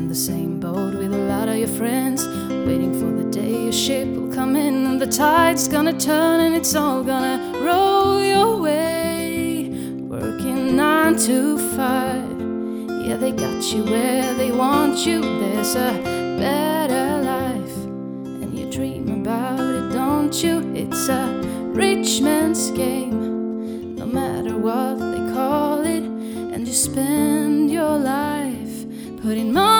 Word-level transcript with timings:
in 0.00 0.08
the 0.08 0.14
same 0.14 0.58
boat 0.58 0.94
with 0.94 1.12
a 1.12 1.24
lot 1.32 1.46
of 1.46 1.56
your 1.56 1.68
friends, 1.68 2.26
waiting 2.66 2.92
for 2.98 3.10
the 3.22 3.28
day 3.30 3.64
your 3.64 3.72
ship 3.72 4.08
will 4.08 4.32
come 4.32 4.56
in 4.56 4.86
and 4.86 4.98
the 5.00 5.06
tide's 5.06 5.68
gonna 5.68 5.92
turn 5.92 6.40
and 6.40 6.54
it's 6.54 6.74
all 6.74 7.04
gonna 7.04 7.36
roll 7.62 8.22
your 8.22 8.56
way. 8.56 9.68
Working 10.08 10.74
nine 10.74 11.16
to 11.28 11.58
five, 11.76 12.40
yeah, 13.04 13.16
they 13.16 13.32
got 13.32 13.62
you 13.72 13.84
where 13.84 14.32
they 14.34 14.50
want 14.50 15.04
you. 15.06 15.20
There's 15.20 15.74
a 15.74 15.92
better 16.38 17.06
life, 17.34 17.76
and 18.42 18.58
you 18.58 18.70
dream 18.70 19.06
about 19.20 19.60
it, 19.60 19.92
don't 19.92 20.34
you? 20.42 20.54
It's 20.74 21.08
a 21.08 21.24
rich 21.74 22.22
man's 22.22 22.70
game, 22.70 23.96
no 23.96 24.06
matter 24.06 24.56
what 24.56 24.94
they 25.12 25.34
call 25.34 25.80
it, 25.80 26.04
and 26.54 26.66
you 26.66 26.72
spend 26.72 27.70
your 27.70 27.98
life 27.98 28.86
putting 29.22 29.52
money 29.52 29.79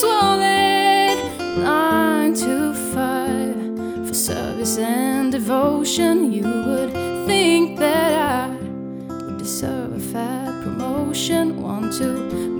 wallet. 0.00 1.18
Nine 1.58 2.34
to 2.34 2.72
five 2.94 4.06
for 4.08 4.14
service 4.14 4.78
and 4.78 5.30
devotion. 5.30 6.32
You 6.32 6.44
would 6.44 6.92
think 7.26 7.78
that 7.78 8.12
I 8.14 8.48
would 9.08 9.38
deserve 9.38 9.92
a 9.92 10.00
fat 10.00 10.62
promotion. 10.62 11.60
Want 11.60 11.92
to 11.94 12.06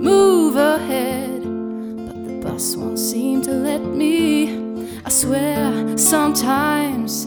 move 0.09 0.55
ahead, 0.57 1.41
but 1.41 2.17
the 2.27 2.39
bus 2.43 2.75
won't 2.75 2.99
seem 2.99 3.41
to 3.43 3.51
let 3.51 3.81
me. 3.81 4.87
I 5.03 5.09
swear 5.09 5.97
sometimes 5.97 7.25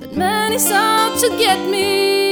that 0.00 0.14
man 0.14 0.52
is 0.52 0.70
out 0.70 1.18
to 1.20 1.28
get 1.38 1.58
me. 1.70 2.25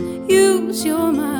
Use 0.00 0.84
your 0.84 1.12
mind, 1.12 1.33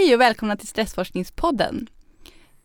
Hej 0.00 0.14
och 0.14 0.20
välkomna 0.20 0.56
till 0.56 0.68
Stressforskningspodden. 0.68 1.88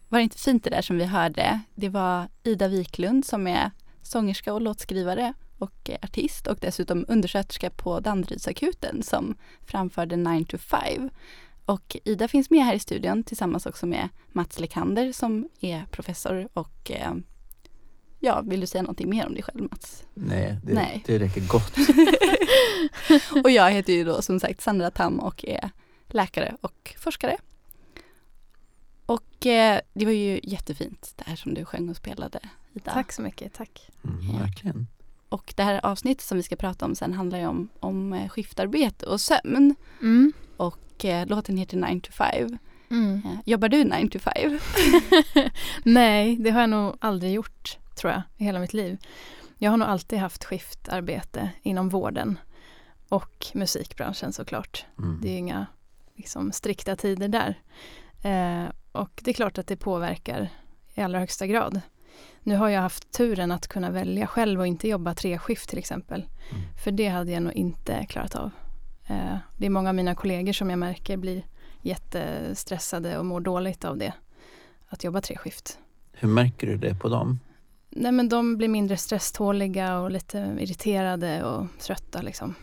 Var 0.09 0.19
det 0.19 0.23
inte 0.23 0.37
fint 0.37 0.63
det 0.63 0.69
där 0.69 0.81
som 0.81 0.97
vi 0.97 1.05
hörde? 1.05 1.59
Det 1.75 1.89
var 1.89 2.27
Ida 2.43 2.67
Wiklund 2.67 3.25
som 3.25 3.47
är 3.47 3.71
sångerska 4.01 4.53
och 4.53 4.61
låtskrivare 4.61 5.33
och 5.57 5.89
eh, 5.89 5.97
artist 6.01 6.47
och 6.47 6.57
dessutom 6.61 7.05
undersköterska 7.07 7.69
på 7.69 7.99
Danderydsakuten 7.99 9.03
som 9.03 9.35
framförde 9.65 10.15
9 10.15 10.45
to 10.45 10.57
5. 10.57 11.09
Och 11.65 11.97
Ida 12.03 12.27
finns 12.27 12.49
med 12.49 12.65
här 12.65 12.73
i 12.73 12.79
studion 12.79 13.23
tillsammans 13.23 13.65
också 13.65 13.85
med 13.85 14.09
Mats 14.27 14.59
Lekander 14.59 15.11
som 15.11 15.49
är 15.59 15.85
professor 15.91 16.47
och 16.53 16.91
eh, 16.91 17.13
ja, 18.19 18.41
vill 18.41 18.59
du 18.59 18.67
säga 18.67 18.81
någonting 18.81 19.09
mer 19.09 19.25
om 19.27 19.33
dig 19.33 19.43
själv 19.43 19.61
Mats? 19.71 20.03
Nej, 20.13 20.57
det, 20.63 20.73
Nej. 20.73 21.03
det 21.05 21.19
räcker 21.19 21.41
gott. 21.41 21.77
och 23.43 23.51
jag 23.51 23.71
heter 23.71 23.93
ju 23.93 24.03
då 24.03 24.21
som 24.21 24.39
sagt 24.39 24.61
Sandra 24.61 24.91
Tam 24.91 25.19
och 25.19 25.45
är 25.45 25.71
läkare 26.13 26.57
och 26.61 26.95
forskare. 26.97 27.37
Och 29.05 29.45
eh, 29.45 29.79
det 29.93 30.05
var 30.05 30.11
ju 30.11 30.39
jättefint 30.43 31.13
det 31.15 31.23
här 31.27 31.35
som 31.35 31.53
du 31.53 31.65
sjöng 31.65 31.89
och 31.89 31.95
spelade 31.97 32.39
Ida. 32.73 32.91
Tack 32.93 33.11
så 33.11 33.21
mycket, 33.21 33.53
tack. 33.53 33.89
Mm, 34.03 34.19
Ja. 34.31 34.39
verkligen. 34.39 34.87
Och 35.29 35.53
det 35.57 35.63
här 35.63 35.85
avsnittet 35.85 36.25
som 36.25 36.37
vi 36.37 36.43
ska 36.43 36.55
prata 36.55 36.85
om 36.85 36.95
sen 36.95 37.13
handlar 37.13 37.39
ju 37.39 37.45
om, 37.47 37.69
om 37.79 38.13
eh, 38.13 38.29
skiftarbete 38.29 39.05
och 39.05 39.21
sömn. 39.21 39.75
Mm. 40.01 40.33
Och 40.57 41.05
eh, 41.05 41.27
låten 41.27 41.57
heter 41.57 41.77
9 41.77 41.99
to 42.01 42.11
5. 42.11 42.57
Mm. 42.91 43.21
Eh, 43.25 43.39
jobbar 43.45 43.69
du 43.69 43.83
9 43.83 44.09
to 44.09 44.19
5? 44.19 44.59
Nej, 45.83 46.35
det 46.35 46.49
har 46.51 46.61
jag 46.61 46.69
nog 46.69 46.97
aldrig 47.01 47.33
gjort 47.33 47.77
tror 47.95 48.13
jag 48.13 48.21
i 48.37 48.43
hela 48.43 48.59
mitt 48.59 48.73
liv. 48.73 48.97
Jag 49.57 49.71
har 49.71 49.77
nog 49.77 49.87
alltid 49.87 50.19
haft 50.19 50.43
skiftarbete 50.45 51.49
inom 51.63 51.89
vården 51.89 52.39
och 53.09 53.45
musikbranschen 53.53 54.33
såklart. 54.33 54.85
Mm. 54.99 55.19
Det 55.21 55.29
är 55.29 55.37
inga 55.37 55.65
liksom, 56.15 56.51
strikta 56.51 56.95
tider 56.95 57.27
där. 57.27 57.59
Eh, 58.23 58.71
och 58.91 59.21
det 59.23 59.31
är 59.31 59.33
klart 59.33 59.57
att 59.57 59.67
det 59.67 59.75
påverkar 59.75 60.49
i 60.95 61.01
allra 61.01 61.19
högsta 61.19 61.47
grad. 61.47 61.81
Nu 62.43 62.55
har 62.55 62.69
jag 62.69 62.81
haft 62.81 63.11
turen 63.11 63.51
att 63.51 63.67
kunna 63.67 63.91
välja 63.91 64.27
själv 64.27 64.59
och 64.59 64.67
inte 64.67 64.87
jobba 64.87 65.13
tre 65.13 65.37
skift 65.37 65.69
till 65.69 65.79
exempel. 65.79 66.25
Mm. 66.51 66.63
För 66.83 66.91
det 66.91 67.07
hade 67.07 67.31
jag 67.31 67.43
nog 67.43 67.53
inte 67.53 68.05
klarat 68.05 68.35
av. 68.35 68.51
Eh, 69.07 69.37
det 69.57 69.65
är 69.65 69.69
många 69.69 69.89
av 69.89 69.95
mina 69.95 70.15
kollegor 70.15 70.53
som 70.53 70.69
jag 70.69 70.79
märker 70.79 71.17
blir 71.17 71.45
jättestressade 71.81 73.17
och 73.17 73.25
mår 73.25 73.39
dåligt 73.39 73.85
av 73.85 73.97
det. 73.97 74.13
Att 74.87 75.03
jobba 75.03 75.21
tre 75.21 75.37
skift. 75.37 75.79
Hur 76.11 76.27
märker 76.27 76.67
du 76.67 76.77
det 76.77 76.95
på 76.95 77.09
dem? 77.09 77.39
Nej 77.89 78.11
men 78.11 78.29
de 78.29 78.57
blir 78.57 78.67
mindre 78.67 78.97
stresståliga 78.97 79.99
och 79.99 80.11
lite 80.11 80.57
irriterade 80.59 81.43
och 81.43 81.67
trötta 81.79 82.21
liksom. 82.21 82.55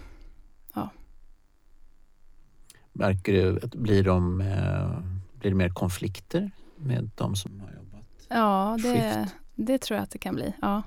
Märker 2.92 3.32
du 3.32 3.60
att 3.62 3.74
blir, 3.74 4.04
de, 4.04 4.40
eh, 4.40 4.98
blir 5.40 5.50
det 5.50 5.56
mer 5.56 5.68
konflikter 5.68 6.50
med 6.76 7.10
de 7.14 7.36
som 7.36 7.60
har 7.60 7.72
jobbat? 7.72 8.26
Ja, 8.28 8.78
det, 8.82 9.24
Skift. 9.24 9.34
det 9.54 9.78
tror 9.78 9.96
jag 9.96 10.04
att 10.04 10.10
det 10.10 10.18
kan 10.18 10.34
bli. 10.34 10.52
Ja. 10.62 10.82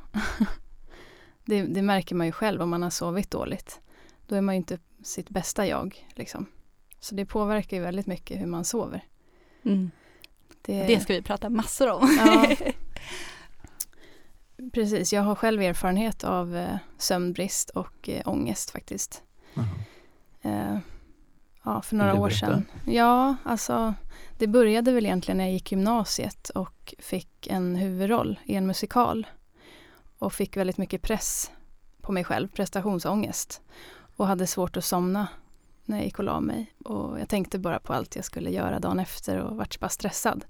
det, 1.45 1.63
det 1.63 1.81
märker 1.81 2.15
man 2.15 2.25
ju 2.25 2.31
själv 2.31 2.61
om 2.61 2.69
man 2.69 2.83
har 2.83 2.89
sovit 2.89 3.31
dåligt. 3.31 3.81
Då 4.27 4.35
är 4.35 4.41
man 4.41 4.55
ju 4.55 4.57
inte 4.57 4.79
sitt 5.03 5.29
bästa 5.29 5.67
jag. 5.67 6.07
Liksom. 6.13 6.45
Så 6.99 7.15
det 7.15 7.25
påverkar 7.25 7.77
ju 7.77 7.83
väldigt 7.83 8.07
mycket 8.07 8.41
hur 8.41 8.45
man 8.45 8.65
sover. 8.65 9.03
Mm. 9.63 9.91
Det, 10.61 10.87
Det 10.87 10.99
ska 10.99 11.13
vi 11.13 11.21
prata 11.21 11.49
massor 11.49 11.91
om. 11.91 12.17
Ja. 12.25 12.55
Precis, 14.73 15.13
jag 15.13 15.21
har 15.21 15.35
själv 15.35 15.61
erfarenhet 15.61 16.23
av 16.23 16.55
eh, 16.55 16.77
sömnbrist 16.97 17.69
och 17.69 18.09
eh, 18.09 18.21
ångest 18.25 18.69
faktiskt. 18.69 19.23
Jaha. 19.53 20.81
Ja, 21.65 21.81
för 21.81 21.95
några 21.95 22.13
år 22.15 22.29
sedan. 22.29 22.65
Ja, 22.85 23.35
alltså 23.43 23.93
det 24.37 24.47
började 24.47 24.91
väl 24.91 25.05
egentligen 25.05 25.37
när 25.37 25.43
jag 25.43 25.53
gick 25.53 25.71
gymnasiet 25.71 26.49
och 26.49 26.95
fick 26.99 27.47
en 27.47 27.75
huvudroll 27.75 28.39
i 28.45 28.55
en 28.55 28.67
musikal. 28.67 29.27
och 30.17 30.33
fick 30.33 30.57
väldigt 30.57 30.77
mycket 30.77 31.01
press 31.01 31.51
på 32.01 32.11
mig 32.11 32.23
själv, 32.23 32.47
prestationsångest. 32.47 33.61
Och 34.15 34.27
hade 34.27 34.47
svårt 34.47 34.77
att 34.77 34.85
somna 34.85 35.27
när 35.85 35.97
jag 35.97 36.05
gick 36.05 36.19
och 36.19 36.25
la 36.25 36.39
mig. 36.39 36.73
Och 36.85 37.19
jag 37.19 37.29
tänkte 37.29 37.59
bara 37.59 37.79
på 37.79 37.93
allt 37.93 38.15
jag 38.15 38.25
skulle 38.25 38.49
göra 38.51 38.79
dagen 38.79 38.99
efter 38.99 39.37
och 39.37 39.57
vart 39.57 39.79
bara 39.79 39.89
stressad. 39.89 40.45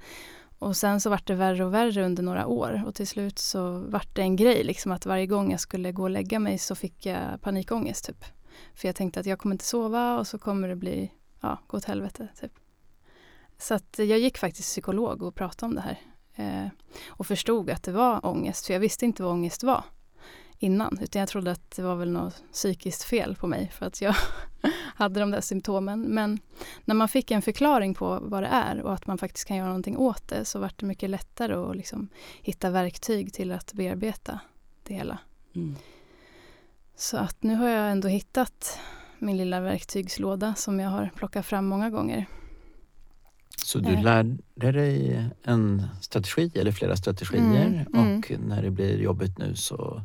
Och 0.59 0.77
sen 0.77 1.01
så 1.01 1.09
vart 1.09 1.27
det 1.27 1.35
värre 1.35 1.65
och 1.65 1.73
värre 1.73 2.05
under 2.05 2.23
några 2.23 2.47
år 2.47 2.83
och 2.87 2.95
till 2.95 3.07
slut 3.07 3.39
så 3.39 3.79
vart 3.79 4.15
det 4.15 4.21
en 4.21 4.35
grej 4.35 4.63
liksom 4.63 4.91
att 4.91 5.05
varje 5.05 5.25
gång 5.27 5.51
jag 5.51 5.59
skulle 5.59 5.91
gå 5.91 6.03
och 6.03 6.09
lägga 6.09 6.39
mig 6.39 6.57
så 6.57 6.75
fick 6.75 7.05
jag 7.05 7.41
panikångest 7.41 8.05
typ. 8.05 8.25
För 8.73 8.87
jag 8.87 8.95
tänkte 8.95 9.19
att 9.19 9.25
jag 9.25 9.39
kommer 9.39 9.55
inte 9.55 9.65
sova 9.65 10.17
och 10.17 10.27
så 10.27 10.37
kommer 10.37 10.67
det 10.67 10.75
bli, 10.75 11.11
ja, 11.41 11.59
gå 11.67 11.77
åt 11.77 11.85
helvete 11.85 12.27
typ. 12.41 12.51
Så 13.57 13.73
att 13.73 13.95
jag 13.97 14.19
gick 14.19 14.37
faktiskt 14.37 14.67
psykolog 14.67 15.23
och 15.23 15.35
pratade 15.35 15.65
om 15.69 15.75
det 15.75 15.81
här. 15.81 15.99
Eh, 16.35 16.69
och 17.07 17.27
förstod 17.27 17.69
att 17.69 17.83
det 17.83 17.91
var 17.91 18.25
ångest, 18.25 18.65
för 18.65 18.73
jag 18.73 18.79
visste 18.79 19.05
inte 19.05 19.23
vad 19.23 19.31
ångest 19.31 19.63
var 19.63 19.83
innan. 20.59 20.97
Utan 21.01 21.19
jag 21.19 21.29
trodde 21.29 21.51
att 21.51 21.71
det 21.71 21.81
var 21.81 21.95
väl 21.95 22.11
något 22.11 22.43
psykiskt 22.51 23.03
fel 23.03 23.35
på 23.35 23.47
mig 23.47 23.71
för 23.73 23.85
att 23.85 24.01
jag 24.01 24.15
hade 24.95 25.19
de 25.19 25.31
där 25.31 25.41
symptomen. 25.41 26.01
Men 26.01 26.39
när 26.85 26.95
man 26.95 27.07
fick 27.07 27.31
en 27.31 27.41
förklaring 27.41 27.93
på 27.93 28.19
vad 28.21 28.43
det 28.43 28.47
är 28.47 28.81
och 28.81 28.93
att 28.93 29.07
man 29.07 29.17
faktiskt 29.17 29.47
kan 29.47 29.57
göra 29.57 29.67
någonting 29.67 29.97
åt 29.97 30.27
det 30.27 30.45
så 30.45 30.59
var 30.59 30.71
det 30.75 30.85
mycket 30.85 31.09
lättare 31.09 31.53
att 31.53 31.75
liksom 31.75 32.09
hitta 32.41 32.69
verktyg 32.69 33.33
till 33.33 33.51
att 33.51 33.73
bearbeta 33.73 34.39
det 34.83 34.93
hela. 34.93 35.17
Mm. 35.55 35.75
Så 36.95 37.17
att 37.17 37.43
nu 37.43 37.55
har 37.55 37.69
jag 37.69 37.91
ändå 37.91 38.07
hittat 38.07 38.79
min 39.19 39.37
lilla 39.37 39.59
verktygslåda 39.59 40.55
som 40.55 40.79
jag 40.79 40.89
har 40.89 41.11
plockat 41.15 41.45
fram 41.45 41.65
många 41.65 41.89
gånger. 41.89 42.25
Så 43.57 43.79
du 43.79 43.95
lärde 43.95 44.71
dig 44.71 45.23
en 45.43 45.87
strategi 46.01 46.51
eller 46.55 46.71
flera 46.71 46.95
strategier 46.95 47.65
mm, 47.65 47.87
och 47.87 48.31
mm. 48.31 48.41
när 48.47 48.61
det 48.61 48.71
blir 48.71 48.97
jobbigt 48.97 49.37
nu 49.37 49.55
så 49.55 50.01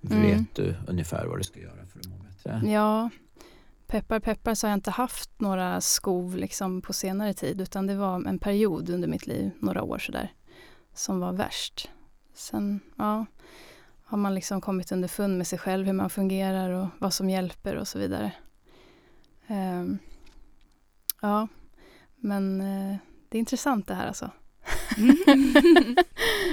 vet 0.00 0.14
mm. 0.14 0.46
du 0.54 0.76
ungefär 0.88 1.26
vad 1.26 1.38
du 1.38 1.42
ska 1.42 1.60
göra 1.60 1.86
för 1.86 1.98
att 1.98 2.06
må 2.06 2.16
bättre? 2.16 2.70
Ja, 2.70 3.10
peppar 3.86 4.20
peppar 4.20 4.54
så 4.54 4.66
har 4.66 4.70
jag 4.70 4.76
inte 4.76 4.90
haft 4.90 5.40
några 5.40 5.80
skov 5.80 6.36
liksom 6.36 6.82
på 6.82 6.92
senare 6.92 7.34
tid 7.34 7.60
utan 7.60 7.86
det 7.86 7.94
var 7.94 8.28
en 8.28 8.38
period 8.38 8.90
under 8.90 9.08
mitt 9.08 9.26
liv, 9.26 9.50
några 9.58 9.82
år 9.82 9.98
sådär, 9.98 10.32
som 10.94 11.20
var 11.20 11.32
värst. 11.32 11.90
Sen, 12.34 12.80
ja, 12.96 13.26
har 14.10 14.18
man 14.18 14.34
liksom 14.34 14.60
kommit 14.60 14.92
underfund 14.92 15.38
med 15.38 15.46
sig 15.46 15.58
själv, 15.58 15.86
hur 15.86 15.92
man 15.92 16.10
fungerar 16.10 16.70
och 16.70 16.88
vad 16.98 17.12
som 17.14 17.30
hjälper 17.30 17.76
och 17.76 17.88
så 17.88 17.98
vidare. 17.98 18.32
Um, 19.46 19.98
ja, 21.20 21.48
men 22.16 22.60
uh, 22.60 22.96
det 23.28 23.38
är 23.38 23.40
intressant 23.40 23.86
det 23.86 23.94
här 23.94 24.06
alltså. 24.06 24.30
Mm. 24.96 25.16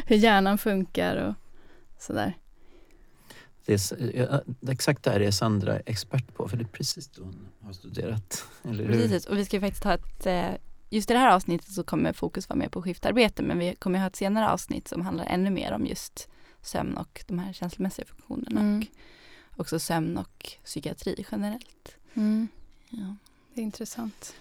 hur 0.05 0.15
hjärnan 0.15 0.57
funkar 0.57 1.15
och 1.15 1.33
sådär. 1.99 2.33
Det 3.65 3.73
är, 3.73 4.43
exakt 4.69 5.03
det 5.03 5.11
här 5.11 5.19
är 5.19 5.31
Sandra 5.31 5.79
expert 5.79 6.33
på, 6.33 6.47
för 6.47 6.57
det 6.57 6.63
är 6.63 6.67
precis 6.67 7.07
det 7.07 7.21
hon 7.21 7.47
har 7.61 7.73
studerat. 7.73 8.45
Eller 8.63 8.83
hur? 8.83 8.93
Precis, 8.93 9.25
och 9.25 9.37
vi 9.37 9.45
ska 9.45 9.59
faktiskt 9.59 9.83
ha 9.83 9.93
ett 9.93 10.25
eh, 10.25 10.51
Just 10.89 11.11
i 11.11 11.13
det 11.13 11.19
här 11.19 11.35
avsnittet 11.35 11.71
så 11.71 11.83
kommer 11.83 12.13
fokus 12.13 12.49
vara 12.49 12.59
mer 12.59 12.69
på 12.69 12.81
skiftarbete 12.81 13.43
men 13.43 13.59
vi 13.59 13.75
kommer 13.75 13.99
ha 13.99 14.07
ett 14.07 14.15
senare 14.15 14.49
avsnitt 14.49 14.87
som 14.87 15.01
handlar 15.01 15.25
ännu 15.25 15.49
mer 15.49 15.71
om 15.71 15.85
just 15.85 16.29
sömn 16.61 16.97
och 16.97 17.23
de 17.27 17.39
här 17.39 17.53
känslomässiga 17.53 18.05
funktionerna 18.05 18.61
mm. 18.61 18.85
och 19.51 19.59
också 19.59 19.79
sömn 19.79 20.17
och 20.17 20.51
psykiatri 20.63 21.25
generellt. 21.31 21.95
Mm. 22.13 22.47
Ja. 22.89 23.15
Det 23.53 23.61
är 23.61 23.63
intressant. 23.63 24.35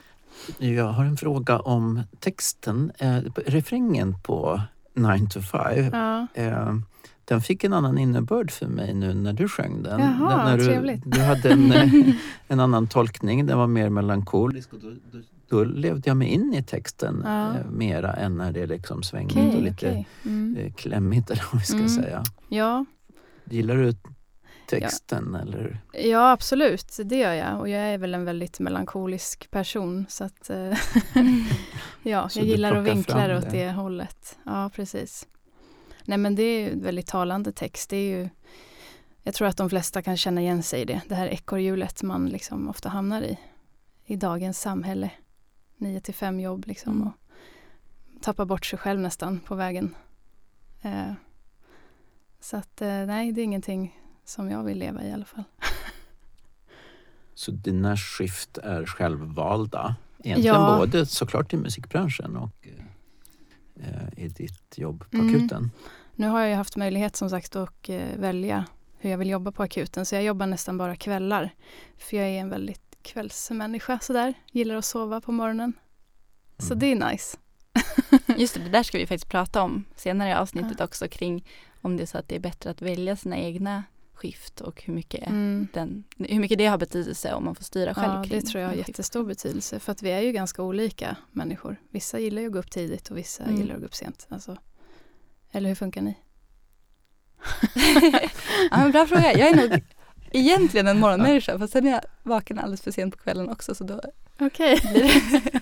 Jag 0.58 0.84
har 0.84 1.04
en 1.04 1.16
fråga 1.16 1.58
om 1.58 2.02
texten, 2.20 2.92
eh, 2.98 3.18
refrängen 3.46 4.20
på 4.22 4.60
9 4.94 5.28
to 5.28 5.40
5. 5.40 5.90
Ja. 5.92 6.26
Eh, 6.34 6.74
den 7.24 7.42
fick 7.42 7.64
en 7.64 7.72
annan 7.72 7.98
innebörd 7.98 8.50
för 8.50 8.66
mig 8.66 8.94
nu 8.94 9.14
när 9.14 9.32
du 9.32 9.48
sjöng 9.48 9.82
den. 9.82 10.00
Jaha, 10.00 10.44
när 10.44 10.58
du, 10.58 10.64
trevligt. 10.64 11.02
Du 11.06 11.20
hade 11.20 11.50
en, 11.52 11.72
en 12.48 12.60
annan 12.60 12.86
tolkning, 12.86 13.46
den 13.46 13.58
var 13.58 13.66
mer 13.66 13.88
melankolisk. 13.88 14.72
Och 14.72 14.78
då, 14.78 14.90
då, 15.12 15.18
då 15.48 15.64
levde 15.64 16.10
jag 16.10 16.16
mig 16.16 16.28
in 16.28 16.54
i 16.54 16.62
texten 16.62 17.22
ja. 17.24 17.54
eh, 17.54 17.66
mera 17.70 18.12
än 18.12 18.36
när 18.36 18.52
det 18.52 18.60
är 18.60 18.66
liksom 18.66 19.02
svängigt 19.02 19.36
okay, 19.36 19.56
och 19.56 19.62
lite 19.62 19.90
okay. 19.90 20.04
mm. 20.24 20.56
eh, 20.56 20.72
klämmigt 20.72 21.30
eller 21.30 21.44
vad 21.52 21.60
vi 21.60 21.66
ska 21.66 21.76
mm. 21.76 21.88
säga. 21.88 22.22
Ja. 22.48 22.84
Gillar 23.44 23.76
du 23.76 23.94
texten? 24.66 25.30
Ja. 25.32 25.40
Eller? 25.40 25.78
ja, 25.92 26.30
absolut. 26.30 26.98
Det 27.04 27.16
gör 27.16 27.32
jag. 27.32 27.60
Och 27.60 27.68
jag 27.68 27.80
är 27.82 27.98
väl 27.98 28.14
en 28.14 28.24
väldigt 28.24 28.60
melankolisk 28.60 29.50
person. 29.50 30.06
Så 30.08 30.24
att, 30.24 30.50
eh, 30.50 30.78
ja, 32.02 32.28
så 32.28 32.38
jag 32.38 32.46
gillar 32.46 32.76
att 32.76 32.84
vinkla 32.84 33.28
det 33.28 33.38
åt 33.38 33.50
det 33.50 33.70
hållet. 33.70 34.38
Ja, 34.44 34.70
precis. 34.74 35.26
Nej 36.04 36.18
men 36.18 36.34
det 36.34 36.42
är 36.42 36.60
ju 36.60 36.80
väldigt 36.80 37.06
talande 37.06 37.52
text. 37.52 37.90
Det 37.90 37.96
är 37.96 38.18
ju, 38.18 38.28
jag 39.22 39.34
tror 39.34 39.48
att 39.48 39.56
de 39.56 39.70
flesta 39.70 40.02
kan 40.02 40.16
känna 40.16 40.40
igen 40.40 40.62
sig 40.62 40.80
i 40.80 40.84
det. 40.84 41.00
Det 41.08 41.14
här 41.14 41.26
ekorrhjulet 41.26 42.02
man 42.02 42.26
liksom 42.26 42.68
ofta 42.68 42.88
hamnar 42.88 43.22
i. 43.22 43.38
I 44.04 44.16
dagens 44.16 44.60
samhälle. 44.60 45.10
9 45.76 46.00
till 46.00 46.14
5 46.14 46.40
jobb 46.40 46.66
liksom. 46.66 46.92
Mm. 46.92 47.08
Och 47.08 47.14
tappar 48.22 48.44
bort 48.44 48.66
sig 48.66 48.78
själv 48.78 49.00
nästan 49.00 49.40
på 49.40 49.54
vägen. 49.54 49.94
Eh, 50.82 51.12
så 52.40 52.56
att 52.56 52.82
eh, 52.82 52.88
nej, 52.88 53.32
det 53.32 53.40
är 53.40 53.44
ingenting 53.44 54.00
som 54.24 54.50
jag 54.50 54.62
vill 54.62 54.78
leva 54.78 55.02
i 55.02 55.08
i 55.08 55.12
alla 55.12 55.24
fall. 55.24 55.44
Så 57.34 57.50
dina 57.50 57.96
skift 57.96 58.58
är 58.58 58.86
självvalda? 58.86 59.96
Egentligen 60.18 60.54
ja. 60.54 60.76
både 60.78 61.06
såklart 61.06 61.52
i 61.52 61.56
musikbranschen 61.56 62.36
och 62.36 62.68
eh, 63.74 64.24
i 64.24 64.28
ditt 64.28 64.78
jobb 64.78 65.04
på 65.10 65.16
mm. 65.16 65.34
akuten? 65.34 65.70
Nu 66.14 66.28
har 66.28 66.40
jag 66.40 66.56
haft 66.56 66.76
möjlighet 66.76 67.16
som 67.16 67.30
sagt 67.30 67.56
att 67.56 67.88
eh, 67.88 68.16
välja 68.16 68.64
hur 68.98 69.10
jag 69.10 69.18
vill 69.18 69.30
jobba 69.30 69.52
på 69.52 69.62
akuten 69.62 70.06
så 70.06 70.14
jag 70.14 70.24
jobbar 70.24 70.46
nästan 70.46 70.78
bara 70.78 70.96
kvällar. 70.96 71.50
För 71.98 72.16
jag 72.16 72.26
är 72.26 72.40
en 72.40 72.50
väldigt 72.50 72.85
kvällsmänniska 73.06 73.98
sådär, 74.02 74.34
gillar 74.52 74.74
att 74.74 74.84
sova 74.84 75.20
på 75.20 75.32
morgonen. 75.32 75.72
Så 76.58 76.74
mm. 76.74 76.78
det 76.78 76.92
är 76.92 77.10
nice. 77.10 77.38
Just 78.36 78.54
det, 78.54 78.60
det 78.60 78.70
där 78.70 78.82
ska 78.82 78.98
vi 78.98 79.06
faktiskt 79.06 79.30
prata 79.30 79.62
om 79.62 79.84
senare 79.96 80.30
i 80.30 80.34
avsnittet 80.34 80.76
ja. 80.78 80.84
också 80.84 81.08
kring 81.08 81.48
om 81.82 81.96
det 81.96 82.02
är 82.02 82.06
så 82.06 82.18
att 82.18 82.28
det 82.28 82.36
är 82.36 82.40
bättre 82.40 82.70
att 82.70 82.82
välja 82.82 83.16
sina 83.16 83.36
egna 83.36 83.84
skift 84.14 84.60
och 84.60 84.82
hur 84.82 84.94
mycket, 84.94 85.26
mm. 85.26 85.68
den, 85.72 86.04
hur 86.18 86.40
mycket 86.40 86.58
det 86.58 86.66
har 86.66 86.78
betydelse 86.78 87.34
om 87.34 87.44
man 87.44 87.54
får 87.54 87.64
styra 87.64 87.94
själv. 87.94 88.12
Ja, 88.12 88.24
det 88.30 88.40
tror 88.40 88.62
jag 88.62 88.68
har 88.68 88.76
jättestor 88.76 89.24
betydelse 89.24 89.80
för 89.80 89.92
att 89.92 90.02
vi 90.02 90.10
är 90.10 90.20
ju 90.20 90.32
ganska 90.32 90.62
olika 90.62 91.16
människor. 91.32 91.76
Vissa 91.90 92.18
gillar 92.18 92.42
ju 92.42 92.46
att 92.46 92.52
gå 92.52 92.58
upp 92.58 92.70
tidigt 92.70 93.10
och 93.10 93.16
vissa 93.16 93.44
mm. 93.44 93.56
gillar 93.56 93.74
att 93.74 93.80
gå 93.80 93.86
upp 93.86 93.94
sent. 93.94 94.26
Alltså, 94.30 94.56
eller 95.50 95.68
hur 95.68 95.76
funkar 95.76 96.02
ni? 96.02 96.18
ja, 98.70 98.76
men 98.78 98.92
bra 98.92 99.06
fråga. 99.06 99.32
Jag 99.32 99.48
är 99.48 99.68
nog 99.68 99.82
egentligen 100.30 100.86
en 100.86 101.00
morgonmänniska 101.00 101.58
fast 101.58 101.72
sen 101.72 101.86
är 101.86 101.90
jag 101.90 102.00
vaken 102.22 102.58
alldeles 102.58 102.82
för 102.82 102.90
sent 102.90 103.16
på 103.16 103.22
kvällen 103.22 103.48
också 103.48 103.74
så 103.74 103.84
då 103.84 104.00
Okej. 104.40 104.74
Okay. 104.74 105.10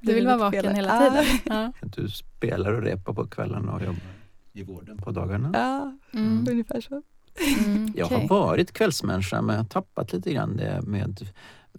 du 0.00 0.14
vill 0.14 0.26
vara 0.26 0.36
vaken 0.36 0.74
hela 0.74 0.98
tiden? 0.98 1.24
Ja. 1.44 1.72
Du 1.80 2.08
spelar 2.08 2.72
och 2.72 2.82
repar 2.82 3.12
på 3.12 3.26
kvällarna 3.26 3.72
och 3.72 3.82
jobbar 3.82 4.00
i 4.52 4.62
vården 4.62 4.96
på 4.98 5.10
dagarna? 5.10 5.50
Ja, 5.54 5.98
mm. 6.18 6.46
ungefär 6.50 6.80
så. 6.80 7.02
Mm, 7.64 7.92
jag 7.96 8.06
har 8.06 8.28
varit 8.28 8.72
kvällsmänniska 8.72 9.42
men 9.42 9.56
jag 9.56 9.62
har 9.62 9.68
tappat 9.68 10.12
lite 10.12 10.32
grann 10.32 10.56
det 10.56 10.82
med 10.82 11.26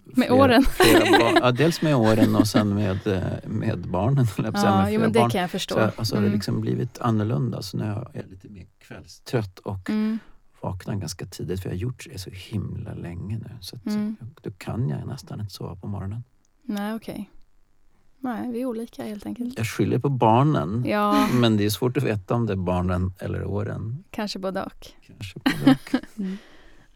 med 0.04 0.14
flera, 0.14 0.34
åren? 0.34 0.62
Flera 0.62 1.30
ja, 1.40 1.52
dels 1.52 1.82
med 1.82 1.96
åren 1.96 2.36
och 2.36 2.46
sen 2.46 2.74
med, 2.74 3.06
eh, 3.06 3.22
med 3.44 3.78
barnen. 3.88 4.26
Ja, 4.36 4.82
med 4.82 4.92
jo, 4.92 5.00
men 5.00 5.12
det 5.12 5.18
barn. 5.18 5.30
kan 5.30 5.40
jag 5.40 5.50
förstå. 5.50 5.74
Så, 5.74 5.90
och 5.96 6.06
så 6.06 6.14
har 6.14 6.20
det 6.20 6.26
mm. 6.26 6.36
liksom 6.36 6.60
blivit 6.60 6.98
annorlunda. 6.98 7.62
Så 7.62 7.76
nu 7.76 7.84
är 7.84 8.08
jag 8.12 8.30
lite 8.30 8.48
mer 8.48 8.66
kvällstrött 8.78 9.58
och 9.58 9.90
mm. 9.90 10.18
Vaknar 10.60 10.96
ganska 10.96 11.26
tidigt 11.26 11.60
för 11.60 11.68
jag 11.68 11.74
har 11.74 11.80
gjort 11.80 12.06
det 12.12 12.18
så 12.18 12.30
himla 12.30 12.94
länge 12.94 13.38
nu. 13.38 13.50
Så 13.60 13.76
att, 13.76 13.86
mm. 13.86 14.16
då 14.42 14.50
kan 14.50 14.88
jag 14.88 15.06
nästan 15.06 15.40
inte 15.40 15.52
sova 15.52 15.76
på 15.76 15.86
morgonen. 15.86 16.24
Nej, 16.62 16.94
okej. 16.94 17.12
Okay. 17.12 17.24
Nej, 18.18 18.52
vi 18.52 18.62
är 18.62 18.66
olika 18.66 19.04
helt 19.04 19.26
enkelt. 19.26 19.58
Jag 19.58 19.66
skyller 19.66 19.98
på 19.98 20.08
barnen. 20.08 20.84
Ja. 20.86 21.28
Men 21.32 21.56
det 21.56 21.64
är 21.64 21.70
svårt 21.70 21.96
att 21.96 22.02
veta 22.02 22.34
om 22.34 22.46
det 22.46 22.52
är 22.52 22.56
barnen 22.56 23.14
eller 23.18 23.44
åren. 23.44 24.04
Kanske 24.10 24.38
både 24.38 24.62
och. 24.62 24.86
Kanske 25.06 25.38
både 25.38 25.70
och. 25.72 25.94
mm. 26.18 26.36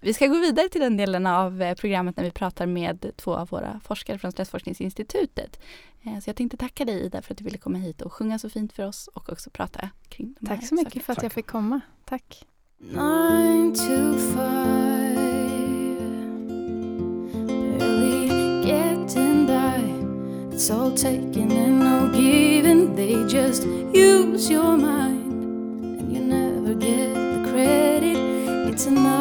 Vi 0.03 0.15
ska 0.15 0.27
gå 0.27 0.39
vidare 0.39 0.69
till 0.69 0.81
den 0.81 0.97
delen 0.97 1.27
av 1.27 1.63
eh, 1.63 1.75
programmet 1.75 2.17
när 2.17 2.25
vi 2.25 2.31
pratar 2.31 2.67
med 2.67 3.13
två 3.17 3.35
av 3.35 3.49
våra 3.49 3.81
forskare 3.85 4.19
från 4.19 4.33
Stressforskningsinstitutet. 4.33 5.61
Eh, 6.03 6.19
så 6.19 6.29
jag 6.29 6.37
tänkte 6.37 6.57
tacka 6.57 6.85
dig 6.85 7.01
Ida 7.01 7.23
för 7.23 7.35
att 7.35 7.39
du 7.39 7.45
ville 7.45 7.59
komma 7.59 7.79
hit 7.79 8.01
och 8.01 8.13
sjunga 8.13 8.39
så 8.39 8.51
fint 8.51 8.73
för 8.73 8.87
oss 8.87 9.09
och 9.15 9.33
också 9.33 9.51
prata 9.51 9.91
kring 10.09 10.35
de 10.41 10.47
Tack 10.47 10.67
så 10.67 10.75
mycket 10.75 10.93
sakerna. 10.93 11.05
för 11.05 11.13
att 11.13 11.23
jag 11.23 11.33
fick 11.33 11.47
komma. 11.47 11.81
Tack. 12.05 12.47
Nine 12.83 13.75
to 13.75 14.19
five. 14.33 15.17
Barely 17.79 18.65
getting 18.65 19.47
by. 19.47 19.85
It's 20.55 20.71
all 20.71 20.91
taking 20.93 21.53
and 21.53 21.81
no 21.81 22.09
giving. 22.11 22.95
They 22.97 23.23
just 23.29 23.65
use 23.65 24.49
your 24.49 24.79
mind. 24.79 26.01
And 26.01 26.11
you 26.11 26.21
never 26.21 26.73
get 26.73 27.13
the 27.13 27.51
credit. 27.51 28.17
It's 28.73 28.87
enough 28.87 29.20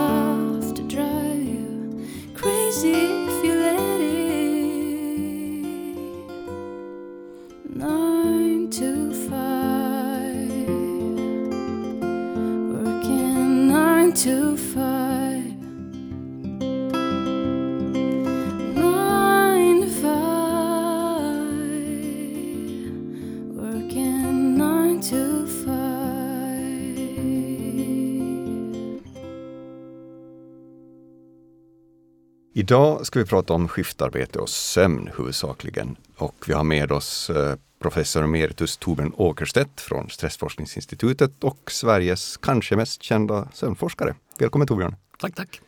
Idag 32.69 33.05
ska 33.05 33.19
vi 33.19 33.25
prata 33.25 33.53
om 33.53 33.67
skiftarbete 33.67 34.39
och 34.39 34.49
sömn 34.49 35.09
huvudsakligen. 35.17 35.95
Och 36.17 36.45
vi 36.47 36.53
har 36.53 36.63
med 36.63 36.91
oss 36.91 37.29
eh, 37.29 37.55
professor 37.79 38.23
emeritus 38.23 38.77
Torbjörn 38.77 39.13
Åkerstedt 39.17 39.81
från 39.81 40.09
Stressforskningsinstitutet 40.09 41.43
och 41.43 41.71
Sveriges 41.71 42.37
kanske 42.37 42.75
mest 42.75 43.03
kända 43.03 43.47
sömnforskare. 43.53 44.15
Välkommen 44.39 44.67
Torbjörn! 44.67 44.95
Tack, 45.19 45.35
tack! 45.35 45.61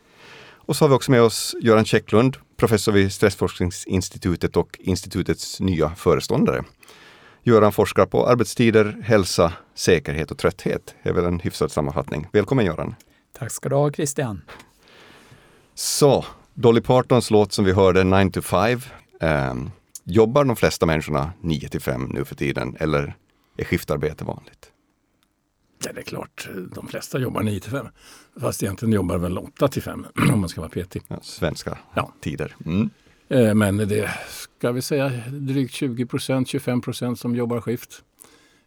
Och 0.54 0.76
så 0.76 0.84
har 0.84 0.88
vi 0.88 0.94
också 0.94 1.10
med 1.10 1.22
oss 1.22 1.54
Göran 1.60 1.84
Käcklund, 1.84 2.36
professor 2.56 2.92
vid 2.92 3.12
Stressforskningsinstitutet 3.12 4.56
och 4.56 4.78
institutets 4.80 5.60
nya 5.60 5.90
föreståndare. 5.90 6.64
Göran 7.42 7.72
forskar 7.72 8.06
på 8.06 8.26
arbetstider, 8.26 9.02
hälsa, 9.04 9.52
säkerhet 9.74 10.30
och 10.30 10.38
trötthet. 10.38 10.94
Det 11.02 11.08
är 11.08 11.14
väl 11.14 11.24
en 11.24 11.40
hyfsad 11.40 11.72
sammanfattning. 11.72 12.26
Välkommen 12.32 12.64
Göran! 12.64 12.94
Tack 13.38 13.52
ska 13.52 13.68
du 13.68 13.74
ha 13.74 13.92
Christian! 13.92 14.42
Så, 15.74 16.24
Dolly 16.54 16.80
Partons 16.80 17.30
låt 17.30 17.52
som 17.52 17.64
vi 17.64 17.72
hörde, 17.72 18.04
9 18.04 18.30
to 18.30 18.42
5. 18.42 18.80
Eh, 19.20 19.54
jobbar 20.04 20.44
de 20.44 20.56
flesta 20.56 20.86
människorna 20.86 21.32
9 21.40 21.68
till 21.68 21.80
5 21.80 22.04
nu 22.04 22.24
för 22.24 22.34
tiden 22.34 22.76
eller 22.80 23.14
är 23.56 23.64
skiftarbete 23.64 24.24
vanligt? 24.24 24.68
Ja, 25.84 25.92
det 25.92 26.00
är 26.00 26.04
klart, 26.04 26.48
de 26.74 26.88
flesta 26.88 27.18
jobbar 27.18 27.42
9 27.42 27.60
till 27.60 27.70
5. 27.70 27.86
Fast 28.40 28.62
egentligen 28.62 28.92
jobbar 28.92 29.18
väl 29.18 29.38
8 29.38 29.68
till 29.68 29.82
5 29.82 30.06
om 30.32 30.40
man 30.40 30.48
ska 30.48 30.60
vara 30.60 30.70
petig. 30.70 31.02
Ja, 31.08 31.18
svenska 31.22 31.78
ja. 31.94 32.12
tider. 32.20 32.56
Mm. 32.66 32.90
Eh, 33.28 33.54
men 33.54 33.76
det 33.76 34.10
ska 34.28 34.72
vi 34.72 34.82
säga 34.82 35.12
drygt 35.30 35.74
20 35.74 36.06
procent, 36.06 36.48
25 36.48 36.80
procent 36.80 37.18
som 37.18 37.36
jobbar 37.36 37.60
skift. 37.60 38.02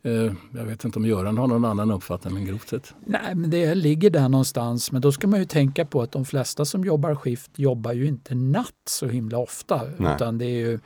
Eh, 0.05 0.33
jag 0.51 0.65
vet 0.65 0.85
inte 0.85 0.99
om 0.99 1.05
Göran 1.05 1.37
har 1.37 1.47
någon 1.47 1.65
annan 1.65 1.91
uppfattning 1.91 2.33
men 2.33 2.45
grovt 2.45 2.69
sett. 2.69 2.93
Nej, 3.05 3.35
men 3.35 3.49
det 3.49 3.75
ligger 3.75 4.09
där 4.09 4.29
någonstans. 4.29 4.91
Men 4.91 5.01
då 5.01 5.11
ska 5.11 5.27
man 5.27 5.39
ju 5.39 5.45
tänka 5.45 5.85
på 5.85 6.01
att 6.01 6.11
de 6.11 6.25
flesta 6.25 6.65
som 6.65 6.83
jobbar 6.83 7.15
skift 7.15 7.51
jobbar 7.55 7.93
ju 7.93 8.07
inte 8.07 8.35
natt 8.35 8.69
så 8.85 9.07
himla 9.07 9.37
ofta. 9.37 9.81
Nej. 9.97 10.15
Utan 10.15 10.37
det 10.37 10.45
är 10.45 10.59
ju 10.59 10.79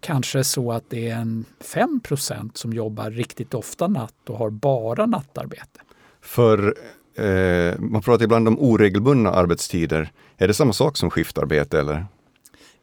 kanske 0.00 0.44
så 0.44 0.72
att 0.72 0.84
det 0.88 1.10
är 1.10 1.16
en 1.16 1.44
5% 1.74 2.50
som 2.54 2.72
jobbar 2.72 3.10
riktigt 3.10 3.54
ofta 3.54 3.88
natt 3.88 4.28
och 4.28 4.38
har 4.38 4.50
bara 4.50 5.06
nattarbete. 5.06 5.80
För 6.20 6.74
eh, 7.14 7.78
man 7.78 8.02
pratar 8.02 8.24
ibland 8.24 8.48
om 8.48 8.58
oregelbundna 8.58 9.30
arbetstider. 9.30 10.12
Är 10.36 10.48
det 10.48 10.54
samma 10.54 10.72
sak 10.72 10.96
som 10.96 11.10
skiftarbete 11.10 11.80
eller? 11.80 12.06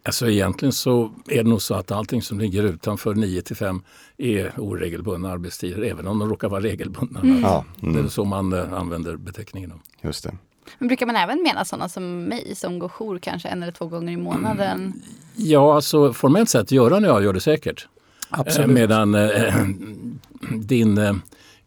Alltså 0.03 0.29
egentligen 0.29 0.71
så 0.71 1.11
är 1.27 1.43
det 1.43 1.49
nog 1.49 1.61
så 1.61 1.75
att 1.75 1.91
allting 1.91 2.21
som 2.21 2.39
ligger 2.39 2.63
utanför 2.63 3.15
9 3.15 3.41
till 3.41 3.55
5 3.55 3.81
är 4.17 4.53
oregelbundna 4.57 5.31
arbetstider, 5.31 5.81
även 5.81 6.07
om 6.07 6.19
de 6.19 6.29
råkar 6.29 6.49
vara 6.49 6.61
regelbundna. 6.61 7.19
Mm. 7.19 7.41
Ja, 7.41 7.65
mm. 7.81 7.95
Det 7.95 7.99
är 7.99 8.07
så 8.07 8.25
man 8.25 8.53
uh, 8.53 8.73
använder 8.73 9.15
beteckningen. 9.15 9.73
Just 10.01 10.23
det. 10.23 10.35
Men 10.77 10.87
brukar 10.87 11.05
man 11.05 11.15
även 11.15 11.43
mena 11.43 11.65
sådana 11.65 11.89
som 11.89 12.23
mig 12.23 12.55
som 12.55 12.79
går 12.79 12.89
jour 12.89 13.19
kanske 13.19 13.47
en 13.47 13.63
eller 13.63 13.73
två 13.73 13.87
gånger 13.87 14.13
i 14.13 14.17
månaden? 14.17 14.79
Mm. 14.79 15.01
Ja, 15.35 15.75
alltså 15.75 16.13
formellt 16.13 16.49
sett, 16.49 16.71
Göran 16.71 17.05
och 17.05 17.09
jag 17.09 17.23
gör 17.23 17.33
det 17.33 17.41
säkert. 17.41 17.87
Absolut. 18.29 18.69
Medan 18.69 19.15
äh, 19.15 19.53
din 20.49 20.97
äh, 20.97 21.15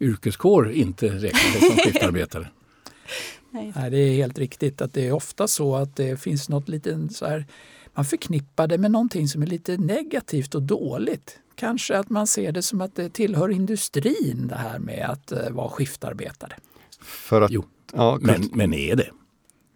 yrkeskår 0.00 0.72
inte 0.72 1.08
räknar 1.08 1.68
som 1.68 1.76
skiftarbetare. 1.76 2.48
Nej. 3.50 3.90
det 3.90 3.98
är 3.98 4.14
helt 4.14 4.38
riktigt 4.38 4.82
att 4.82 4.92
det 4.92 5.08
är 5.08 5.12
ofta 5.12 5.48
så 5.48 5.76
att 5.76 5.96
det 5.96 6.20
finns 6.20 6.48
något 6.48 6.68
lite 6.68 7.08
så 7.08 7.26
här 7.26 7.46
man 7.94 8.04
förknippar 8.04 8.66
det 8.66 8.78
med 8.78 8.90
någonting 8.90 9.28
som 9.28 9.42
är 9.42 9.46
lite 9.46 9.76
negativt 9.76 10.54
och 10.54 10.62
dåligt. 10.62 11.38
Kanske 11.54 11.98
att 11.98 12.10
man 12.10 12.26
ser 12.26 12.52
det 12.52 12.62
som 12.62 12.80
att 12.80 12.96
det 12.96 13.08
tillhör 13.08 13.48
industrin 13.48 14.46
det 14.48 14.56
här 14.56 14.78
med 14.78 15.10
att 15.10 15.32
uh, 15.32 15.50
vara 15.50 15.68
skiftarbetare. 15.68 16.52
För 17.00 17.42
att, 17.42 17.50
jo, 17.50 17.64
ja, 17.92 18.18
men, 18.20 18.50
men 18.52 18.74
är 18.74 18.96
det? 18.96 19.10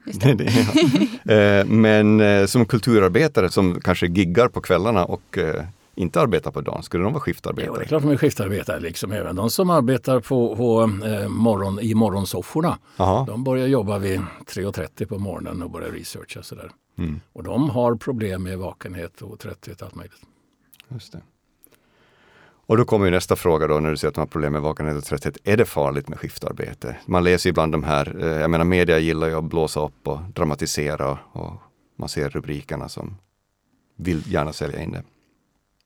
det. 0.04 0.35
det 0.35 0.44
ja. 1.25 1.35
Eh, 1.35 1.66
men 1.66 2.20
eh, 2.20 2.46
som 2.46 2.66
kulturarbetare 2.66 3.50
som 3.50 3.80
kanske 3.80 4.06
giggar 4.06 4.49
på 4.49 4.61
kvällarna 4.61 5.04
och 5.04 5.38
inte 5.96 6.20
arbetar 6.20 6.50
på 6.50 6.61
dagen, 6.61 6.82
skulle 6.82 7.04
de 7.04 7.12
vara 7.12 7.20
skiftarbetare? 7.20 7.73
Jo, 7.73 7.78
det 7.78 7.85
är 7.85 7.88
klart 7.88 8.02
de 8.02 8.11
är 8.11 8.16
skiftarbetare. 8.16 8.80
Liksom. 8.80 9.12
Även 9.12 9.37
de 9.37 9.50
som 9.50 9.70
arbetar 9.70 10.20
på, 10.20 10.56
på 10.56 10.90
eh, 11.06 11.28
morgon, 11.28 11.80
i 11.80 11.94
morgonsofforna. 11.94 12.78
Aha. 12.96 13.25
De 13.28 13.44
börjar 13.44 13.66
jobba 13.66 13.99
vid 13.99 14.20
3.30 14.46 15.06
på 15.06 15.18
morgonen 15.18 15.62
och 15.62 15.70
börjar 15.70 15.90
researcha. 15.90 16.42
Sådär. 16.42 16.70
Mm. 16.99 17.21
Och 17.33 17.43
de 17.43 17.71
har 17.71 17.95
problem 17.95 18.43
med 18.43 18.59
vakenhet 18.59 19.23
och 19.23 19.38
trötthet 19.38 19.81
och 19.81 19.87
allt 19.87 19.95
möjligt. 19.95 20.23
Just 20.88 21.12
det. 21.12 21.23
Och 22.67 22.76
då 22.76 22.85
kommer 22.85 23.05
ju 23.05 23.11
nästa 23.11 23.37
fråga 23.37 23.67
då 23.67 23.81
när 23.81 23.91
du 23.91 23.97
säger 23.97 24.09
att 24.09 24.15
de 24.15 24.21
har 24.21 24.26
problem 24.26 24.53
med 24.53 24.62
vakenhet 24.62 24.97
och 24.97 25.05
trötthet. 25.05 25.38
Är 25.45 25.57
det 25.57 25.65
farligt 25.65 26.09
med 26.09 26.19
skiftarbete? 26.19 26.97
Man 27.07 27.25
läser 27.25 27.50
ibland 27.50 27.73
de 27.73 27.85
här, 27.85 28.25
eh, 28.25 28.41
jag 28.41 28.50
menar 28.50 28.65
media 28.65 28.99
gillar 28.99 29.29
ju 29.29 29.35
att 29.35 29.45
blåsa 29.45 29.81
upp 29.85 30.09
och 30.09 30.19
dramatisera 30.35 31.19
och 31.33 31.53
man 31.97 32.09
ser 32.09 32.31
rubrikerna 32.31 32.88
som 32.88 33.17
vill 33.97 34.33
gärna 34.33 34.53
sälja 34.53 34.83
in 34.83 34.93
det. 34.93 35.03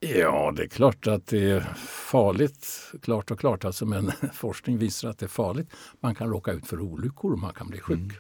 Ja, 0.01 0.53
det 0.57 0.63
är 0.63 0.69
klart 0.69 1.07
att 1.07 1.27
det 1.27 1.51
är 1.51 1.61
farligt, 1.87 2.93
klart 3.03 3.31
och 3.31 3.41
klart 3.41 3.65
alltså, 3.65 3.87
men 3.87 4.13
forskning 4.33 4.79
visar 4.79 5.09
att 5.09 5.19
det 5.19 5.27
är 5.27 5.29
farligt. 5.29 5.71
Man 6.01 6.15
kan 6.15 6.29
råka 6.29 6.53
ut 6.53 6.67
för 6.67 6.81
olyckor 6.81 7.33
och 7.33 7.39
man 7.39 7.53
kan 7.53 7.69
bli 7.69 7.81
sjuk. 7.81 7.99
Mm. 7.99 8.15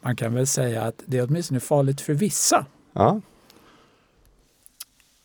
Man 0.00 0.16
kan 0.16 0.34
väl 0.34 0.46
säga 0.46 0.82
att 0.82 1.02
det 1.06 1.18
är 1.18 1.26
åtminstone 1.28 1.60
farligt 1.60 2.00
för 2.00 2.14
vissa. 2.14 2.66
Ja. 2.92 3.20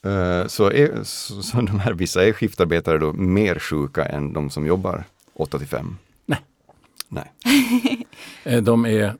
Uh, 0.05 0.47
så, 0.47 0.71
är, 0.71 1.03
så, 1.03 1.43
så 1.43 1.61
de 1.61 1.79
här 1.79 1.93
vissa 1.93 2.25
är 2.25 2.33
skiftarbetare 2.33 2.97
då 2.97 3.13
mer 3.13 3.59
sjuka 3.59 4.05
än 4.05 4.33
de 4.33 4.49
som 4.49 4.65
jobbar 4.65 5.03
8 5.33 5.57
till 5.57 5.67
5? 5.67 5.97
Nej. 6.25 6.39
Nej. 7.07 7.31
Eh, 8.45 8.63
de 8.63 8.85
är 8.85 9.15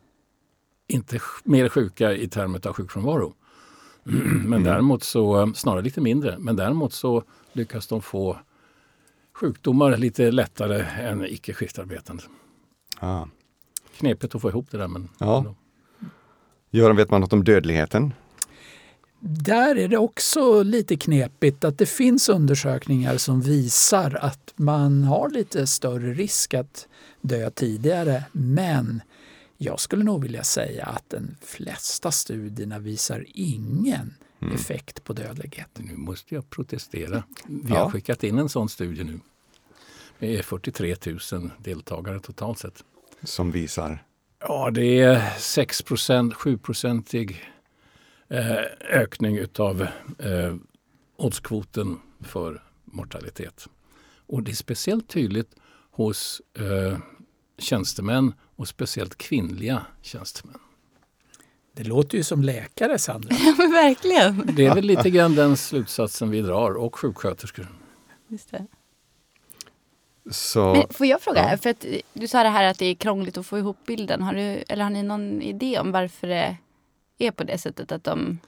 inte 0.88 1.19
mer 1.43 1.69
sjuka 1.69 2.13
i 2.13 2.27
termer 2.27 2.67
av 2.67 2.74
sjukfrånvaro. 2.74 3.33
Men 4.03 4.45
mm. 4.45 4.63
däremot 4.63 5.03
så, 5.03 5.53
snarare 5.55 5.81
lite 5.81 6.01
mindre, 6.01 6.39
men 6.39 6.55
däremot 6.55 6.93
så 6.93 7.24
lyckas 7.53 7.88
de 7.88 8.01
få 8.01 8.38
sjukdomar 9.33 9.98
lite 9.98 10.31
lättare 10.31 11.07
än 11.07 11.25
icke 11.25 11.53
skiftarbetande. 11.53 12.24
Ah. 13.00 13.25
Knepigt 13.98 14.36
att 14.36 14.42
få 14.42 14.50
ihop 14.50 14.68
det 14.72 14.78
där 14.78 14.88
men... 14.88 15.10
Ja. 15.18 15.56
Göran, 16.72 16.96
vet 16.96 17.12
man 17.12 17.22
något 17.22 17.34
om 17.34 17.44
dödligheten? 17.44 18.14
Där 19.26 19.76
är 19.76 19.88
det 19.88 19.98
också 19.98 20.64
lite 20.64 20.96
knepigt 20.96 21.64
att 21.64 21.78
det 21.78 21.86
finns 21.86 22.30
undersökningar 22.30 23.18
som 23.18 23.42
visar 23.42 24.18
att 24.22 24.54
man 24.56 25.04
har 25.04 25.30
lite 25.30 25.68
större 25.68 26.14
risk 26.14 26.54
att 26.54 26.88
dö 27.22 27.50
tidigare. 27.50 28.24
Men 28.32 29.02
jag 29.58 29.80
skulle 29.80 30.04
nog 30.04 30.24
vilja 30.24 30.44
säga 30.44 30.86
att 30.86 31.10
de 31.10 31.36
flesta 31.42 32.12
studierna 32.12 32.80
visar 32.80 33.26
ingen 33.28 34.14
mm. 34.40 34.56
effekt 34.56 35.04
på 35.04 35.14
dödlighet. 35.14 35.70
Nu 35.74 35.98
måste 35.98 36.36
jag 36.36 36.50
protestera. 36.50 37.24
Vi 37.48 37.74
har 37.74 37.90
skickat 37.90 38.24
in 38.24 38.40
en 38.40 38.50
sån 38.50 38.70
studie 38.70 39.04
nu. 39.04 39.20
Det 40.20 40.38
är 40.38 40.44
43 40.44 40.96
000 41.32 41.52
deltagare 41.58 42.20
totalt 42.20 42.60
sett. 42.60 42.84
Som 43.24 43.51
visar? 43.51 44.03
Ja, 44.39 44.72
det 44.72 45.01
är 45.01 45.20
6% 45.38 46.34
7-procentig 46.34 47.36
eh, 48.30 48.58
ökning 48.89 49.38
utav 49.38 49.82
eh, 50.20 50.56
oddskvoten 51.18 52.00
för 52.22 52.63
mortalitet. 52.86 53.68
Och 54.27 54.44
det 54.44 54.51
är 54.51 54.56
speciellt 54.56 55.10
tydligt 55.10 55.56
hos 55.92 56.42
eh, 56.60 56.98
tjänstemän 57.58 58.34
och 58.56 58.68
speciellt 58.68 59.18
kvinnliga 59.18 59.86
tjänstemän. 60.01 60.60
Det 61.75 61.84
låter 61.84 62.18
ju 62.18 62.24
som 62.24 62.44
läkare, 62.44 63.00
Sandra. 63.00 63.36
Ja, 63.46 63.56
men 63.58 63.72
verkligen. 63.72 64.56
Det 64.56 64.65
är 64.65 64.75
väl 64.75 64.86
lite 64.86 65.10
grann 65.10 65.36
den 65.36 65.58
slutsatsen 65.58 66.30
vi 66.30 66.42
drar, 66.42 66.72
och 66.72 66.96
sjuksköterskor. 66.96 67.68
Just 68.27 68.51
det. 68.51 68.68
Så, 70.32 70.74
Men 70.74 70.84
får 70.89 71.06
jag 71.06 71.22
fråga, 71.22 71.51
ja. 71.51 71.58
för 71.58 71.70
att 71.70 71.86
du 72.13 72.27
sa 72.27 72.44
det 72.44 72.50
här 72.50 72.63
att 72.63 72.80
det 72.80 72.86
är 72.86 72.96
krångligt 72.96 73.38
att 73.38 73.46
få 73.46 73.58
ihop 73.58 73.77
bilden. 73.86 74.22
Har, 74.22 74.34
du, 74.34 74.42
eller 74.42 74.84
har 74.84 74.89
ni 74.89 75.03
någon 75.03 75.42
idé 75.42 75.80
om 75.80 75.92
varför 75.92 76.27
det 76.27 76.58
är 77.18 77.32
på 77.32 77.44
det 77.44 77.58
sättet 77.58 77.92
att 77.92 78.03
de 78.03 78.39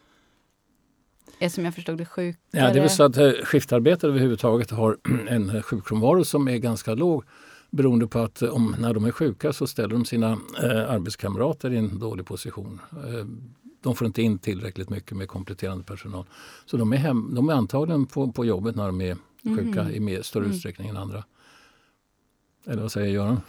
är 1.40 1.50
som 1.50 1.66
jag 1.66 1.76
förstod 1.76 1.98
det 1.98 2.06
sjuka? 2.06 2.40
Ja, 2.52 2.62
det 2.62 2.80
är 2.80 2.82
väl 2.82 2.90
så 2.90 3.04
att 3.04 3.18
eh, 3.18 3.32
skiftarbetare 3.32 4.12
överhuvudtaget 4.12 4.72
har 4.72 4.98
en 5.30 5.64
sjukfrånvaro 5.64 6.26
som 6.26 6.48
är 6.48 6.58
ganska 6.58 6.94
låg 6.94 7.24
beroende 7.70 8.08
på 8.08 8.20
att 8.20 8.42
eh, 8.42 8.50
om, 8.50 8.76
när 8.80 8.94
de 8.94 9.06
är 9.06 9.12
sjuka 9.12 9.54
så 9.54 9.68
ställer 9.68 9.90
de 9.90 10.06
sina 10.06 10.32
eh, 10.64 10.92
arbetskamrater 10.92 11.74
i 11.74 11.78
en 11.78 12.00
dålig 12.00 12.26
position. 12.26 12.82
Eh, 12.92 13.26
de 13.82 13.96
får 13.96 14.08
inte 14.08 14.22
in 14.22 14.40
tillräckligt 14.40 14.90
mycket 14.90 15.18
med 15.18 15.28
kompletterande 15.28 15.84
personal. 15.84 16.26
Så 16.66 16.78
de 16.78 16.94
är, 16.94 16.98
hem, 16.98 17.36
de 17.36 17.50
är 17.50 17.54
antagligen 17.54 18.06
på, 18.06 18.32
på 18.32 18.46
jobbet 18.46 18.76
när 18.76 18.86
de 18.86 19.02
är 19.02 19.18
sjuka 19.44 19.82
mm. 19.82 19.94
i 19.94 20.00
mer, 20.00 20.22
större 20.22 20.44
mm. 20.44 20.56
utsträckning 20.56 20.90
än 20.90 20.98
andra. 20.98 21.24
Eller 22.68 22.82
vad 22.82 22.92
säger 22.92 23.14
Göran? 23.14 23.42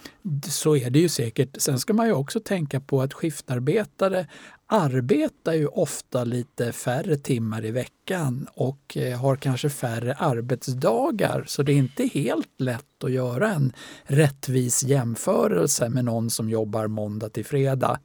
Så 0.48 0.76
är 0.76 0.90
det 0.90 0.98
ju 0.98 1.08
säkert. 1.08 1.56
Sen 1.58 1.78
ska 1.78 1.92
man 1.92 2.06
ju 2.06 2.12
också 2.12 2.40
tänka 2.40 2.80
på 2.80 3.02
att 3.02 3.12
skiftarbetare 3.12 4.26
arbetar 4.66 5.52
ju 5.52 5.66
ofta 5.66 6.24
lite 6.24 6.72
färre 6.72 7.16
timmar 7.16 7.64
i 7.64 7.70
veckan 7.70 8.46
och 8.54 8.96
eh, 8.96 9.20
har 9.20 9.36
kanske 9.36 9.70
färre 9.70 10.14
arbetsdagar. 10.14 11.44
Så 11.46 11.62
det 11.62 11.72
är 11.72 11.76
inte 11.76 12.06
helt 12.06 12.60
lätt 12.60 13.04
att 13.04 13.10
göra 13.10 13.52
en 13.52 13.72
rättvis 14.02 14.84
jämförelse 14.84 15.88
med 15.88 16.04
någon 16.04 16.30
som 16.30 16.50
jobbar 16.50 16.86
måndag 16.86 17.28
till 17.28 17.44
fredag. 17.44 18.00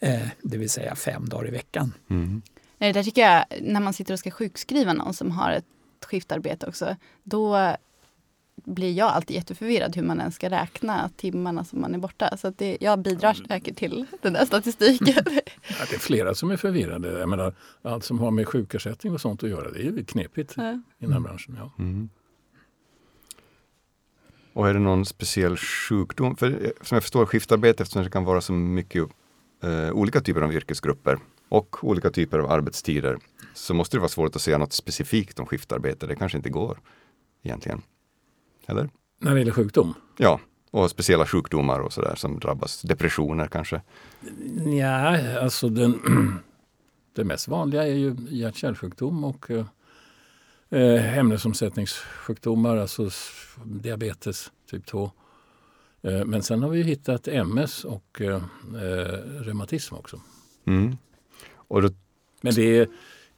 eh, 0.00 0.28
det 0.42 0.58
vill 0.58 0.70
säga 0.70 0.94
fem 0.94 1.28
dagar 1.28 1.48
i 1.48 1.50
veckan. 1.50 1.92
Mm. 2.10 2.42
Det 2.78 2.92
där 2.92 3.02
tycker 3.02 3.22
jag, 3.22 3.44
när 3.62 3.80
man 3.80 3.92
sitter 3.92 4.12
och 4.12 4.18
ska 4.18 4.30
sjukskriva 4.30 4.92
någon 4.92 5.14
som 5.14 5.30
har 5.30 5.52
ett 5.52 5.64
skiftarbete 6.06 6.66
också, 6.66 6.96
då 7.22 7.76
blir 8.64 8.92
jag 8.92 9.08
alltid 9.08 9.36
jätteförvirrad 9.36 9.96
hur 9.96 10.02
man 10.02 10.20
ens 10.20 10.34
ska 10.34 10.50
räkna 10.50 11.10
timmarna 11.16 11.64
som 11.64 11.80
man 11.80 11.94
är 11.94 11.98
borta. 11.98 12.36
Så 12.36 12.50
det, 12.50 12.78
jag 12.80 12.98
bidrar 12.98 13.34
mm. 13.34 13.46
säkert 13.46 13.76
till 13.76 14.06
den 14.22 14.32
där 14.32 14.46
statistiken. 14.46 15.24
Ja, 15.68 15.84
det 15.90 15.96
är 15.96 16.00
flera 16.00 16.34
som 16.34 16.50
är 16.50 16.56
förvirrade. 16.56 17.18
Jag 17.18 17.28
menar, 17.28 17.54
allt 17.82 18.04
som 18.04 18.18
har 18.18 18.30
med 18.30 18.48
sjukersättning 18.48 19.12
och 19.12 19.20
sånt 19.20 19.42
att 19.42 19.50
göra, 19.50 19.70
det 19.70 19.78
är 19.78 19.82
ju 19.82 20.04
knepigt 20.04 20.54
ja. 20.56 20.72
i 20.72 21.04
den 21.04 21.12
här 21.12 21.20
branschen. 21.20 21.56
Ja. 21.58 21.72
Mm. 21.78 22.08
Och 24.52 24.68
är 24.68 24.74
det 24.74 24.80
någon 24.80 25.06
speciell 25.06 25.56
sjukdom? 25.56 26.36
För 26.36 26.50
eh, 26.50 26.70
som 26.82 26.96
jag 26.96 27.02
förstår 27.02 27.26
skiftarbete, 27.26 27.82
eftersom 27.82 28.02
det 28.02 28.10
kan 28.10 28.24
vara 28.24 28.40
så 28.40 28.52
mycket 28.52 29.08
eh, 29.62 29.90
olika 29.90 30.20
typer 30.20 30.40
av 30.40 30.52
yrkesgrupper 30.52 31.18
och 31.48 31.84
olika 31.84 32.10
typer 32.10 32.38
av 32.38 32.50
arbetstider, 32.50 33.18
så 33.54 33.74
måste 33.74 33.96
det 33.96 34.00
vara 34.00 34.08
svårt 34.08 34.36
att 34.36 34.42
säga 34.42 34.58
något 34.58 34.72
specifikt 34.72 35.38
om 35.38 35.46
skiftarbete. 35.46 36.06
Det 36.06 36.16
kanske 36.16 36.38
inte 36.38 36.50
går 36.50 36.78
egentligen. 37.42 37.82
Eller? 38.66 38.90
När 39.20 39.32
det 39.32 39.38
gäller 39.38 39.52
sjukdom? 39.52 39.94
Ja, 40.16 40.40
och 40.70 40.90
speciella 40.90 41.26
sjukdomar 41.26 41.80
och 41.80 41.92
sådär 41.92 42.14
som 42.16 42.38
drabbas. 42.38 42.82
Depressioner 42.82 43.46
kanske? 43.46 43.82
Ja, 44.78 45.38
alltså 45.40 45.68
den, 45.68 46.00
det 47.14 47.24
mest 47.24 47.48
vanliga 47.48 47.82
är 47.82 47.94
ju 47.94 48.16
hjärt-kärlsjukdom 48.28 49.24
och 49.24 49.50
eh, 50.70 51.18
ämnesomsättningssjukdomar, 51.18 52.76
alltså 52.76 53.10
diabetes 53.64 54.52
typ 54.70 54.86
2. 54.86 55.10
Eh, 56.02 56.24
men 56.24 56.42
sen 56.42 56.62
har 56.62 56.70
vi 56.70 56.82
hittat 56.82 57.28
MS 57.28 57.84
och 57.84 58.20
eh, 58.20 58.42
eh, 58.74 59.18
reumatism 59.40 59.94
också. 59.94 60.20
Mm. 60.64 60.96
Och 61.54 61.82
då... 61.82 61.88
Men 62.40 62.54
det 62.54 62.78
är, 62.78 62.88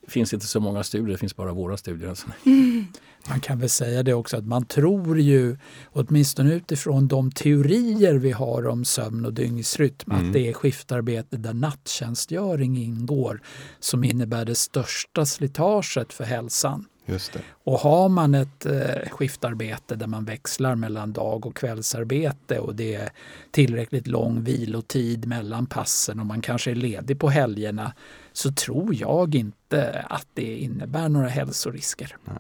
finns 0.09 0.35
inte 0.35 0.47
så 0.47 0.61
många 0.61 0.83
studier, 0.83 1.13
det 1.13 1.19
finns 1.19 1.37
bara 1.37 1.53
våra 1.53 1.77
studier. 1.77 2.09
Alltså. 2.09 2.27
Mm. 2.47 2.87
Man 3.29 3.41
kan 3.41 3.59
väl 3.59 3.69
säga 3.69 4.03
det 4.03 4.15
också 4.15 4.37
att 4.37 4.47
man 4.47 4.67
tror 4.67 5.21
ju, 5.21 5.57
åtminstone 5.93 6.55
utifrån 6.55 7.09
de 7.09 7.31
teorier 7.31 8.15
vi 8.15 8.33
har 8.33 8.67
om 8.67 8.85
sömn 8.85 9.27
och 9.27 9.33
dygnsrytm, 9.33 10.13
mm. 10.13 10.27
att 10.27 10.33
det 10.33 10.49
är 10.49 10.53
skiftarbete 10.53 11.37
där 11.37 11.55
nattjänstgöring 11.55 12.77
ingår 12.77 13.41
som 13.81 14.05
innebär 14.05 14.45
det 14.45 14.55
största 14.55 15.27
slitaget 15.27 16.13
för 16.13 16.25
hälsan. 16.25 16.85
Just 17.07 17.33
det. 17.33 17.41
Och 17.65 17.79
har 17.79 18.09
man 18.09 18.35
ett 18.35 18.67
eh, 18.67 19.11
skiftarbete 19.11 19.95
där 19.95 20.07
man 20.07 20.25
växlar 20.25 20.75
mellan 20.75 21.13
dag 21.13 21.47
och 21.47 21.57
kvällsarbete 21.57 22.59
och 22.59 22.75
det 22.75 22.95
är 22.95 23.11
tillräckligt 23.51 24.07
lång 24.07 24.45
vilotid 24.45 25.27
mellan 25.27 25.67
passen 25.67 26.21
och 26.21 26.27
man 26.27 26.41
kanske 26.41 26.71
är 26.71 26.75
ledig 26.75 27.21
på 27.21 27.29
helgerna 27.29 27.93
så 28.33 28.53
tror 28.53 28.95
jag 28.95 29.35
inte 29.35 29.56
att 30.05 30.27
det 30.35 30.57
innebär 30.59 31.09
några 31.09 31.29
hälsorisker. 31.29 32.17
Ja. 32.25 32.33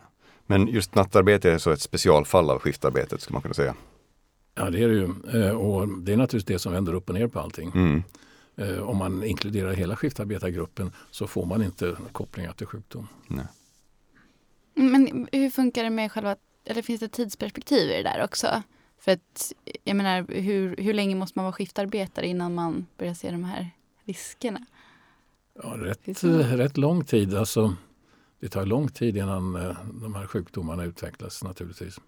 Men 0.46 0.68
just 0.68 0.94
nattarbete 0.94 1.50
är 1.50 1.58
så 1.58 1.70
ett 1.70 1.80
specialfall 1.80 2.50
av 2.50 2.58
skiftarbetet 2.58 3.20
skulle 3.20 3.34
man 3.34 3.42
kunna 3.42 3.54
säga. 3.54 3.74
Ja 4.54 4.70
det 4.70 4.82
är 4.82 4.88
det 4.88 4.94
ju 4.94 5.08
eh, 5.42 5.56
och 5.56 5.88
det 5.88 6.12
är 6.12 6.16
naturligtvis 6.16 6.54
det 6.54 6.58
som 6.58 6.72
vänder 6.72 6.94
upp 6.94 7.08
och 7.08 7.14
ner 7.14 7.26
på 7.26 7.40
allting. 7.40 7.72
Mm. 7.74 8.02
Eh, 8.56 8.78
om 8.78 8.96
man 8.96 9.24
inkluderar 9.24 9.72
hela 9.72 9.96
skiftarbetargruppen 9.96 10.92
så 11.10 11.26
får 11.26 11.46
man 11.46 11.62
inte 11.62 11.96
kopplingar 12.12 12.52
till 12.52 12.66
sjukdom. 12.66 13.08
Nej. 13.26 13.46
Men 14.74 15.28
hur 15.32 15.50
funkar 15.50 15.84
det 15.84 15.90
med 15.90 16.12
själva, 16.12 16.36
eller 16.64 16.82
finns 16.82 17.00
det 17.00 17.08
tidsperspektiv 17.08 17.90
i 17.90 17.96
det 17.96 18.02
där 18.02 18.24
också? 18.24 18.62
För 18.98 19.12
att 19.12 19.52
jag 19.84 19.96
menar, 19.96 20.26
hur, 20.28 20.76
hur 20.76 20.94
länge 20.94 21.14
måste 21.14 21.38
man 21.38 21.44
vara 21.44 21.52
skiftarbetare 21.52 22.26
innan 22.26 22.54
man 22.54 22.86
börjar 22.98 23.14
se 23.14 23.30
de 23.30 23.44
här 23.44 23.70
riskerna? 24.04 24.66
Ja, 25.62 25.76
rätt, 25.78 26.24
rätt 26.24 26.76
lång 26.76 27.04
tid. 27.04 27.34
Alltså, 27.34 27.74
det 28.40 28.48
tar 28.48 28.66
lång 28.66 28.88
tid 28.88 29.16
innan 29.16 29.56
eh, 29.56 29.76
de 30.02 30.14
här 30.14 30.26
sjukdomarna 30.26 30.84
utvecklas 30.84 31.44
naturligtvis. 31.44 32.00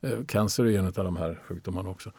Eh, 0.00 0.24
cancer 0.28 0.64
är 0.64 0.78
en 0.78 0.86
av 0.86 0.92
de 0.92 1.16
här 1.16 1.40
sjukdomarna 1.48 1.90
också. 1.90 2.12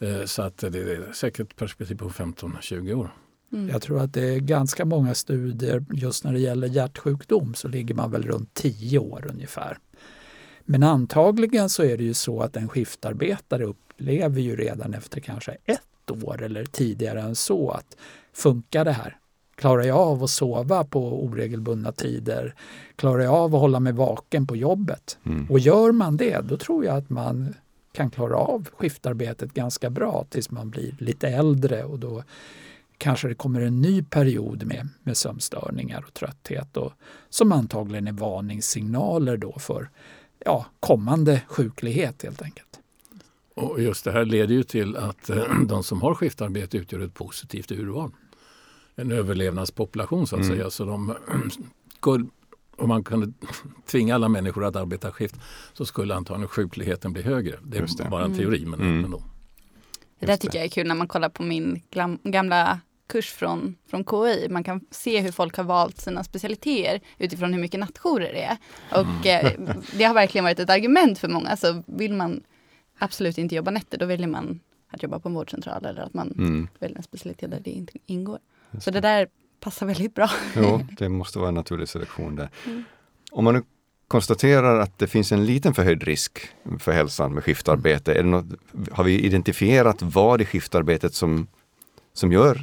Eh, 0.00 0.24
så 0.24 0.42
att 0.42 0.58
det 0.58 0.78
är 0.78 1.12
säkert 1.12 1.56
perspektiv 1.56 1.96
på 1.96 2.08
15-20 2.08 2.94
år. 2.94 3.10
Mm. 3.52 3.68
Jag 3.68 3.82
tror 3.82 4.00
att 4.00 4.12
det 4.12 4.34
är 4.34 4.38
ganska 4.38 4.84
många 4.84 5.14
studier 5.14 5.84
just 5.92 6.24
när 6.24 6.32
det 6.32 6.40
gäller 6.40 6.68
hjärtsjukdom 6.68 7.54
så 7.54 7.68
ligger 7.68 7.94
man 7.94 8.10
väl 8.10 8.22
runt 8.22 8.54
10 8.54 8.98
år 8.98 9.26
ungefär. 9.30 9.78
Men 10.64 10.82
antagligen 10.82 11.68
så 11.68 11.82
är 11.82 11.96
det 11.96 12.04
ju 12.04 12.14
så 12.14 12.42
att 12.42 12.56
en 12.56 12.68
skiftarbetare 12.68 13.64
upplever 13.64 14.40
ju 14.40 14.56
redan 14.56 14.94
efter 14.94 15.20
kanske 15.20 15.56
ett 15.64 16.10
år 16.24 16.42
eller 16.42 16.64
tidigare 16.64 17.20
än 17.20 17.34
så 17.34 17.70
att 17.70 17.96
funkar 18.32 18.84
det 18.84 18.92
här? 18.92 19.18
Klarar 19.54 19.82
jag 19.82 19.96
av 19.96 20.24
att 20.24 20.30
sova 20.30 20.84
på 20.84 21.24
oregelbundna 21.24 21.92
tider? 21.92 22.54
Klarar 22.96 23.22
jag 23.22 23.34
av 23.34 23.54
att 23.54 23.60
hålla 23.60 23.80
mig 23.80 23.92
vaken 23.92 24.46
på 24.46 24.56
jobbet? 24.56 25.18
Mm. 25.26 25.46
Och 25.50 25.58
gör 25.58 25.92
man 25.92 26.16
det, 26.16 26.40
då 26.40 26.56
tror 26.56 26.84
jag 26.84 26.96
att 26.96 27.10
man 27.10 27.54
kan 27.92 28.10
klara 28.10 28.36
av 28.36 28.68
skiftarbetet 28.76 29.54
ganska 29.54 29.90
bra 29.90 30.26
tills 30.30 30.50
man 30.50 30.70
blir 30.70 30.94
lite 30.98 31.28
äldre 31.28 31.84
och 31.84 31.98
då 31.98 32.22
kanske 32.98 33.28
det 33.28 33.34
kommer 33.34 33.60
en 33.60 33.80
ny 33.80 34.02
period 34.02 34.66
med, 34.66 34.88
med 35.02 35.16
sömnstörningar 35.16 36.04
och 36.06 36.14
trötthet 36.14 36.76
och, 36.76 36.92
som 37.30 37.52
antagligen 37.52 38.08
är 38.08 38.12
varningssignaler 38.12 39.36
då 39.36 39.58
för 39.58 39.90
ja, 40.44 40.66
kommande 40.80 41.42
sjuklighet 41.48 42.22
helt 42.22 42.42
enkelt. 42.42 42.80
Och 43.54 43.82
just 43.82 44.04
det 44.04 44.12
här 44.12 44.24
leder 44.24 44.54
ju 44.54 44.62
till 44.62 44.96
att 44.96 45.30
de 45.68 45.82
som 45.82 46.02
har 46.02 46.14
skiftarbete 46.14 46.76
utgör 46.76 47.00
ett 47.00 47.14
positivt 47.14 47.72
urval 47.72 48.10
en 48.96 49.12
överlevnadspopulation 49.12 50.26
så 50.26 50.36
att 50.36 50.42
mm. 50.42 50.56
säga. 50.56 50.70
Så 50.70 50.84
de, 50.84 51.14
om 52.76 52.88
man 52.88 53.04
kunde 53.04 53.32
tvinga 53.86 54.14
alla 54.14 54.28
människor 54.28 54.64
att 54.64 54.76
arbeta 54.76 55.12
skift 55.12 55.36
så 55.72 55.86
skulle 55.86 56.14
antagligen 56.14 56.48
sjukligheten 56.48 57.12
bli 57.12 57.22
högre. 57.22 57.58
Det 57.62 57.78
är 57.78 57.86
det. 57.98 58.10
bara 58.10 58.24
en 58.24 58.36
teori 58.36 58.66
men 58.66 58.80
mm. 58.80 59.04
ändå. 59.04 59.22
Det 60.18 60.26
där 60.26 60.36
tycker 60.36 60.58
jag 60.58 60.64
är 60.64 60.68
kul 60.68 60.88
när 60.88 60.94
man 60.94 61.08
kollar 61.08 61.28
på 61.28 61.42
min 61.42 61.82
gamla 62.22 62.80
kurs 63.06 63.30
från, 63.30 63.76
från 63.86 64.04
KI. 64.04 64.48
Man 64.48 64.64
kan 64.64 64.80
se 64.90 65.20
hur 65.20 65.32
folk 65.32 65.56
har 65.56 65.64
valt 65.64 66.00
sina 66.00 66.24
specialiteter 66.24 67.00
utifrån 67.18 67.52
hur 67.52 67.60
mycket 67.60 67.80
nattjourer 67.80 68.32
det 68.32 68.42
är. 68.42 68.56
Och 69.00 69.26
mm. 69.26 69.66
eh, 69.68 69.76
det 69.98 70.04
har 70.04 70.14
verkligen 70.14 70.44
varit 70.44 70.58
ett 70.58 70.70
argument 70.70 71.18
för 71.18 71.28
många. 71.28 71.56
Så 71.56 71.82
vill 71.86 72.12
man 72.12 72.42
absolut 72.98 73.38
inte 73.38 73.54
jobba 73.54 73.70
nätter, 73.70 73.98
då 73.98 74.06
väljer 74.06 74.28
man 74.28 74.60
att 74.88 75.02
jobba 75.02 75.18
på 75.18 75.28
en 75.28 75.34
vårdcentral 75.34 75.84
eller 75.84 76.02
att 76.02 76.14
man 76.14 76.34
mm. 76.38 76.68
väljer 76.78 76.96
en 76.96 77.02
specialitet 77.02 77.50
där 77.50 77.60
det 77.60 77.70
inte 77.70 77.92
ingår. 78.06 78.38
Så 78.80 78.90
det 78.90 79.00
där 79.00 79.26
passar 79.60 79.86
väldigt 79.86 80.14
bra. 80.14 80.30
Jo, 80.56 80.80
det 80.98 81.08
måste 81.08 81.38
vara 81.38 81.48
en 81.48 81.54
naturlig 81.54 81.88
selektion 81.88 82.36
där. 82.36 82.50
Mm. 82.66 82.84
Om 83.32 83.44
man 83.44 83.54
nu 83.54 83.62
konstaterar 84.08 84.80
att 84.80 84.98
det 84.98 85.06
finns 85.06 85.32
en 85.32 85.46
liten 85.46 85.74
förhöjd 85.74 86.02
risk 86.02 86.38
för 86.78 86.92
hälsan 86.92 87.34
med 87.34 87.44
skiftarbete, 87.44 88.22
något, 88.22 88.46
har 88.90 89.04
vi 89.04 89.20
identifierat 89.20 90.02
vad 90.02 90.40
i 90.40 90.44
skiftarbetet 90.44 91.14
som, 91.14 91.46
som 92.12 92.32
gör, 92.32 92.60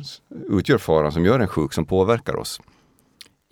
utgör 0.49 0.77
faran, 0.77 1.11
som 1.11 1.25
gör 1.25 1.39
en 1.39 1.47
sjuk, 1.47 1.73
som 1.73 1.85
påverkar 1.85 2.35
oss? 2.35 2.61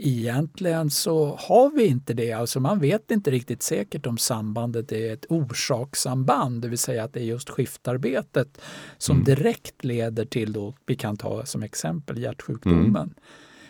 Egentligen 0.02 0.90
så 0.90 1.36
har 1.36 1.70
vi 1.70 1.86
inte 1.86 2.14
det. 2.14 2.32
Alltså 2.32 2.60
man 2.60 2.80
vet 2.80 3.12
inte 3.12 3.32
riktigt 3.32 3.64
säkert 3.64 4.06
om 4.06 4.18
sambandet 4.18 4.92
är 4.92 5.14
ett 5.14 5.26
orsakssamband, 5.30 6.62
det 6.62 6.68
vill 6.68 6.78
säga 6.78 7.04
att 7.04 7.14
det 7.14 7.20
är 7.20 7.24
just 7.24 7.50
skiftarbetet 7.50 8.62
som 8.98 9.16
mm. 9.16 9.26
direkt 9.26 9.84
leder 9.84 10.26
till, 10.26 10.54
då, 10.54 10.74
vi 10.86 10.96
kan 10.96 11.18
ta 11.18 11.46
som 11.46 11.64
exempel 11.64 12.18
hjärtsjukdomen. 12.18 12.96
Mm. 12.96 13.14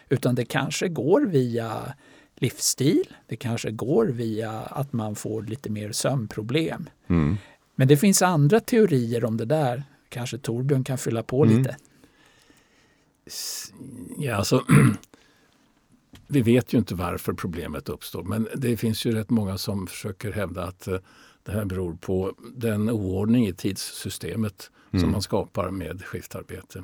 Utan 0.10 0.36
det 0.36 0.46
kanske 0.46 0.88
går 0.88 1.22
via 1.26 1.94
livsstil, 2.36 3.16
det 3.28 3.36
kanske 3.36 3.72
går 3.72 4.06
via 4.06 4.52
att 4.52 4.94
man 4.94 5.16
får 5.16 5.44
lite 5.44 5.70
mer 5.70 5.92
sömnproblem. 5.92 6.90
Mm. 7.08 7.38
Men 7.76 7.88
det 7.88 7.98
finns 7.98 8.22
andra 8.22 8.60
teorier 8.60 9.26
om 9.26 9.38
det 9.38 9.46
där. 9.46 9.84
Kanske 10.10 10.38
Torbjörn 10.38 10.84
kan 10.84 10.98
fylla 10.98 11.24
på 11.24 11.44
mm. 11.44 11.58
lite. 11.58 11.78
Ja, 14.18 14.36
alltså 14.36 14.64
vi 16.32 16.42
vet 16.42 16.74
ju 16.74 16.78
inte 16.78 16.96
varför 16.96 17.34
problemet 17.34 17.90
uppstår 17.90 18.24
men 18.24 18.48
det 18.56 18.78
finns 18.78 19.06
ju 19.06 19.12
rätt 19.12 19.30
många 19.30 19.58
som 19.58 19.88
försöker 19.88 20.32
hävda 20.32 20.64
att 20.64 20.88
eh, 20.88 20.98
det 21.44 21.52
här 21.52 21.66
beror 21.66 21.94
på 21.94 22.34
den 22.56 22.90
oordning 22.90 23.48
i 23.48 23.54
tidssystemet 23.54 24.72
mm. 24.92 25.02
som 25.02 25.12
man 25.12 25.22
skapar 25.22 25.72
med 25.72 26.06
skiftarbete. 26.06 26.84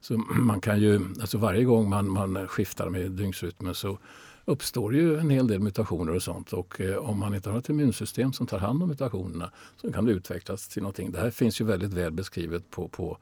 Så 0.00 0.16
man 0.18 0.60
kan 0.60 0.80
ju, 0.80 1.00
alltså 1.20 1.38
varje 1.38 1.64
gång 1.64 1.88
man, 1.88 2.10
man 2.10 2.48
skiftar 2.48 2.88
med 2.88 3.10
dygnsrytmen 3.10 3.74
så 3.74 3.98
uppstår 4.44 4.94
ju 4.94 5.18
en 5.18 5.30
hel 5.30 5.46
del 5.46 5.60
mutationer 5.60 6.14
och 6.14 6.22
sånt 6.22 6.52
och 6.52 6.80
eh, 6.80 6.96
om 6.96 7.18
man 7.18 7.34
inte 7.34 7.50
har 7.50 7.58
ett 7.58 7.68
immunsystem 7.68 8.32
som 8.32 8.46
tar 8.46 8.58
hand 8.58 8.82
om 8.82 8.88
mutationerna 8.88 9.50
så 9.76 9.92
kan 9.92 10.04
det 10.04 10.12
utvecklas 10.12 10.68
till 10.68 10.82
någonting. 10.82 11.12
Det 11.12 11.20
här 11.20 11.30
finns 11.30 11.60
ju 11.60 11.64
väldigt 11.64 11.92
väl 11.92 12.12
beskrivet 12.12 12.70
på, 12.70 12.88
på 12.88 13.18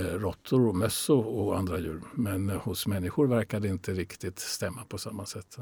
råttor 0.00 0.68
och 0.68 0.76
möss 0.76 1.10
och 1.10 1.58
andra 1.58 1.78
djur. 1.78 2.00
Men 2.14 2.50
eh, 2.50 2.56
hos 2.56 2.86
människor 2.86 3.26
verkar 3.26 3.60
det 3.60 3.68
inte 3.68 3.92
riktigt 3.92 4.38
stämma 4.38 4.84
på 4.88 4.98
samma 4.98 5.26
sätt. 5.26 5.58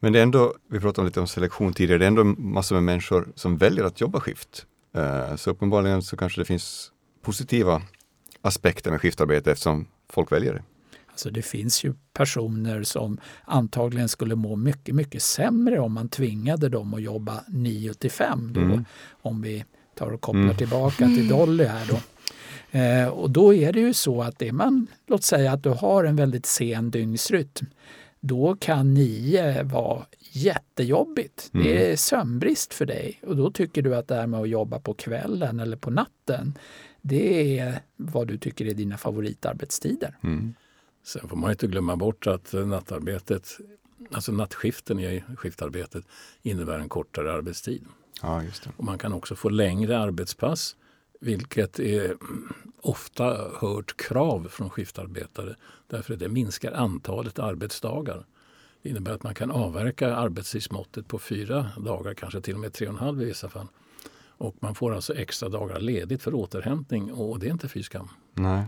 Men 0.00 0.12
det 0.12 0.18
är 0.18 0.22
ändå, 0.22 0.54
vi 0.68 0.80
pratade 0.80 1.06
lite 1.06 1.20
om 1.20 1.26
selektion 1.26 1.72
tidigare, 1.72 1.98
det 1.98 2.04
är 2.04 2.08
ändå 2.08 2.24
massor 2.24 2.74
med 2.74 2.84
människor 2.84 3.28
som 3.34 3.56
väljer 3.56 3.84
att 3.84 4.00
jobba 4.00 4.20
skift. 4.20 4.66
Eh, 4.94 5.36
så 5.36 5.50
uppenbarligen 5.50 6.02
så 6.02 6.16
kanske 6.16 6.40
det 6.40 6.44
finns 6.44 6.92
positiva 7.22 7.82
aspekter 8.42 8.90
med 8.90 9.00
skiftarbete 9.00 9.52
eftersom 9.52 9.86
folk 10.08 10.32
väljer 10.32 10.54
det? 10.54 10.62
Alltså 11.10 11.30
det 11.30 11.42
finns 11.42 11.84
ju 11.84 11.94
personer 12.12 12.82
som 12.82 13.18
antagligen 13.44 14.08
skulle 14.08 14.34
må 14.34 14.56
mycket, 14.56 14.94
mycket 14.94 15.22
sämre 15.22 15.80
om 15.80 15.92
man 15.92 16.08
tvingade 16.08 16.68
dem 16.68 16.94
att 16.94 17.02
jobba 17.02 17.44
9 17.48 17.94
till 17.94 18.10
5. 18.10 18.52
Då, 18.52 18.60
mm. 18.60 18.84
Om 19.22 19.42
vi 19.42 19.64
tar 19.94 20.10
och 20.10 20.20
kopplar 20.20 20.42
mm. 20.42 20.56
tillbaka 20.56 21.06
till 21.06 21.28
Dolly 21.28 21.64
här 21.64 21.86
då. 21.90 21.98
Eh, 22.74 23.08
och 23.08 23.30
då 23.30 23.54
är 23.54 23.72
det 23.72 23.80
ju 23.80 23.94
så 23.94 24.22
att 24.22 24.38
det 24.38 24.52
man, 24.52 24.86
låt 25.06 25.22
säga 25.22 25.52
att 25.52 25.62
du 25.62 25.68
har 25.68 26.04
en 26.04 26.16
väldigt 26.16 26.46
sen 26.46 26.90
dygnsrytm, 26.90 27.66
då 28.20 28.56
kan 28.60 28.94
nio 28.94 29.62
vara 29.62 30.06
jättejobbigt. 30.32 31.50
Mm. 31.54 31.66
Det 31.66 31.92
är 31.92 31.96
sömnbrist 31.96 32.74
för 32.74 32.86
dig 32.86 33.20
och 33.26 33.36
då 33.36 33.50
tycker 33.50 33.82
du 33.82 33.96
att 33.96 34.08
det 34.08 34.14
här 34.14 34.26
med 34.26 34.40
att 34.40 34.48
jobba 34.48 34.80
på 34.80 34.94
kvällen 34.94 35.60
eller 35.60 35.76
på 35.76 35.90
natten, 35.90 36.58
det 37.02 37.58
är 37.58 37.80
vad 37.96 38.28
du 38.28 38.38
tycker 38.38 38.66
är 38.66 38.74
dina 38.74 38.96
favoritarbetstider. 38.96 40.16
Mm. 40.22 40.54
Sen 41.04 41.28
får 41.28 41.36
man 41.36 41.50
inte 41.50 41.66
glömma 41.66 41.96
bort 41.96 42.26
att 42.26 42.52
nattarbetet, 42.52 43.48
alltså 44.10 44.32
nattskiften 44.32 45.00
i 45.00 45.24
skiftarbetet 45.36 46.04
innebär 46.42 46.78
en 46.78 46.88
kortare 46.88 47.32
arbetstid. 47.32 47.84
Ja, 48.22 48.42
just 48.42 48.64
det. 48.64 48.70
Och 48.76 48.84
man 48.84 48.98
kan 48.98 49.12
också 49.12 49.34
få 49.34 49.48
längre 49.48 49.98
arbetspass 49.98 50.76
vilket 51.24 51.78
är 51.78 52.16
ofta 52.80 53.50
hört 53.60 53.96
krav 53.96 54.48
från 54.50 54.70
skiftarbetare 54.70 55.56
därför 55.86 56.14
att 56.14 56.20
det 56.20 56.28
minskar 56.28 56.72
antalet 56.72 57.38
arbetsdagar. 57.38 58.26
Det 58.82 58.88
innebär 58.88 59.12
att 59.12 59.22
man 59.22 59.34
kan 59.34 59.50
avverka 59.50 60.14
arbetstidsmåttet 60.14 61.08
på 61.08 61.18
fyra 61.18 61.70
dagar, 61.76 62.14
kanske 62.14 62.40
till 62.40 62.54
och 62.54 62.60
med 62.60 62.72
tre 62.72 62.86
och 62.86 62.92
en 62.92 62.98
halv 62.98 63.22
i 63.22 63.24
vissa 63.24 63.48
fall. 63.48 63.66
Och 64.36 64.56
man 64.60 64.74
får 64.74 64.94
alltså 64.94 65.14
extra 65.14 65.48
dagar 65.48 65.80
ledigt 65.80 66.22
för 66.22 66.34
återhämtning 66.34 67.12
och 67.12 67.38
det 67.38 67.46
är 67.46 67.50
inte 67.50 67.68
fy 67.68 67.82
skam. 67.82 68.08
Nej. 68.34 68.64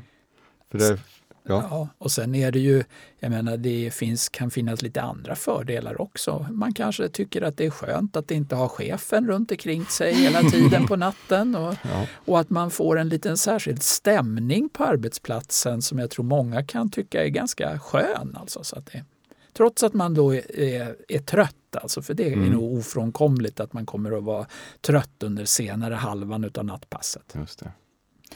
För 0.71 0.79
det 0.79 1.01
Ja. 1.47 1.67
ja. 1.71 1.89
och 1.99 2.13
sen 2.13 2.35
är 2.35 2.53
det 2.53 2.59
ju, 2.59 2.85
jag 3.19 3.31
menar 3.31 3.57
det 3.57 3.95
finns, 3.95 4.29
kan 4.29 4.51
finnas 4.51 4.83
lite 4.83 5.03
andra 5.03 5.35
fördelar 5.35 6.01
också. 6.01 6.47
Man 6.51 6.75
kanske 6.75 7.09
tycker 7.09 7.43
att 7.43 7.57
det 7.57 7.67
är 7.67 7.71
skönt 7.71 8.17
att 8.17 8.31
inte 8.31 8.55
ha 8.55 8.69
chefen 8.69 9.27
runt 9.27 9.51
omkring 9.51 9.87
sig 9.87 10.15
hela 10.15 10.41
tiden 10.41 10.87
på 10.87 10.97
natten 10.97 11.55
och, 11.55 11.75
ja. 11.83 12.07
och 12.25 12.41
att 12.41 12.51
man 12.51 12.71
får 12.71 12.99
en 12.99 13.09
liten 13.09 13.37
särskild 13.37 13.83
stämning 13.83 14.69
på 14.69 14.85
arbetsplatsen 14.85 15.83
som 15.83 15.99
jag 15.99 16.11
tror 16.11 16.25
många 16.25 16.65
kan 16.65 16.91
tycka 16.91 17.25
är 17.25 17.29
ganska 17.29 17.79
skön. 17.79 18.37
Alltså, 18.41 18.65
så 18.65 18.79
att 18.79 18.87
det, 18.87 19.05
trots 19.53 19.83
att 19.83 19.95
man 19.95 20.15
då 20.15 20.35
är, 20.35 20.61
är, 20.61 20.97
är 21.09 21.19
trött, 21.19 21.77
alltså, 21.77 22.03
för 22.03 22.15
det 22.15 22.29
är 22.29 22.33
mm. 22.33 22.51
nog 22.51 22.79
ofrånkomligt 22.79 23.61
att 23.61 23.73
man 23.73 23.87
kommer 23.87 24.19
att 24.19 24.25
vara 24.25 24.47
trött 24.81 25.23
under 25.23 25.45
senare 25.45 25.95
halvan 25.95 26.51
av 26.55 26.65
nattpasset. 26.65 27.35
Just 27.35 27.59
det. 27.59 27.73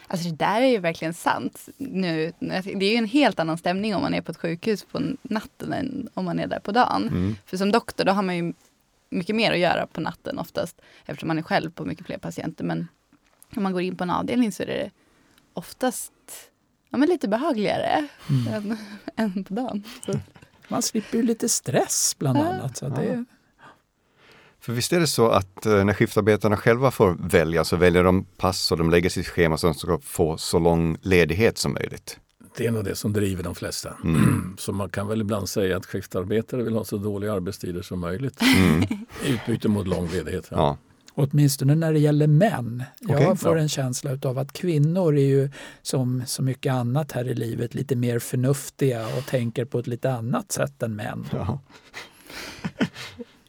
Alltså 0.06 0.28
det 0.28 0.36
där 0.36 0.62
är 0.62 0.66
ju 0.66 0.78
verkligen 0.78 1.14
sant. 1.14 1.68
Nu, 1.76 2.32
det 2.38 2.86
är 2.86 2.90
ju 2.90 2.96
en 2.96 3.06
helt 3.06 3.38
annan 3.38 3.58
stämning 3.58 3.94
om 3.94 4.02
man 4.02 4.14
är 4.14 4.20
på 4.20 4.30
ett 4.30 4.38
sjukhus 4.38 4.84
på 4.84 5.00
natten 5.22 5.72
än 5.72 6.08
om 6.14 6.24
man 6.24 6.38
är 6.38 6.46
där 6.46 6.60
på 6.60 6.72
dagen. 6.72 7.08
Mm. 7.08 7.36
För 7.46 7.56
som 7.56 7.72
doktor 7.72 8.04
då 8.04 8.12
har 8.12 8.22
man 8.22 8.36
ju 8.36 8.52
mycket 9.10 9.36
mer 9.36 9.52
att 9.52 9.58
göra 9.58 9.86
på 9.86 10.00
natten 10.00 10.38
oftast 10.38 10.80
eftersom 11.06 11.28
man 11.28 11.38
är 11.38 11.42
själv 11.42 11.70
på 11.70 11.84
mycket 11.84 12.06
fler 12.06 12.18
patienter. 12.18 12.64
Men 12.64 12.88
om 13.56 13.62
man 13.62 13.72
går 13.72 13.82
in 13.82 13.96
på 13.96 14.04
en 14.04 14.10
avdelning 14.10 14.52
så 14.52 14.62
är 14.62 14.66
det 14.66 14.90
oftast 15.52 16.12
ja, 16.90 16.98
men 16.98 17.08
lite 17.08 17.28
behagligare 17.28 18.08
mm. 18.30 18.54
än, 18.54 18.78
än, 19.16 19.44
på 19.44 19.54
dagen. 19.54 19.84
Så. 20.06 20.12
Man 20.68 20.82
slipper 20.82 21.16
ju 21.16 21.22
lite 21.22 21.48
stress 21.48 22.16
bland 22.18 22.38
annat. 22.38 22.76
Så 22.76 22.88
det, 22.88 23.24
för 24.60 24.72
visst 24.72 24.92
är 24.92 25.00
det 25.00 25.06
så 25.06 25.28
att 25.28 25.66
eh, 25.66 25.84
när 25.84 25.92
skiftarbetarna 25.92 26.56
själva 26.56 26.90
får 26.90 27.16
välja 27.20 27.64
så 27.64 27.76
väljer 27.76 28.04
de 28.04 28.24
pass 28.24 28.72
och 28.72 28.78
de 28.78 28.90
lägger 28.90 29.10
sitt 29.10 29.26
schema 29.26 29.58
så 29.58 29.66
att 29.66 29.74
de 29.74 29.78
ska 29.78 29.98
få 29.98 30.38
så 30.38 30.58
lång 30.58 30.96
ledighet 31.02 31.58
som 31.58 31.72
möjligt? 31.72 32.18
Det 32.56 32.66
är 32.66 32.70
nog 32.70 32.84
det 32.84 32.96
som 32.96 33.12
driver 33.12 33.42
de 33.42 33.54
flesta. 33.54 33.96
Mm. 34.04 34.54
Så 34.58 34.72
man 34.72 34.88
kan 34.88 35.08
väl 35.08 35.20
ibland 35.20 35.48
säga 35.48 35.76
att 35.76 35.86
skiftarbetare 35.86 36.62
vill 36.62 36.74
ha 36.74 36.84
så 36.84 36.96
dåliga 36.96 37.32
arbetstider 37.32 37.82
som 37.82 38.00
möjligt. 38.00 38.42
Mm. 38.42 38.82
Utbyte 39.26 39.68
mot 39.68 39.86
lång 39.86 40.08
ledighet. 40.08 40.48
Ja. 40.50 40.56
ja. 40.56 40.76
Åtminstone 41.14 41.74
när 41.74 41.92
det 41.92 41.98
gäller 41.98 42.26
män. 42.26 42.84
Okay, 43.00 43.22
jag 43.22 43.40
får 43.40 43.56
ja. 43.56 43.62
en 43.62 43.68
känsla 43.68 44.18
av 44.22 44.38
att 44.38 44.52
kvinnor 44.52 45.16
är 45.16 45.26
ju 45.26 45.50
som 45.82 46.22
så 46.26 46.42
mycket 46.42 46.72
annat 46.72 47.12
här 47.12 47.28
i 47.28 47.34
livet 47.34 47.74
lite 47.74 47.96
mer 47.96 48.18
förnuftiga 48.18 49.06
och 49.06 49.26
tänker 49.26 49.64
på 49.64 49.78
ett 49.78 49.86
lite 49.86 50.12
annat 50.12 50.52
sätt 50.52 50.82
än 50.82 50.96
män. 50.96 51.26
Ja. 51.32 51.60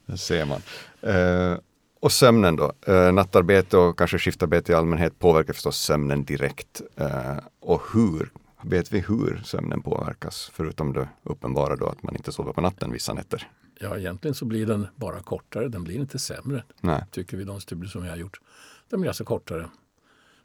Det 0.06 0.18
ser 0.18 0.46
man. 0.46 0.62
Eh, 1.02 1.58
och 2.00 2.12
sömnen 2.12 2.56
då? 2.56 2.74
Eh, 2.88 3.12
nattarbete 3.12 3.78
och 3.78 3.98
kanske 3.98 4.20
skiftarbete 4.20 4.72
i 4.72 4.76
allmänhet 4.76 5.20
påverkar 5.20 5.54
förstås 5.54 5.78
sömnen 5.78 6.24
direkt. 6.24 6.82
Eh, 6.96 7.38
och 7.60 7.82
hur? 7.94 8.32
Vet 8.64 8.94
vi 8.94 9.00
hur 9.00 9.42
sömnen 9.46 9.82
påverkas? 9.82 10.52
Förutom 10.54 10.94
det 10.94 11.10
uppenbara 11.24 11.76
då 11.76 11.88
att 11.88 12.04
man 12.04 12.16
inte 12.16 12.32
sover 12.32 12.54
på 12.54 12.62
natten 12.62 12.92
vissa 12.92 13.14
nätter. 13.14 13.48
Ja, 13.80 13.98
egentligen 13.98 14.36
så 14.36 14.46
blir 14.46 14.66
den 14.66 14.88
bara 14.96 15.20
kortare. 15.20 15.68
Den 15.68 15.84
blir 15.84 15.96
inte 15.96 16.20
sämre, 16.20 16.64
Nej. 16.82 17.06
tycker 17.12 17.38
vi 17.38 17.44
de 17.44 17.62
studier 17.62 17.90
som 17.90 18.04
vi 18.04 18.10
har 18.10 18.18
gjort. 18.18 18.42
Den 18.90 19.02
blir 19.02 19.10
alltså 19.10 19.24
kortare. 19.24 19.70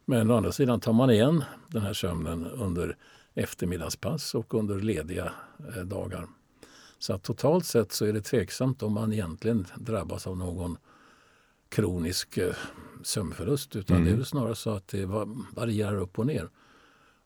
Men 0.05 0.31
å 0.31 0.37
andra 0.37 0.51
sidan 0.51 0.79
tar 0.79 0.93
man 0.93 1.09
igen 1.09 1.43
den 1.67 1.81
här 1.81 1.93
sömnen 1.93 2.45
under 2.45 2.97
eftermiddagspass 3.35 4.35
och 4.35 4.53
under 4.53 4.79
lediga 4.79 5.31
dagar. 5.85 6.27
Så 6.99 7.13
att 7.13 7.23
totalt 7.23 7.65
sett 7.65 7.91
så 7.91 8.05
är 8.05 8.13
det 8.13 8.21
tveksamt 8.21 8.83
om 8.83 8.93
man 8.93 9.13
egentligen 9.13 9.67
drabbas 9.75 10.27
av 10.27 10.37
någon 10.37 10.77
kronisk 11.69 12.37
eh, 12.37 12.53
sömnförlust 13.03 13.75
utan 13.75 13.95
mm. 13.95 14.05
det 14.05 14.11
är 14.11 14.13
mm. 14.13 14.25
snarare 14.25 14.55
så 14.55 14.69
att 14.69 14.87
det 14.87 15.05
varierar 15.55 15.95
upp 15.95 16.19
och 16.19 16.27
ner. 16.27 16.49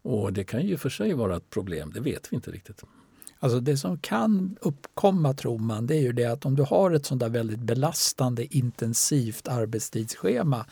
Och 0.01 0.34
det 0.34 0.43
kan 0.43 0.65
ju 0.65 0.77
för 0.77 0.89
sig 0.89 1.13
vara 1.13 1.36
ett 1.36 1.49
problem, 1.49 1.91
det 1.93 1.99
vet 1.99 2.31
vi 2.31 2.36
inte 2.36 2.51
riktigt. 2.51 2.84
Alltså 3.43 3.60
det 3.60 3.77
som 3.77 3.97
kan 3.97 4.58
uppkomma 4.62 5.34
tror 5.34 5.60
man 5.60 5.88
det 5.88 5.95
är 5.95 6.01
ju 6.01 6.12
det 6.12 6.25
att 6.25 6.45
om 6.45 6.56
du 6.56 6.63
har 6.63 6.91
ett 6.91 7.06
sånt 7.06 7.19
där 7.19 7.30
väldigt 7.30 7.60
belastande 7.60 8.56
intensivt 8.56 9.47
arbetstidsschema 9.47 10.65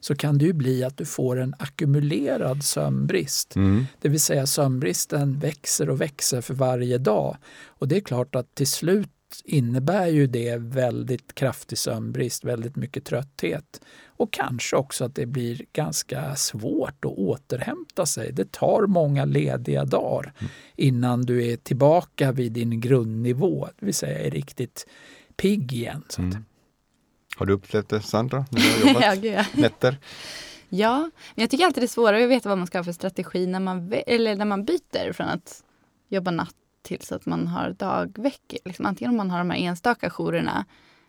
så 0.00 0.16
kan 0.16 0.38
det 0.38 0.44
ju 0.44 0.52
bli 0.52 0.84
att 0.84 0.96
du 0.96 1.04
får 1.04 1.40
en 1.40 1.54
ackumulerad 1.58 2.64
sömnbrist. 2.64 3.56
Mm. 3.56 3.84
Det 4.00 4.08
vill 4.08 4.20
säga 4.20 4.46
sömnbristen 4.46 5.38
växer 5.38 5.90
och 5.90 6.00
växer 6.00 6.40
för 6.40 6.54
varje 6.54 6.98
dag. 6.98 7.36
Och 7.66 7.88
det 7.88 7.96
är 7.96 8.00
klart 8.00 8.34
att 8.34 8.54
till 8.54 8.66
slut 8.66 9.10
innebär 9.44 10.06
ju 10.06 10.26
det 10.26 10.56
väldigt 10.56 11.34
kraftig 11.34 11.78
sömnbrist, 11.78 12.44
väldigt 12.44 12.76
mycket 12.76 13.04
trötthet. 13.04 13.80
Och 14.06 14.32
kanske 14.32 14.76
också 14.76 15.04
att 15.04 15.14
det 15.14 15.26
blir 15.26 15.64
ganska 15.72 16.36
svårt 16.36 17.04
att 17.04 17.12
återhämta 17.12 18.06
sig. 18.06 18.32
Det 18.32 18.52
tar 18.52 18.86
många 18.86 19.24
lediga 19.24 19.84
dagar 19.84 20.32
mm. 20.38 20.50
innan 20.76 21.22
du 21.22 21.46
är 21.46 21.56
tillbaka 21.56 22.32
vid 22.32 22.52
din 22.52 22.80
grundnivå, 22.80 23.68
det 23.78 23.86
vill 23.86 23.94
säga 23.94 24.18
är 24.18 24.30
riktigt 24.30 24.86
pigg 25.36 25.72
igen. 25.72 26.04
Så 26.08 26.22
mm. 26.22 26.44
Har 27.36 27.46
du 27.46 27.52
upplevt 27.52 27.88
det 27.88 28.00
Sandra, 28.00 28.46
när 28.50 28.60
du 28.60 28.68
har 28.68 28.88
jobbat 28.88 29.24
ja, 29.24 29.44
nätter? 29.52 29.98
Ja, 30.68 31.10
men 31.34 31.42
jag 31.42 31.50
tycker 31.50 31.64
alltid 31.64 31.82
det 31.82 31.86
är 31.86 31.88
svårare 31.88 32.24
att 32.24 32.30
veta 32.30 32.48
vad 32.48 32.58
man 32.58 32.66
ska 32.66 32.78
ha 32.78 32.84
för 32.84 32.92
strategi 32.92 33.46
när 33.46 33.60
man, 33.60 33.92
eller 34.06 34.36
när 34.36 34.44
man 34.44 34.64
byter 34.64 35.12
från 35.12 35.28
att 35.28 35.64
jobba 36.08 36.30
natt 36.30 36.54
till 36.82 37.00
så 37.00 37.14
att 37.14 37.26
man 37.26 37.46
har 37.46 37.70
dagveckor. 37.70 38.58
Liksom, 38.64 38.86
antingen 38.86 39.10
om 39.10 39.16
man 39.16 39.30
har 39.30 39.38
de 39.38 39.50
här 39.50 39.58
enstaka 39.58 40.10
jourerna 40.10 40.64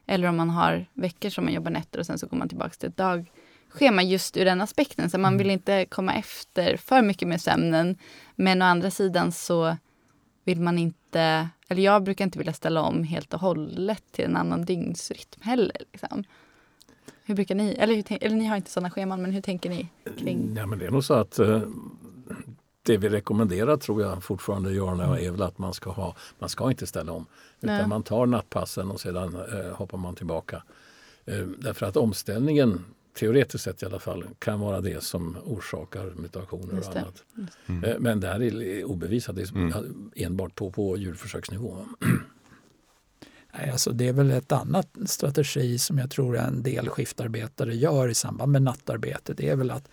eller 0.06 0.28
om 0.28 0.38
man 0.38 0.50
har 0.50 0.86
veckor 0.94 1.30
som 1.30 1.44
man 1.44 1.54
jobbar 1.54 1.72
nätter 1.72 2.00
och 2.00 2.06
sen 2.06 2.20
så 2.20 2.28
går 2.28 2.38
man 2.38 2.50
tillbaka 2.50 2.70
till 2.70 2.90
ett 2.90 2.98
dagschema 2.98 4.04
just 4.04 4.38
ur 4.38 4.46
den 4.46 4.62
aspekten. 4.62 5.10
Så 5.10 5.18
man 5.18 5.38
vill 5.38 5.48
mm. 5.48 5.54
inte 5.54 5.86
komma 5.86 6.14
efter 6.14 6.78
för 6.78 7.02
mycket 7.02 7.28
med 7.28 7.42
sömnen. 7.42 7.98
Men 8.36 8.62
å 8.62 8.66
andra 8.66 8.92
sidan 8.92 9.32
så 9.32 9.78
vill 10.44 10.62
man 10.62 10.78
inte, 10.78 11.50
eller 11.68 11.84
jag 11.84 12.04
brukar 12.04 12.26
inte 12.26 12.38
vilja 12.38 12.54
ställa 12.54 12.82
om 12.82 13.04
helt 13.04 13.34
och 13.34 13.40
hållet 13.40 14.04
till 14.12 14.26
en 14.26 14.38
annan 14.38 14.66
dygnsrytm 14.66 15.42
heller. 15.42 15.78
Liksom. 15.92 16.24
Hur 17.26 17.36
brukar 17.36 17.56
ni, 17.56 17.72
eller, 17.72 17.96
hur, 17.96 18.24
eller 18.24 18.36
ni 18.36 18.46
har 18.46 18.56
inte 18.56 18.72
sådana 18.72 18.90
scheman, 18.90 19.22
men 19.22 19.32
hur 19.32 19.42
tänker 19.42 19.70
ni? 19.70 19.88
kring? 20.18 20.56
Ja, 20.58 20.66
men 20.66 20.80
det 20.80 20.86
är 20.86 20.92
nog 20.92 21.04
så 21.04 21.14
att 21.14 21.40
eh, 21.40 21.62
det 22.84 22.98
vi 22.98 23.10
rekommenderar 23.10 23.78
tror 23.78 24.02
jag 24.02 24.24
fortfarande 24.24 24.74
Jörna 24.74 25.20
är 25.20 25.32
väl 25.32 25.42
att 25.42 25.58
man 25.58 25.74
ska 25.74 25.92
ha, 25.92 26.16
man 26.40 26.50
ska 26.50 26.70
inte 26.70 26.88
ställa 26.88 27.12
om. 27.12 27.26
Utan 27.62 27.76
Nej. 27.76 27.88
man 27.88 28.04
tar 28.04 28.26
nattpassen 28.26 28.92
och 28.92 29.02
sedan 29.02 29.36
eh, 29.36 29.76
hoppar 29.76 29.98
man 29.98 30.16
tillbaka. 30.16 30.64
Eh, 31.26 31.48
därför 31.58 31.86
att 31.86 31.98
omställningen, 31.98 32.86
teoretiskt 33.20 33.64
sett 33.64 33.84
i 33.84 33.86
alla 33.86 34.00
fall, 34.00 34.26
kan 34.40 34.60
vara 34.60 34.82
det 34.82 35.04
som 35.04 35.38
orsakar 35.46 36.14
mutationer 36.16 36.80
och 36.80 36.96
annat. 36.96 37.24
Mm. 37.66 37.84
Eh, 37.84 37.96
men 38.00 38.20
det 38.20 38.28
här 38.28 38.42
är 38.42 38.84
obevisat, 38.84 39.36
det 39.36 39.42
är 39.42 39.56
mm. 39.56 40.12
enbart 40.16 40.56
på, 40.56 40.72
på 40.72 40.98
djurförsöksnivå. 40.98 41.78
Nej, 43.58 43.70
alltså 43.70 43.92
det 43.92 44.08
är 44.08 44.14
väl 44.14 44.32
ett 44.32 44.52
annat 44.52 44.98
strategi 45.06 45.78
som 45.78 45.98
jag 45.98 46.12
tror 46.12 46.38
en 46.38 46.64
del 46.64 46.90
skiftarbetare 46.90 47.76
gör 47.76 48.10
i 48.10 48.14
samband 48.14 48.52
med 48.52 48.62
nattarbete. 48.62 49.34
Det 49.34 49.50
är 49.50 49.56
väl 49.56 49.72
att 49.72 49.90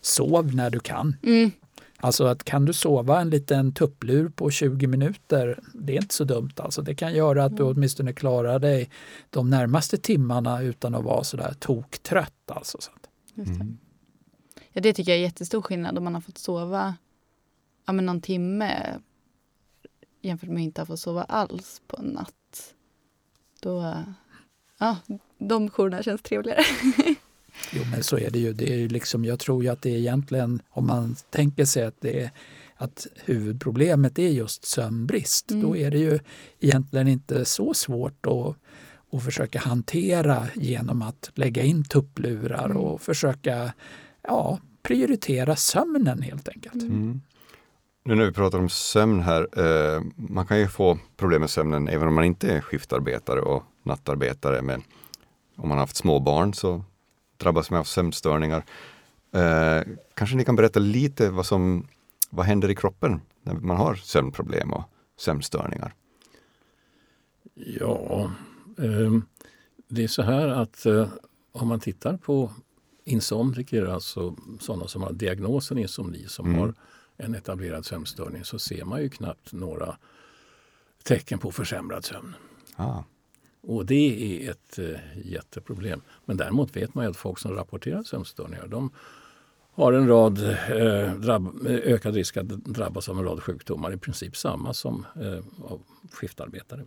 sov 0.00 0.54
när 0.54 0.70
du 0.70 0.80
kan. 0.80 1.16
Mm. 1.22 1.50
Alltså 1.98 2.24
att 2.24 2.44
kan 2.44 2.64
du 2.64 2.72
sova 2.72 3.20
en 3.20 3.30
liten 3.30 3.72
tupplur 3.72 4.28
på 4.28 4.50
20 4.50 4.86
minuter, 4.86 5.60
det 5.74 5.92
är 5.92 6.02
inte 6.02 6.14
så 6.14 6.24
dumt. 6.24 6.52
Alltså 6.56 6.82
det 6.82 6.94
kan 6.94 7.14
göra 7.14 7.44
att 7.44 7.56
du 7.56 7.62
mm. 7.62 7.76
åtminstone 7.76 8.12
klarar 8.12 8.58
dig 8.58 8.90
de 9.30 9.50
närmaste 9.50 9.96
timmarna 9.96 10.62
utan 10.62 10.94
att 10.94 11.04
vara 11.04 11.24
sådär 11.24 11.54
toktrött. 11.60 12.50
Alltså. 12.50 12.78
Mm. 13.36 13.78
Ja, 14.72 14.80
det 14.80 14.92
tycker 14.92 15.12
jag 15.12 15.18
är 15.18 15.22
jättestor 15.22 15.62
skillnad 15.62 15.98
om 15.98 16.04
man 16.04 16.14
har 16.14 16.20
fått 16.20 16.38
sova 16.38 16.94
ja, 17.86 17.92
men 17.92 18.06
någon 18.06 18.20
timme 18.20 19.00
jämfört 20.20 20.48
med 20.48 20.56
att 20.56 20.64
inte 20.64 20.86
få 20.86 20.96
sova 20.96 21.24
alls 21.24 21.82
på 21.86 21.96
en 21.96 22.06
natt. 22.06 22.74
Då, 23.60 23.94
ja, 24.78 24.96
de 25.38 25.70
jourerna 25.70 26.02
känns 26.02 26.22
trevligare. 26.22 26.62
jo 27.72 27.82
men 27.90 28.02
så 28.02 28.18
är 28.18 28.30
det 28.30 28.38
ju. 28.38 28.52
Det 28.52 28.74
är 28.74 28.88
liksom, 28.88 29.24
jag 29.24 29.38
tror 29.38 29.64
ju 29.64 29.70
att 29.70 29.82
det 29.82 29.90
är 29.90 29.98
egentligen, 29.98 30.62
om 30.70 30.86
man 30.86 31.16
tänker 31.30 31.64
sig 31.64 31.84
att 31.84 32.00
det 32.00 32.22
är 32.22 32.30
att 32.76 33.06
huvudproblemet 33.24 34.18
är 34.18 34.28
just 34.28 34.64
sömnbrist, 34.64 35.50
mm. 35.50 35.62
då 35.62 35.76
är 35.76 35.90
det 35.90 35.98
ju 35.98 36.18
egentligen 36.60 37.08
inte 37.08 37.44
så 37.44 37.74
svårt 37.74 38.26
att, 38.26 38.56
att 39.12 39.24
försöka 39.24 39.58
hantera 39.58 40.46
genom 40.54 41.02
att 41.02 41.30
lägga 41.34 41.62
in 41.62 41.84
tupplurar 41.84 42.64
mm. 42.64 42.76
och 42.76 43.00
försöka 43.00 43.72
ja, 44.22 44.58
prioritera 44.82 45.56
sömnen 45.56 46.22
helt 46.22 46.48
enkelt. 46.48 46.82
Mm. 46.82 46.94
mm. 46.94 47.20
Nu 48.06 48.14
när 48.14 48.24
vi 48.24 48.32
pratar 48.32 48.58
om 48.58 48.68
sömn 48.68 49.20
här, 49.20 49.48
eh, 49.56 50.02
man 50.16 50.46
kan 50.46 50.58
ju 50.58 50.68
få 50.68 50.98
problem 51.16 51.40
med 51.40 51.50
sömnen 51.50 51.88
även 51.88 52.08
om 52.08 52.14
man 52.14 52.24
inte 52.24 52.52
är 52.52 52.60
skiftarbetare 52.60 53.40
och 53.40 53.62
nattarbetare. 53.82 54.62
Men 54.62 54.82
om 55.56 55.68
man 55.68 55.78
har 55.78 55.82
haft 55.82 55.96
små 55.96 56.20
barn 56.20 56.54
så 56.54 56.84
drabbas 57.36 57.70
man 57.70 57.80
av 57.80 57.84
sömnstörningar. 57.84 58.64
Eh, 59.32 59.82
kanske 60.14 60.36
ni 60.36 60.44
kan 60.44 60.56
berätta 60.56 60.80
lite 60.80 61.30
vad 61.30 61.46
som 61.46 61.86
vad 62.30 62.46
händer 62.46 62.70
i 62.70 62.74
kroppen 62.74 63.20
när 63.42 63.54
man 63.54 63.76
har 63.76 63.94
sömnproblem 63.94 64.72
och 64.72 64.84
sömnstörningar? 65.16 65.94
Ja, 67.54 68.30
eh, 68.78 69.12
det 69.88 70.04
är 70.04 70.08
så 70.08 70.22
här 70.22 70.48
att 70.48 70.86
eh, 70.86 71.08
om 71.52 71.68
man 71.68 71.80
tittar 71.80 72.16
på 72.16 72.50
insomniker, 73.04 73.86
alltså 73.86 74.36
sådana 74.60 74.88
som 74.88 75.02
har 75.02 75.12
diagnosen 75.12 75.78
insomni, 75.78 76.24
som 76.28 76.46
mm. 76.46 76.60
har 76.60 76.74
en 77.16 77.34
etablerad 77.34 77.86
sömnstörning, 77.86 78.44
så 78.44 78.58
ser 78.58 78.84
man 78.84 79.02
ju 79.02 79.08
knappt 79.08 79.52
några 79.52 79.96
tecken 81.02 81.38
på 81.38 81.52
försämrad 81.52 82.04
sömn. 82.04 82.34
Ah. 82.76 83.02
Och 83.66 83.86
det 83.86 84.44
är 84.46 84.50
ett 84.50 84.78
eh, 84.78 85.00
jätteproblem. 85.24 86.00
Men 86.24 86.36
däremot 86.36 86.76
vet 86.76 86.94
man 86.94 87.04
ju 87.04 87.10
att 87.10 87.16
folk 87.16 87.38
som 87.38 87.54
rapporterar 87.54 88.02
sömnstörningar, 88.02 88.66
de 88.66 88.90
har 89.74 89.92
en 89.92 90.08
rad 90.08 90.38
eh, 90.48 91.14
drabb, 91.14 91.66
ökad 91.66 92.14
risk 92.14 92.36
att 92.36 92.48
drabbas 92.48 93.08
av 93.08 93.18
en 93.18 93.24
rad 93.24 93.42
sjukdomar. 93.42 93.92
I 93.92 93.96
princip 93.96 94.36
samma 94.36 94.74
som 94.74 95.06
eh, 95.20 95.68
av 95.70 95.80
skiftarbetare. 96.12 96.84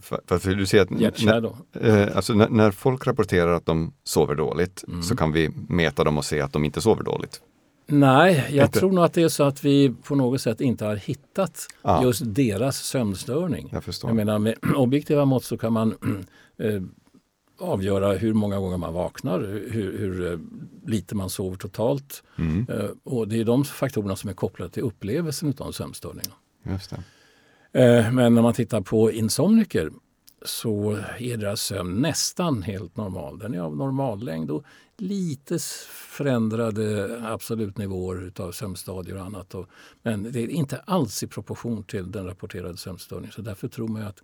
För, 0.00 0.38
för 0.38 0.54
du 0.54 0.66
ser 0.66 0.80
att 0.82 0.90
när, 0.90 1.44
eh, 1.72 2.16
alltså 2.16 2.34
när, 2.34 2.48
när, 2.48 2.70
folk 2.70 3.06
rapporterar 3.06 3.52
att 3.52 3.66
de 3.66 3.92
sover 4.04 4.34
dåligt 4.34 4.84
mm. 4.88 5.02
så 5.02 5.16
kan 5.16 5.32
vi 5.32 5.50
mäta 5.68 6.04
dem 6.04 6.18
och 6.18 6.24
se 6.24 6.40
att 6.40 6.52
de 6.52 6.64
inte 6.64 6.80
sover 6.80 7.02
dåligt. 7.02 7.40
Nej, 7.86 8.46
jag 8.50 8.66
inte. 8.66 8.78
tror 8.78 8.92
nog 8.92 9.04
att 9.04 9.12
det 9.12 9.22
är 9.22 9.28
så 9.28 9.42
att 9.42 9.64
vi 9.64 9.94
på 10.02 10.14
något 10.14 10.40
sätt 10.40 10.60
inte 10.60 10.84
har 10.84 10.96
hittat 10.96 11.66
ah. 11.82 12.02
just 12.02 12.22
deras 12.24 12.76
sömnstörning. 12.76 13.68
Jag, 13.72 13.84
förstår. 13.84 14.10
jag 14.10 14.16
menar 14.16 14.38
med 14.38 14.54
objektiva 14.76 15.24
mått 15.24 15.44
så 15.44 15.58
kan 15.58 15.72
man 15.72 15.94
eh, 16.58 16.82
avgöra 17.58 18.12
hur 18.12 18.32
många 18.32 18.58
gånger 18.58 18.76
man 18.76 18.94
vaknar, 18.94 19.40
hur, 19.70 19.98
hur 19.98 20.32
eh, 20.32 20.38
lite 20.86 21.14
man 21.14 21.30
sover 21.30 21.56
totalt. 21.56 22.22
Mm. 22.38 22.66
Eh, 22.68 22.90
och 23.04 23.28
det 23.28 23.40
är 23.40 23.44
de 23.44 23.64
faktorerna 23.64 24.16
som 24.16 24.30
är 24.30 24.34
kopplade 24.34 24.70
till 24.70 24.82
upplevelsen 24.82 25.54
av 25.58 25.72
sömnstörningar. 25.72 26.34
Just 26.62 26.90
det. 26.90 27.02
Eh, 27.72 28.12
men 28.12 28.34
när 28.34 28.42
man 28.42 28.54
tittar 28.54 28.80
på 28.80 29.12
insomniker 29.12 29.90
så 30.44 30.98
är 31.18 31.36
deras 31.36 31.62
sömn 31.62 32.00
nästan 32.00 32.62
helt 32.62 32.96
normal. 32.96 33.38
Den 33.38 33.54
är 33.54 33.60
av 33.60 33.76
normallängd 33.76 34.50
och 34.50 34.64
lite 34.96 35.58
förändrade 35.88 37.20
absolutnivåer 37.24 38.32
av 38.36 38.52
sömnstadier 38.52 39.16
och 39.16 39.24
annat. 39.24 39.54
Men 40.02 40.32
det 40.32 40.40
är 40.40 40.48
inte 40.48 40.78
alls 40.78 41.22
i 41.22 41.26
proportion 41.26 41.84
till 41.84 42.12
den 42.12 42.26
rapporterade 42.26 42.76
sömnstörningen. 42.76 43.32
Så 43.32 43.42
därför 43.42 43.68
tror 43.68 43.88
man 43.88 44.02
att 44.02 44.22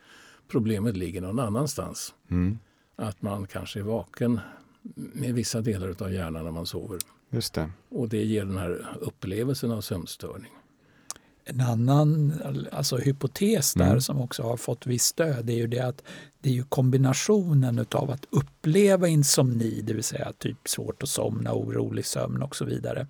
problemet 0.48 0.96
ligger 0.96 1.20
någon 1.20 1.38
annanstans. 1.38 2.14
Mm 2.31 2.59
att 2.98 3.22
man 3.22 3.46
kanske 3.46 3.78
är 3.78 3.83
vaken 3.83 4.40
med 4.94 5.35
vissa 5.35 5.61
delar 5.61 6.02
av 6.02 6.12
hjärnan 6.12 6.44
när 6.44 6.50
man 6.50 6.66
sover. 6.66 6.98
Just 7.31 7.54
det. 7.54 7.70
Och 7.88 8.09
det 8.09 8.24
ger 8.24 8.44
den 8.44 8.59
här 8.59 8.87
upplevelsen 9.00 9.70
av 9.70 9.81
sömnstörning. 9.81 10.52
En 11.50 11.61
annan 11.61 12.34
alltså, 12.72 12.96
hypotes 12.96 13.74
där 13.74 13.87
mm. 13.87 14.00
som 14.00 14.20
också 14.20 14.42
har 14.42 14.56
fått 14.56 14.87
viss 14.87 15.04
stöd 15.04 15.50
är 15.50 15.54
ju 15.54 15.66
det 15.66 15.80
att 15.80 16.02
det 16.40 16.48
är 16.48 16.54
ju 16.54 16.64
kombinationen 16.64 17.87
av 17.90 18.11
att 18.11 18.26
uppleva 18.30 19.08
insomni, 19.08 19.82
det 19.82 19.92
vill 19.92 20.04
säga 20.04 20.32
typ 20.38 20.68
svårt 20.68 21.02
att 21.02 21.08
somna, 21.08 21.54
orolig 21.54 22.06
sömn 22.06 22.42
och 22.42 22.56
så 22.56 22.64
vidare, 22.64 23.06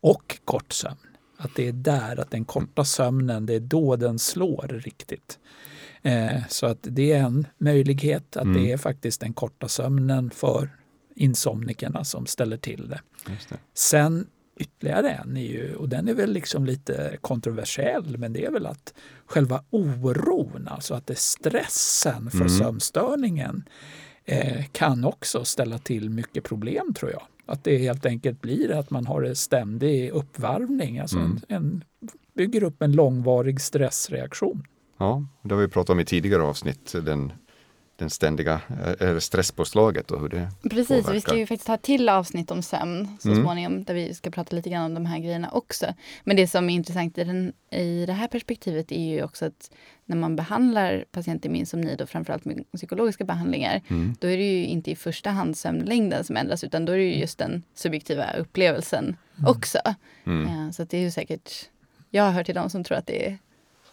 och 0.00 0.38
kort 0.44 0.72
sömn. 0.72 0.96
Att 1.36 1.54
det 1.54 1.68
är 1.68 1.72
där, 1.72 2.20
att 2.20 2.30
den 2.30 2.44
korta 2.44 2.84
sömnen, 2.84 3.46
det 3.46 3.54
är 3.54 3.60
då 3.60 3.96
den 3.96 4.18
slår 4.18 4.80
riktigt. 4.84 5.38
Eh, 6.02 6.42
så 6.48 6.66
att 6.66 6.78
det 6.82 7.12
är 7.12 7.22
en 7.22 7.46
möjlighet 7.58 8.36
att 8.36 8.44
mm. 8.44 8.62
det 8.62 8.72
är 8.72 8.76
faktiskt 8.76 9.20
den 9.20 9.32
korta 9.32 9.68
sömnen 9.68 10.30
för 10.30 10.70
insomnikerna 11.14 12.04
som 12.04 12.26
ställer 12.26 12.56
till 12.56 12.88
det. 12.88 13.00
det. 13.26 13.56
Sen 13.74 14.26
ytterligare 14.56 15.10
en 15.10 15.36
är 15.36 15.46
ju, 15.46 15.74
och 15.74 15.88
den 15.88 16.08
är 16.08 16.14
väl 16.14 16.32
liksom 16.32 16.66
lite 16.66 17.16
kontroversiell, 17.20 18.18
men 18.18 18.32
det 18.32 18.44
är 18.44 18.50
väl 18.50 18.66
att 18.66 18.94
själva 19.26 19.64
oron, 19.70 20.68
alltså 20.68 20.94
att 20.94 21.06
det 21.06 21.14
är 21.14 21.18
stressen 21.18 22.30
för 22.30 22.36
mm. 22.36 22.48
sömnstörningen 22.48 23.68
eh, 24.24 24.64
kan 24.72 25.04
också 25.04 25.44
ställa 25.44 25.78
till 25.78 26.10
mycket 26.10 26.44
problem 26.44 26.94
tror 26.94 27.10
jag. 27.10 27.22
Att 27.46 27.64
det 27.64 27.78
helt 27.78 28.06
enkelt 28.06 28.40
blir 28.40 28.72
att 28.72 28.90
man 28.90 29.06
har 29.06 29.22
en 29.22 29.36
ständig 29.36 30.10
uppvarvning, 30.10 30.98
alltså 30.98 31.18
mm. 31.18 31.38
en, 31.48 31.56
en, 31.56 31.84
bygger 32.34 32.62
upp 32.62 32.82
en 32.82 32.92
långvarig 32.92 33.60
stressreaktion. 33.60 34.66
Ja, 34.98 35.26
det 35.42 35.54
har 35.54 35.62
vi 35.62 35.68
pratat 35.68 35.90
om 35.90 36.00
i 36.00 36.04
tidigare 36.04 36.42
avsnitt, 36.42 36.94
den, 37.04 37.32
den 37.96 38.10
ständiga 38.10 38.60
äh, 39.00 39.18
stresspåslaget 39.18 40.10
och 40.10 40.20
hur 40.20 40.28
det 40.28 40.50
Precis, 40.62 40.88
påverkar. 40.88 41.12
vi 41.12 41.20
ska 41.20 41.36
ju 41.36 41.46
faktiskt 41.46 41.68
ha 41.68 41.74
ett 41.74 41.82
till 41.82 42.08
avsnitt 42.08 42.50
om 42.50 42.62
sömn 42.62 43.08
så 43.20 43.28
mm. 43.28 43.42
småningom 43.42 43.84
där 43.84 43.94
vi 43.94 44.14
ska 44.14 44.30
prata 44.30 44.56
lite 44.56 44.70
grann 44.70 44.84
om 44.84 44.94
de 44.94 45.06
här 45.06 45.18
grejerna 45.18 45.50
också. 45.50 45.86
Men 46.24 46.36
det 46.36 46.46
som 46.46 46.70
är 46.70 46.74
intressant 46.74 47.18
i, 47.18 47.24
den, 47.24 47.52
i 47.70 48.06
det 48.06 48.12
här 48.12 48.28
perspektivet 48.28 48.92
är 48.92 49.14
ju 49.14 49.22
också 49.22 49.46
att 49.46 49.70
när 50.04 50.16
man 50.16 50.36
behandlar 50.36 51.04
patienter 51.10 51.48
med 51.48 51.58
insomni, 51.58 51.96
då 51.96 52.06
framförallt 52.06 52.44
med 52.44 52.64
psykologiska 52.72 53.24
behandlingar, 53.24 53.82
mm. 53.88 54.16
då 54.20 54.28
är 54.28 54.36
det 54.36 54.52
ju 54.52 54.64
inte 54.64 54.90
i 54.90 54.96
första 54.96 55.30
hand 55.30 55.56
sömnlängden 55.56 56.24
som 56.24 56.36
ändras 56.36 56.64
utan 56.64 56.84
då 56.84 56.92
är 56.92 56.96
det 56.96 57.04
ju 57.04 57.18
just 57.18 57.38
den 57.38 57.62
subjektiva 57.74 58.32
upplevelsen 58.32 59.04
mm. 59.04 59.50
också. 59.50 59.78
Mm. 60.26 60.52
Ja, 60.52 60.72
så 60.72 60.84
det 60.84 60.96
är 60.96 61.00
ju 61.00 61.10
säkert, 61.10 61.50
jag 62.10 62.32
hört 62.32 62.46
till 62.46 62.54
de 62.54 62.70
som 62.70 62.84
tror 62.84 62.98
att 62.98 63.06
det 63.06 63.26
är 63.26 63.38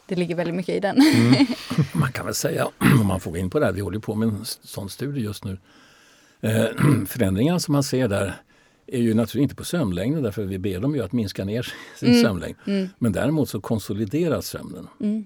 det 0.05 0.15
ligger 0.15 0.35
väldigt 0.35 0.55
mycket 0.55 0.75
i 0.75 0.79
den. 0.79 0.97
Mm. 1.01 1.45
Man 1.93 2.11
kan 2.11 2.25
väl 2.25 2.35
säga, 2.35 2.67
om 3.01 3.07
man 3.07 3.19
får 3.19 3.31
gå 3.31 3.37
in 3.37 3.49
på 3.49 3.59
det 3.59 3.65
här, 3.65 3.73
vi 3.73 3.81
håller 3.81 3.99
på 3.99 4.15
med 4.15 4.29
en 4.29 4.45
sån 4.45 4.89
studie 4.89 5.21
just 5.21 5.43
nu. 5.43 5.57
Eh, 6.41 6.65
förändringarna 7.07 7.59
som 7.59 7.71
man 7.71 7.83
ser 7.83 8.07
där 8.07 8.35
är 8.87 8.99
ju 8.99 9.13
naturligtvis 9.13 9.41
inte 9.43 9.55
på 9.55 9.63
sömnlängden 9.63 10.23
därför 10.23 10.43
vi 10.43 10.59
ber 10.59 10.79
dem 10.79 10.95
ju 10.95 11.03
att 11.03 11.11
minska 11.11 11.45
ner 11.45 11.73
sin 11.99 12.09
mm. 12.09 12.23
sömnlängd. 12.23 12.55
Mm. 12.65 12.89
Men 12.97 13.11
däremot 13.11 13.49
så 13.49 13.61
konsolideras 13.61 14.47
sömnen. 14.47 14.87
Mm. 14.99 15.25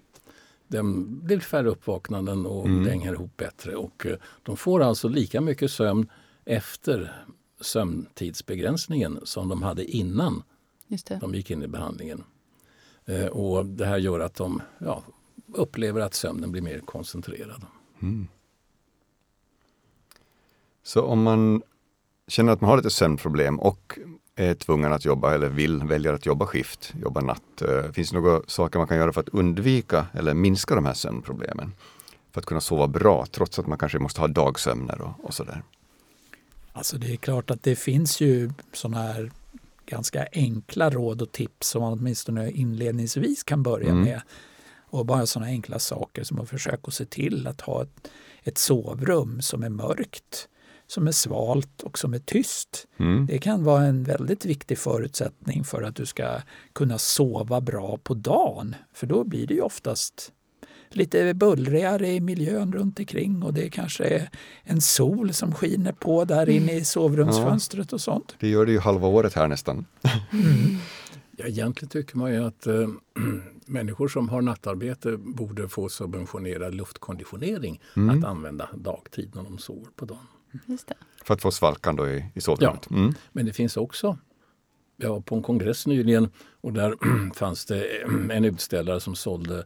Den 0.68 1.20
blir 1.26 1.40
färre 1.40 1.70
uppvaknanden 1.70 2.46
och 2.46 2.66
mm. 2.66 2.84
det 2.84 2.90
hänger 2.90 3.14
ihop 3.14 3.38
bättre. 3.38 3.76
Och 3.76 4.06
eh, 4.06 4.18
de 4.44 4.58
får 4.58 4.84
alltså 4.84 5.08
lika 5.08 5.42
mycket 5.42 5.72
sömn 5.72 6.10
efter 6.46 7.26
sömntidsbegränsningen 7.62 9.20
som 9.24 9.50
de 9.50 9.64
hade 9.64 9.86
innan 9.86 10.44
de 11.20 11.36
gick 11.36 11.52
in 11.52 11.64
i 11.64 11.68
behandlingen. 11.68 12.24
Eh, 13.08 13.26
och 13.26 13.66
det 13.66 13.86
här 13.86 13.98
gör 13.98 14.20
att 14.20 14.36
de 14.36 14.62
ja, 14.78 15.04
upplever 15.54 16.02
att 16.02 16.14
sömnen 16.14 16.52
blir 16.52 16.62
mer 16.62 16.80
koncentrerad. 16.80 17.66
Mm. 18.02 18.28
Så 20.84 21.02
om 21.02 21.24
man 21.24 21.62
känner 22.28 22.54
att 22.54 22.62
man 22.62 22.70
har 22.70 22.78
lite 22.78 22.90
sömnproblem 22.90 23.60
och 23.60 24.00
är 24.36 24.54
tvungen 24.54 24.94
att 24.94 25.06
jobba 25.06 25.34
eller 25.34 25.50
vill, 25.50 25.84
väljer 25.84 26.14
att 26.14 26.26
jobba 26.26 26.46
skift, 26.46 26.94
jobba 27.02 27.22
natt. 27.22 27.62
Eh, 27.62 27.92
finns 27.92 28.10
det 28.10 28.20
några 28.20 28.42
saker 28.48 28.80
man 28.80 28.88
kan 28.88 28.98
göra 28.98 29.14
för 29.14 29.22
att 29.22 29.30
undvika 29.30 30.06
eller 30.14 30.34
minska 30.34 30.76
de 30.76 30.86
här 30.86 30.94
sömnproblemen? 30.94 31.74
För 32.32 32.42
att 32.42 32.46
kunna 32.46 32.62
sova 32.62 32.88
bra 32.88 33.26
trots 33.32 33.60
att 33.60 33.68
man 33.68 33.78
kanske 33.78 34.00
måste 34.00 34.22
ha 34.22 34.28
dagsömner 34.28 35.02
och, 35.02 35.26
och 35.26 35.34
sådär. 35.34 35.64
Alltså 36.74 36.98
det 36.98 37.12
är 37.12 37.16
klart 37.16 37.52
att 37.52 37.64
det 37.64 37.76
finns 37.76 38.22
ju 38.22 38.52
sådana 38.74 39.02
här 39.02 39.32
ganska 39.88 40.28
enkla 40.32 40.90
råd 40.90 41.22
och 41.22 41.32
tips 41.32 41.68
som 41.68 41.82
man 41.82 41.94
åtminstone 41.94 42.52
inledningsvis 42.52 43.44
kan 43.44 43.64
börja 43.64 43.90
mm. 43.90 44.02
med. 44.02 44.22
Och 44.90 45.06
bara 45.06 45.26
sådana 45.26 45.52
enkla 45.52 45.80
saker 45.80 46.24
som 46.24 46.40
att 46.40 46.50
försöka 46.50 46.92
se 46.92 47.06
till 47.06 47.48
att 47.48 47.62
ha 47.62 47.84
ett, 47.84 48.08
ett 48.44 48.58
sovrum 48.58 49.42
som 49.42 49.64
är 49.64 49.70
mörkt, 49.70 50.50
som 50.88 51.08
är 51.08 51.12
svalt 51.12 51.84
och 51.84 52.00
som 52.00 52.14
är 52.14 52.20
tyst. 52.20 52.88
Mm. 53.00 53.26
Det 53.26 53.38
kan 53.38 53.64
vara 53.64 53.84
en 53.84 54.04
väldigt 54.04 54.46
viktig 54.46 54.78
förutsättning 54.78 55.64
för 55.64 55.82
att 55.82 55.96
du 55.96 56.06
ska 56.06 56.42
kunna 56.74 56.98
sova 56.98 57.62
bra 57.62 57.98
på 58.04 58.14
dagen. 58.14 58.76
För 58.94 59.08
då 59.08 59.24
blir 59.24 59.48
det 59.48 59.54
ju 59.54 59.62
oftast 59.62 60.32
lite 60.90 61.34
bullrigare 61.34 62.08
i 62.08 62.22
miljön 62.22 62.74
runt 62.74 63.00
omkring 63.00 63.44
och 63.44 63.54
det 63.54 63.70
kanske 63.70 64.04
är 64.04 64.30
en 64.64 64.82
sol 64.82 65.34
som 65.34 65.54
skiner 65.54 65.92
på 65.92 66.26
där 66.26 66.50
inne 66.50 66.74
i 66.74 66.86
sovrumsfönstret 66.86 67.94
och 67.94 68.02
sånt. 68.02 68.36
Det 68.40 68.50
gör 68.50 68.66
det 68.66 68.72
ju 68.72 68.80
halva 68.80 69.08
året 69.08 69.34
här 69.34 69.48
nästan. 69.48 69.86
Mm. 70.32 70.78
Ja, 71.38 71.46
egentligen 71.46 71.90
tycker 71.90 72.18
man 72.18 72.34
ju 72.34 72.44
att 72.44 72.68
äh, 72.68 72.74
människor 73.66 74.08
som 74.08 74.30
har 74.30 74.42
nattarbete 74.42 75.18
borde 75.18 75.70
få 75.70 75.90
subventionerad 75.90 76.76
luftkonditionering 76.76 77.82
mm. 77.96 78.18
att 78.18 78.30
använda 78.30 78.70
dagtid 78.76 79.32
när 79.36 79.44
de 79.44 79.58
sover 79.58 79.88
på 79.96 80.06
dagen. 80.06 80.28
Just 80.66 80.88
det. 80.88 80.96
För 81.24 81.34
att 81.34 81.42
få 81.42 81.52
svalkan 81.52 81.96
då 81.96 82.08
i, 82.10 82.26
i 82.34 82.42
sovrummet? 82.42 82.88
Ja, 82.90 82.96
mm. 82.96 83.14
men 83.32 83.46
det 83.46 83.54
finns 83.54 83.78
också 83.78 84.18
jag 84.98 85.10
var 85.10 85.22
på 85.22 85.36
en 85.36 85.44
kongress 85.44 85.88
nyligen 85.88 86.30
och 86.62 86.74
där 86.74 86.96
fanns 87.36 87.66
det 87.66 87.86
en 88.32 88.46
utställare 88.46 89.00
som 89.00 89.16
sålde 89.16 89.66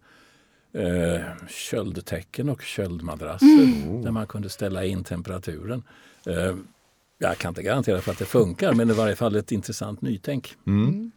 eh, 0.74 1.48
köldtäcken 1.48 2.50
och 2.50 2.62
köldmadrasser 2.62 3.64
mm. 3.64 4.02
där 4.02 4.12
man 4.12 4.28
kunde 4.28 4.50
ställa 4.50 4.86
in 4.86 5.04
temperaturen. 5.04 5.84
Eh, 6.26 6.56
jag 7.18 7.38
kan 7.38 7.50
inte 7.50 7.64
garantera 7.64 8.02
för 8.02 8.12
att 8.12 8.20
det 8.20 8.26
funkar 8.26 8.74
men 8.74 8.88
det 8.88 8.94
var 8.94 9.04
i 9.04 9.06
varje 9.06 9.16
fall 9.16 9.36
ett 9.36 9.52
intressant 9.52 10.02
nytänk. 10.02 10.56
Mm. 10.68 10.90
Mm. 10.90 11.12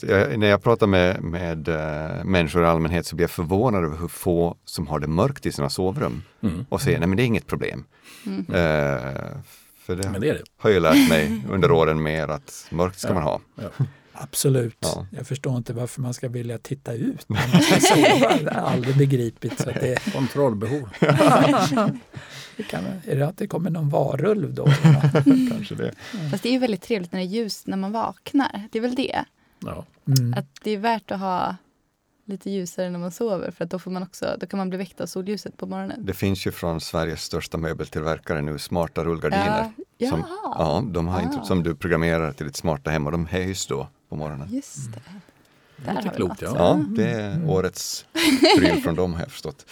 Jag, 0.00 0.38
när 0.38 0.46
jag 0.46 0.62
pratar 0.62 0.86
med, 0.86 1.22
med 1.22 1.68
uh, 1.68 2.24
människor 2.24 2.62
i 2.62 2.66
allmänhet 2.66 3.06
så 3.06 3.16
blir 3.16 3.24
jag 3.24 3.30
förvånad 3.30 3.84
över 3.84 3.96
hur 3.96 4.08
få 4.08 4.56
som 4.64 4.86
har 4.86 4.98
det 4.98 5.06
mörkt 5.06 5.46
i 5.46 5.52
sina 5.52 5.70
sovrum 5.70 6.22
mm. 6.40 6.66
och 6.68 6.80
säger 6.80 6.98
nej 6.98 7.08
men 7.08 7.16
det 7.16 7.22
är 7.22 7.26
inget 7.26 7.46
problem. 7.46 7.84
Uh, 8.26 8.44
för 9.78 9.96
det, 9.96 10.10
men 10.10 10.20
det, 10.20 10.28
är 10.28 10.34
det 10.34 10.42
har 10.56 10.70
jag 10.70 10.82
lärt 10.82 11.08
mig 11.08 11.42
under 11.50 11.70
åren 11.70 12.02
mer 12.02 12.28
att 12.28 12.66
mörkt 12.70 12.98
ska 12.98 13.08
ja. 13.08 13.14
man 13.14 13.22
ha. 13.22 13.40
Ja. 13.54 13.86
Absolut. 14.22 14.76
Ja. 14.80 15.06
Jag 15.10 15.26
förstår 15.26 15.56
inte 15.56 15.72
varför 15.72 16.00
man 16.00 16.14
ska 16.14 16.28
vilja 16.28 16.58
titta 16.58 16.92
ut 16.92 17.28
när 17.28 17.48
man 17.52 17.62
ska 17.62 17.80
sova. 17.80 18.36
Det 18.36 18.54
har 18.54 18.70
aldrig 18.70 18.96
begripit. 18.96 19.60
Så 19.60 19.70
det... 19.70 20.04
Kontrollbehov. 20.12 20.88
det 22.56 22.62
kan, 22.62 22.84
är 23.06 23.16
det 23.16 23.26
att 23.26 23.36
det 23.36 23.46
kommer 23.46 23.70
någon 23.70 23.88
varulv 23.88 24.54
då? 24.54 24.64
Kanske 25.50 25.74
det. 25.74 25.92
Fast 26.30 26.42
det 26.42 26.48
är 26.48 26.52
ju 26.52 26.58
väldigt 26.58 26.82
trevligt 26.82 27.12
när 27.12 27.20
det 27.20 27.26
är 27.26 27.28
ljust 27.28 27.66
när 27.66 27.76
man 27.76 27.92
vaknar. 27.92 28.68
Det 28.72 28.78
är 28.78 28.82
väl 28.82 28.94
det. 28.94 29.24
Ja. 29.58 29.84
Mm. 30.06 30.34
Att 30.34 30.46
det 30.62 30.70
är 30.70 30.78
värt 30.78 31.10
att 31.10 31.20
ha 31.20 31.56
lite 32.24 32.50
ljusare 32.50 32.90
när 32.90 32.98
man 32.98 33.10
sover 33.10 33.50
för 33.50 33.64
att 33.64 33.70
då, 33.70 33.78
får 33.78 33.90
man 33.90 34.02
också, 34.02 34.36
då 34.40 34.46
kan 34.46 34.58
man 34.58 34.68
bli 34.68 34.78
väckt 34.78 35.00
av 35.00 35.06
solljuset 35.06 35.56
på 35.56 35.66
morgonen. 35.66 36.06
Det 36.06 36.14
finns 36.14 36.46
ju 36.46 36.50
från 36.50 36.80
Sveriges 36.80 37.22
största 37.22 37.58
möbeltillverkare 37.58 38.42
nu 38.42 38.58
smarta 38.58 39.04
rullgardiner. 39.04 39.72
Ja. 39.98 40.10
Som, 40.10 40.24
ja, 40.44 40.84
de 40.86 41.08
har 41.08 41.22
inte, 41.22 41.44
som 41.44 41.62
du 41.62 41.74
programmerar 41.74 42.32
till 42.32 42.46
ditt 42.46 42.56
smarta 42.56 42.90
hem 42.90 43.06
och 43.06 43.12
de 43.12 43.26
höjs 43.26 43.66
då 43.66 43.88
på 44.10 44.16
morgonen. 44.16 44.48
Just 44.50 44.92
det. 44.92 45.00
Där 45.84 45.94
Lite 45.94 46.08
klokt, 46.08 46.42
ja. 46.42 46.54
ja. 46.58 46.84
Det 46.96 47.10
är 47.10 47.32
mm. 47.32 47.50
årets 47.50 48.04
pryl 48.58 48.82
från 48.82 48.94
dem 48.94 49.14
har 49.14 49.20
jag 49.20 49.30
förstått. 49.30 49.66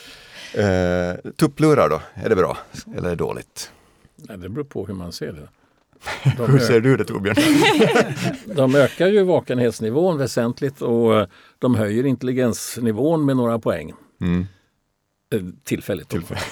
Eh, 0.54 1.30
tupplurar 1.36 1.88
då, 1.88 2.00
är 2.14 2.28
det 2.28 2.36
bra 2.36 2.58
eller 2.96 3.06
är 3.06 3.10
det 3.10 3.16
dåligt? 3.16 3.72
Ja, 4.16 4.36
det 4.36 4.48
beror 4.48 4.64
på 4.64 4.86
hur 4.86 4.94
man 4.94 5.12
ser 5.12 5.32
det. 5.32 5.48
De 6.36 6.50
hur 6.50 6.58
ser 6.58 6.80
du 6.80 6.96
det 6.96 7.04
Torbjörn? 7.04 7.36
de 8.56 8.74
ökar 8.74 9.06
ju 9.06 9.22
vakenhetsnivån 9.22 10.18
väsentligt 10.18 10.82
och 10.82 11.26
de 11.58 11.74
höjer 11.74 12.06
intelligensnivån 12.06 13.26
med 13.26 13.36
några 13.36 13.58
poäng. 13.58 13.92
Mm. 14.20 14.46
Eh, 15.34 15.40
tillfälligt. 15.64 16.08
Tillfälligt. 16.08 16.44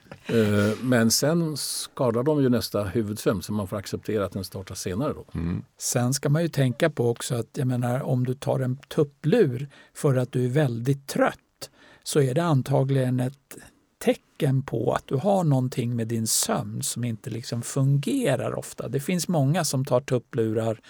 Eh, 0.26 0.78
men 0.82 1.10
sen 1.10 1.56
skadar 1.56 2.22
de 2.22 2.42
ju 2.42 2.48
nästa 2.48 2.84
huvudsömn 2.84 3.42
så 3.42 3.52
man 3.52 3.68
får 3.68 3.76
acceptera 3.76 4.24
att 4.24 4.32
den 4.32 4.44
startar 4.44 4.74
senare. 4.74 5.12
Då. 5.12 5.24
Mm. 5.34 5.64
Sen 5.78 6.14
ska 6.14 6.28
man 6.28 6.42
ju 6.42 6.48
tänka 6.48 6.90
på 6.90 7.10
också 7.10 7.34
att 7.34 7.48
jag 7.52 7.66
menar, 7.66 8.02
om 8.02 8.26
du 8.26 8.34
tar 8.34 8.60
en 8.60 8.76
tupplur 8.76 9.68
för 9.94 10.16
att 10.16 10.32
du 10.32 10.44
är 10.44 10.48
väldigt 10.48 11.06
trött 11.06 11.70
så 12.02 12.20
är 12.20 12.34
det 12.34 12.42
antagligen 12.42 13.20
ett 13.20 13.56
tecken 14.04 14.62
på 14.62 14.92
att 14.92 15.06
du 15.06 15.16
har 15.16 15.44
någonting 15.44 15.96
med 15.96 16.08
din 16.08 16.26
sömn 16.26 16.82
som 16.82 17.04
inte 17.04 17.30
liksom 17.30 17.62
fungerar 17.62 18.58
ofta. 18.58 18.88
Det 18.88 19.00
finns 19.00 19.28
många 19.28 19.64
som 19.64 19.84
tar 19.84 20.00
tupplurar 20.00 20.80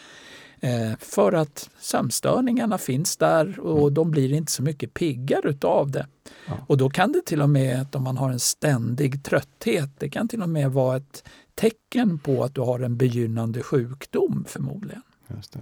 för 0.98 1.32
att 1.32 1.70
sömnstörningarna 1.78 2.78
finns 2.78 3.16
där 3.16 3.60
och 3.60 3.80
mm. 3.80 3.94
de 3.94 4.10
blir 4.10 4.32
inte 4.32 4.52
så 4.52 4.62
mycket 4.62 4.94
piggare 4.94 5.48
utav 5.48 5.90
det. 5.90 6.06
Ja. 6.46 6.64
Och 6.66 6.76
då 6.76 6.90
kan 6.90 7.12
det 7.12 7.22
till 7.26 7.42
och 7.42 7.50
med, 7.50 7.80
att 7.80 7.94
om 7.94 8.02
man 8.02 8.16
har 8.16 8.30
en 8.30 8.40
ständig 8.40 9.24
trötthet, 9.24 9.90
det 9.98 10.08
kan 10.08 10.28
till 10.28 10.42
och 10.42 10.48
med 10.48 10.72
vara 10.72 10.96
ett 10.96 11.24
tecken 11.54 12.18
på 12.18 12.44
att 12.44 12.54
du 12.54 12.60
har 12.60 12.80
en 12.80 12.96
begynnande 12.96 13.62
sjukdom 13.62 14.44
förmodligen. 14.48 15.02
Just 15.36 15.52
det. 15.52 15.60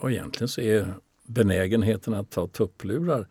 Och 0.00 0.10
egentligen 0.10 0.48
så 0.48 0.60
är 0.60 0.94
benägenheten 1.26 2.14
att 2.14 2.30
ta 2.30 2.46
tupplurar 2.46 3.26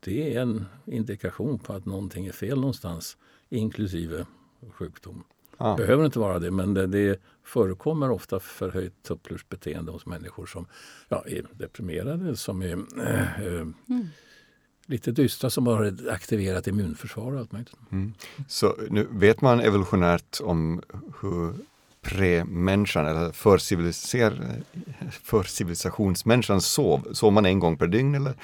det 0.00 0.34
är 0.34 0.40
en 0.40 0.64
indikation 0.84 1.58
på 1.58 1.72
att 1.72 1.86
någonting 1.86 2.26
är 2.26 2.32
fel 2.32 2.60
någonstans, 2.60 3.16
inklusive 3.48 4.26
sjukdom. 4.70 5.24
Ah. 5.56 5.76
Behöver 5.76 6.04
inte 6.04 6.18
vara 6.18 6.38
det, 6.38 6.50
men 6.50 6.74
det, 6.74 6.86
det 6.86 7.20
förekommer 7.48 8.10
ofta 8.10 8.40
förhöjt 8.40 9.02
tupplursbeteende 9.02 9.92
hos 9.92 10.06
människor 10.06 10.46
som 10.46 10.66
ja, 11.08 11.24
är 11.26 11.46
deprimerade, 11.52 12.36
som 12.36 12.62
är 12.62 12.72
äh, 13.06 13.46
mm. 13.46 13.74
lite 14.86 15.12
dystra, 15.12 15.50
som 15.50 15.66
har 15.66 15.94
aktiverat 16.10 16.66
immunförsvar 16.66 17.32
och 17.32 17.38
allt 17.38 17.52
möjligt. 17.52 17.72
Mm. 17.92 18.14
Så 18.48 18.76
nu 18.90 19.08
vet 19.10 19.40
man 19.40 19.60
evolutionärt 19.60 20.40
om 20.42 20.82
hur 21.20 21.54
pre-människan 22.00 23.06
eller 23.06 23.32
förcivilisationsmänniskan 25.10 26.60
sov? 26.60 27.08
Sov 27.12 27.32
man 27.32 27.46
en 27.46 27.58
gång 27.58 27.76
per 27.76 27.86
dygn 27.86 28.14
eller 28.14 28.34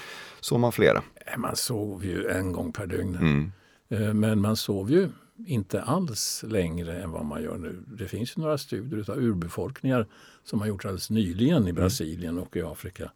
sov 0.41 0.61
man 0.61 0.73
flera? 0.73 1.03
Man 1.37 1.57
sov 1.57 2.05
ju 2.05 2.29
en 2.29 2.53
gång 2.53 2.73
per 2.73 2.87
dygn. 2.87 3.17
Mm. 3.17 3.53
Eh, 3.89 4.15
men 4.15 4.41
man 4.41 4.57
sov 4.57 4.91
ju 4.91 5.09
inte 5.47 5.83
alls 5.83 6.45
längre 6.49 7.03
än 7.03 7.11
vad 7.11 7.25
man 7.25 7.43
gör 7.43 7.59
nu. 7.59 7.83
Det 7.87 8.09
finns 8.09 8.37
ju 8.37 8.43
några 8.43 8.59
studier 8.59 9.11
av 9.11 9.19
urbefolkningar 9.19 10.07
som 10.45 10.61
har 10.61 10.67
gjorts 10.67 10.85
alldeles 10.85 11.11
nyligen 11.11 11.67
i 11.67 11.71
mm. 11.71 11.75
Brasilien 11.75 12.39
och 12.39 12.57
i 12.57 12.63
Afrika. 12.63 13.11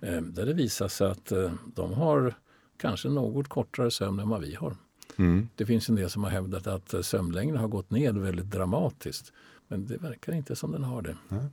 Eh, 0.00 0.22
där 0.22 0.46
det 0.46 0.52
visar 0.52 0.88
sig 0.88 1.10
att 1.10 1.32
eh, 1.32 1.52
de 1.74 1.92
har 1.92 2.34
kanske 2.76 3.08
något 3.08 3.48
kortare 3.48 3.90
sömn 3.90 4.20
än 4.20 4.28
vad 4.28 4.40
vi 4.40 4.54
har. 4.54 4.76
Mm. 5.16 5.48
Det 5.54 5.66
finns 5.66 5.88
en 5.88 5.94
del 5.94 6.10
som 6.10 6.24
har 6.24 6.30
hävdat 6.30 6.66
att 6.66 7.06
sömnlängden 7.06 7.56
har 7.56 7.68
gått 7.68 7.90
ned 7.90 8.18
väldigt 8.18 8.50
dramatiskt. 8.50 9.32
Men 9.68 9.86
det 9.86 9.96
verkar 9.96 10.32
inte 10.32 10.56
som 10.56 10.72
den 10.72 10.84
har 10.84 11.02
det. 11.02 11.16
Mm. 11.30 11.44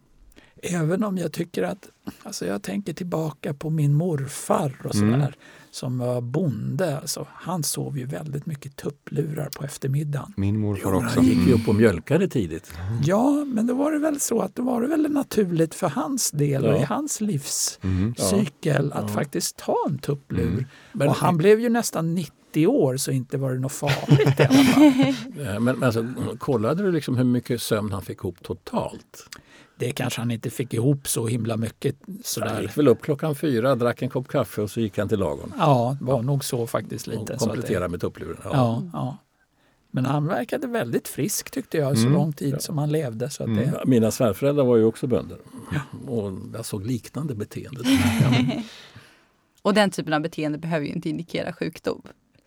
Även 0.61 1.03
om 1.03 1.17
jag 1.17 1.31
tycker 1.31 1.63
att, 1.63 1.89
alltså 2.23 2.45
jag 2.45 2.63
tänker 2.63 2.93
tillbaka 2.93 3.53
på 3.53 3.69
min 3.69 3.93
morfar 3.93 4.81
och 4.83 4.95
sådär 4.95 5.13
mm. 5.13 5.31
som 5.71 5.97
var 5.97 6.21
bonde. 6.21 6.99
Alltså, 6.99 7.27
han 7.31 7.63
sov 7.63 7.97
ju 7.97 8.05
väldigt 8.05 8.45
mycket 8.45 8.75
tupplurar 8.75 9.49
på 9.57 9.65
eftermiddagen. 9.65 10.33
Min 10.37 10.59
morfar 10.59 10.91
jo, 10.91 10.97
också. 10.97 11.19
Han 11.19 11.25
gick 11.25 11.47
ju 11.47 11.53
upp 11.53 11.67
och 11.67 11.75
mjölkade 11.75 12.27
tidigt. 12.27 12.73
Ja, 13.03 13.45
men 13.45 13.67
då 13.67 13.73
var 13.73 13.91
det 13.91 13.99
väl 13.99 14.19
så 14.19 14.41
att 14.41 14.55
det 14.55 14.61
var 14.61 14.81
det 14.81 14.87
väl 14.87 15.11
naturligt 15.11 15.75
för 15.75 15.89
hans 15.89 16.31
del 16.31 16.63
ja. 16.63 16.73
och 16.73 16.81
i 16.81 16.83
hans 16.83 17.21
livscykel 17.21 18.85
mm. 18.85 18.91
att 18.91 19.07
ja. 19.07 19.07
faktiskt 19.07 19.57
ta 19.57 19.77
en 19.87 19.97
tupplur. 19.97 20.65
Mm. 20.93 21.09
och 21.09 21.15
han 21.15 21.37
blev 21.37 21.59
ju 21.59 21.69
nästan 21.69 22.15
90 22.15 22.33
30 22.55 22.67
år 22.67 22.97
så 22.97 23.11
inte 23.11 23.37
var 23.37 23.53
det 23.53 23.59
något 23.59 23.71
farligt 23.71 24.39
i 24.39 24.43
alla 24.43 24.63
fall. 24.63 25.13
men, 25.59 25.63
men 25.63 25.83
alltså, 25.83 26.05
kollade 26.39 26.83
du 26.83 26.91
liksom 26.91 27.17
hur 27.17 27.23
mycket 27.23 27.61
sömn 27.61 27.91
han 27.91 28.01
fick 28.01 28.17
ihop 28.17 28.43
totalt? 28.43 29.29
Det 29.77 29.91
kanske 29.91 30.21
han 30.21 30.31
inte 30.31 30.49
fick 30.49 30.73
ihop 30.73 31.07
så 31.07 31.27
himla 31.27 31.57
mycket. 31.57 31.95
Sådär. 32.23 32.47
Han 32.47 32.61
gick 32.61 32.77
väl 32.77 32.87
upp 32.87 33.01
klockan 33.01 33.35
fyra, 33.35 33.75
drack 33.75 34.01
en 34.01 34.09
kopp 34.09 34.27
kaffe 34.27 34.61
och 34.61 34.71
så 34.71 34.79
gick 34.79 34.97
han 34.97 35.09
till 35.09 35.19
lagom. 35.19 35.53
Ja, 35.57 35.97
det 35.99 36.05
var 36.05 36.21
nog 36.21 36.45
så 36.45 36.67
faktiskt. 36.67 37.07
lite. 37.07 37.33
Och 37.33 37.39
kompletterade 37.39 37.87
med 37.87 38.01
tuppluren. 38.01 38.37
Ja. 38.43 38.49
Ja, 38.53 38.83
ja. 38.93 39.17
Men 39.91 40.05
han 40.05 40.27
verkade 40.27 40.67
väldigt 40.67 41.07
frisk 41.07 41.51
tyckte 41.51 41.77
jag, 41.77 41.97
så 41.97 42.01
mm. 42.01 42.13
lång 42.13 42.33
tid 42.33 42.53
ja. 42.53 42.59
som 42.59 42.77
han 42.77 42.91
levde. 42.91 43.29
Så 43.29 43.43
mm. 43.43 43.57
det... 43.57 43.83
Mina 43.85 44.11
svärföräldrar 44.11 44.65
var 44.65 44.77
ju 44.77 44.83
också 44.83 45.07
bönder 45.07 45.37
och 46.07 46.31
jag 46.53 46.65
såg 46.65 46.85
liknande 46.85 47.35
beteende. 47.35 47.81
och 49.61 49.73
den 49.73 49.89
typen 49.89 50.13
av 50.13 50.21
beteende 50.21 50.57
behöver 50.57 50.85
ju 50.85 50.91
inte 50.91 51.09
indikera 51.09 51.53
sjukdom. 51.53 52.01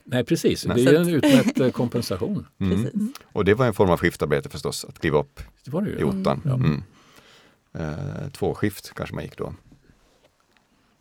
Nej 0.05 0.24
precis, 0.24 0.62
det 0.62 0.85
är 0.85 0.95
en 0.95 1.09
utmätt 1.09 1.61
eh, 1.61 1.70
kompensation. 1.70 2.47
Mm. 2.61 3.12
Och 3.33 3.45
det 3.45 3.55
var 3.55 3.66
en 3.66 3.74
form 3.74 3.91
av 3.91 3.99
skiftarbete 3.99 4.49
förstås, 4.49 4.85
att 4.89 4.99
kliva 4.99 5.18
upp 5.18 5.41
det 5.64 5.70
var 5.70 5.83
det 5.83 5.91
ju. 5.91 5.99
i 5.99 6.05
ottan. 6.05 6.43
Mm. 6.45 6.83
Eh, 7.79 8.29
två 8.33 8.55
skift 8.55 8.95
kanske 8.95 9.14
man 9.14 9.24
gick 9.24 9.39
då. 9.39 9.55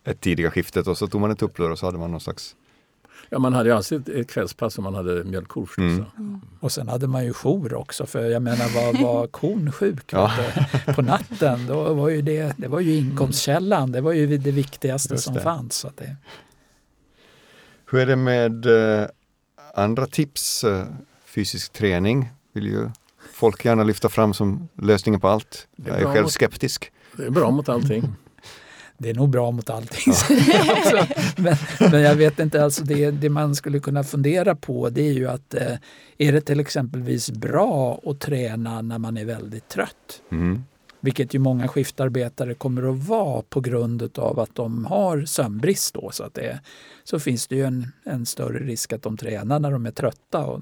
Ett 0.03 0.21
tidiga 0.21 0.51
skiftet 0.51 0.88
och 0.88 0.97
så 0.97 1.07
tog 1.07 1.21
man 1.21 1.32
ett 1.32 1.39
tupplur 1.39 1.71
och 1.71 1.80
så 1.80 1.86
hade 1.86 1.97
man 1.97 2.11
någon 2.11 2.21
slags 2.21 2.55
Ja, 3.30 3.39
man 3.39 3.53
hade 3.53 3.69
ju 3.69 3.75
alltid 3.75 4.09
ett 4.09 4.30
kvällspass 4.30 4.78
om 4.78 4.84
man 4.84 4.95
hade 4.95 5.23
mjölkkor. 5.23 5.69
Mm. 5.78 6.05
Mm. 6.17 6.41
Och 6.59 6.71
sen 6.71 6.88
hade 6.88 7.07
man 7.07 7.25
ju 7.25 7.34
jour 7.34 7.73
också, 7.73 8.05
för 8.05 8.25
jag 8.30 8.41
menar 8.41 8.75
var, 8.75 9.03
var 9.03 9.28
kon 9.32 9.71
sjuk 9.71 10.13
ja. 10.13 10.32
på 10.95 11.01
natten, 11.01 11.67
då 11.67 11.93
var 11.93 12.09
ju 12.09 12.21
det, 12.21 12.53
det 12.57 12.67
var 12.67 12.80
ju 12.80 12.95
inkomstkällan, 12.95 13.91
det 13.91 14.01
var 14.01 14.11
ju 14.11 14.38
det 14.38 14.51
viktigaste 14.51 15.13
Just 15.13 15.23
som 15.23 15.34
det. 15.34 15.41
fanns. 15.41 15.75
Så 15.75 15.91
det... 15.95 16.15
Hur 17.91 17.99
är 17.99 18.05
det 18.05 18.15
med 18.15 18.65
eh, 18.65 19.07
andra 19.75 20.05
tips? 20.05 20.63
Eh, 20.63 20.86
fysisk 21.25 21.73
träning 21.73 22.30
vill 22.53 22.67
ju 22.67 22.89
folk 23.38 23.65
gärna 23.65 23.83
lyfta 23.83 24.09
fram 24.09 24.33
som 24.33 24.67
lösningen 24.81 25.19
på 25.19 25.27
allt. 25.27 25.67
Jag 25.75 25.88
är, 25.88 26.01
är 26.01 26.05
själv 26.05 26.23
mot, 26.23 26.31
skeptisk. 26.31 26.91
Det 27.17 27.25
är 27.25 27.29
bra 27.29 27.51
mot 27.51 27.69
allting. 27.69 28.03
Det 28.99 29.09
är 29.09 29.13
nog 29.13 29.29
bra 29.29 29.51
mot 29.51 29.69
allting. 29.69 30.13
Ja. 30.91 31.07
men, 31.38 31.55
men, 31.91 32.01
jag 32.01 32.15
vet 32.15 32.39
inte, 32.39 32.63
alltså 32.63 32.83
det, 32.83 33.11
det, 33.11 33.29
man 33.29 33.55
skulle 33.55 33.79
kunna 33.79 34.03
fundera 34.03 34.55
på 34.55 34.89
det 34.89 35.01
är 35.01 35.13
ju 35.13 35.27
att 35.27 35.53
eh, 35.53 35.73
är 36.17 36.31
det 36.31 36.41
till 36.41 36.59
exempelvis 36.59 37.31
bra 37.31 38.01
att 38.05 38.19
träna 38.19 38.81
när 38.81 38.97
man 38.97 39.17
är 39.17 39.25
väldigt 39.25 39.69
trött? 39.69 40.21
Mm. 40.31 40.63
Vilket 40.99 41.33
ju 41.33 41.39
många 41.39 41.67
skiftarbetare 41.67 42.53
kommer 42.53 42.91
att 42.91 43.07
vara 43.07 43.41
på 43.41 43.61
grund 43.61 44.17
av 44.17 44.39
att 44.39 44.55
de 44.55 44.85
har 44.85 45.25
sömnbrist. 45.25 45.93
Då, 45.93 46.09
så, 46.11 46.23
att 46.23 46.33
det, 46.33 46.59
så 47.03 47.19
finns 47.19 47.47
det 47.47 47.55
ju 47.55 47.65
en, 47.65 47.88
en 48.05 48.25
större 48.25 48.59
risk 48.59 48.93
att 48.93 49.01
de 49.01 49.17
tränar 49.17 49.59
när 49.59 49.71
de 49.71 49.85
är 49.85 49.91
trötta. 49.91 50.45
Och, 50.45 50.61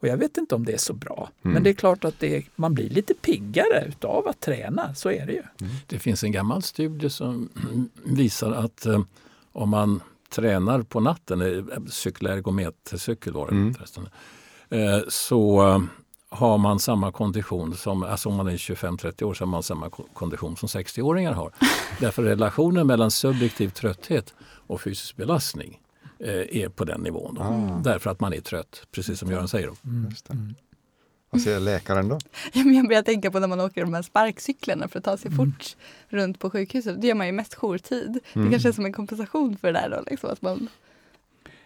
och 0.00 0.08
jag 0.08 0.16
vet 0.16 0.36
inte 0.36 0.54
om 0.54 0.64
det 0.64 0.72
är 0.72 0.78
så 0.78 0.92
bra. 0.92 1.30
Mm. 1.42 1.54
Men 1.54 1.62
det 1.62 1.70
är 1.70 1.74
klart 1.74 2.04
att 2.04 2.20
det, 2.20 2.44
man 2.56 2.74
blir 2.74 2.88
lite 2.88 3.14
piggare 3.14 3.84
utav 3.88 4.28
att 4.28 4.40
träna, 4.40 4.94
så 4.94 5.10
är 5.10 5.26
det 5.26 5.32
ju. 5.32 5.42
Mm. 5.60 5.74
Det 5.86 5.98
finns 5.98 6.24
en 6.24 6.32
gammal 6.32 6.62
studie 6.62 7.10
som 7.10 7.48
visar 8.04 8.52
att 8.52 8.86
eh, 8.86 9.00
om 9.52 9.68
man 9.68 10.00
tränar 10.30 10.82
på 10.82 11.00
natten, 11.00 11.40
eh, 11.40 11.82
cykelergometercykel 11.88 13.32
var 13.32 13.46
det 13.46 13.52
mm. 13.52 13.74
förresten, 13.74 14.08
eh, 14.68 15.00
så 15.08 15.68
eh, 15.68 15.82
har 16.28 16.58
man 16.58 16.78
samma 16.78 17.12
kondition 17.12 17.76
som, 17.76 18.02
alltså 18.02 18.28
om 18.28 18.34
man 18.34 18.48
är 18.48 18.56
25-30 18.56 19.22
år 19.22 19.34
så 19.34 19.44
har 19.44 19.50
man 19.50 19.62
samma 19.62 19.90
kondition 19.90 20.56
som 20.56 20.66
60-åringar 20.66 21.32
har. 21.32 21.52
Därför 22.00 22.22
relationen 22.22 22.86
mellan 22.86 23.10
subjektiv 23.10 23.68
trötthet 23.68 24.34
och 24.66 24.80
fysisk 24.80 25.16
belastning 25.16 25.80
är 26.30 26.68
på 26.68 26.84
den 26.84 27.00
nivån. 27.00 27.38
Ah. 27.38 27.80
Därför 27.84 28.10
att 28.10 28.20
man 28.20 28.32
är 28.32 28.40
trött, 28.40 28.86
precis 28.90 29.18
som 29.18 29.30
Göran 29.30 29.48
säger. 29.48 29.70
Mm. 29.84 30.10
Mm. 30.30 30.54
Vad 31.30 31.42
säger 31.42 31.60
läkaren 31.60 32.08
då? 32.08 32.18
Ja, 32.52 32.64
men 32.64 32.74
jag 32.74 32.88
börjar 32.88 33.02
tänka 33.02 33.30
på 33.30 33.38
när 33.38 33.48
man 33.48 33.60
åker 33.60 33.80
de 33.80 33.94
här 33.94 34.02
sparkcyklarna 34.02 34.88
för 34.88 34.98
att 34.98 35.04
ta 35.04 35.16
sig 35.16 35.30
mm. 35.32 35.52
fort 35.52 35.76
runt 36.08 36.38
på 36.38 36.50
sjukhuset. 36.50 37.00
Det 37.00 37.06
gör 37.06 37.14
man 37.14 37.26
ju 37.26 37.32
mest 37.32 37.54
jourtid. 37.54 38.18
Mm. 38.32 38.46
Det 38.46 38.50
kanske 38.50 38.68
är 38.68 38.72
som 38.72 38.84
en 38.84 38.92
kompensation 38.92 39.56
för 39.56 39.72
det 39.72 39.80
där 39.80 39.90
då, 39.90 40.04
liksom, 40.10 40.30
att 40.30 40.42
man 40.42 40.68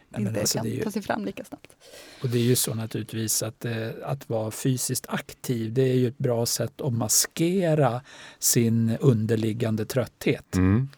Nej, 0.09 0.23
inte 0.23 0.41
alltså 0.41 0.59
kan 0.59 0.67
ju, 0.67 0.83
ta 0.83 0.91
sig 0.91 1.03
fram 1.03 1.25
lika 1.25 1.45
snabbt. 1.45 1.77
Och 2.23 2.29
det 2.29 2.39
är 2.39 2.43
ju 2.43 2.57
så 2.57 2.75
naturligtvis 2.75 3.43
att, 3.43 3.65
eh, 3.65 3.89
att 4.05 4.29
vara 4.29 4.51
fysiskt 4.51 5.07
aktiv 5.09 5.73
det 5.73 5.83
är 5.83 5.95
ju 5.95 6.09
ett 6.09 6.19
bra 6.19 6.47
sätt 6.47 6.81
att 6.81 6.93
maskera 6.93 8.01
sin 8.39 8.97
underliggande 9.01 9.85
trötthet. 9.85 10.57
Mm. 10.57 10.89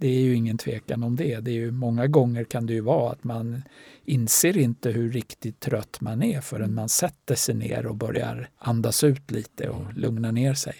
Det 0.00 0.08
är 0.08 0.20
ju 0.20 0.34
ingen 0.34 0.58
tvekan 0.58 1.02
om 1.02 1.16
det. 1.16 1.40
det 1.40 1.50
är 1.50 1.54
ju, 1.54 1.70
många 1.70 2.06
gånger 2.06 2.44
kan 2.44 2.66
det 2.66 2.72
ju 2.72 2.80
vara 2.80 3.12
att 3.12 3.24
man 3.24 3.62
inser 4.04 4.56
inte 4.58 4.90
hur 4.90 5.12
riktigt 5.12 5.60
trött 5.60 6.00
man 6.00 6.22
är 6.22 6.40
förrän 6.40 6.74
man 6.74 6.88
sätter 6.88 7.34
sig 7.34 7.54
ner 7.54 7.86
och 7.86 7.96
börjar 7.96 8.48
andas 8.58 9.04
ut 9.04 9.30
lite 9.30 9.68
och 9.68 9.80
mm. 9.80 9.96
lugna 9.96 10.30
ner 10.30 10.54
sig. 10.54 10.74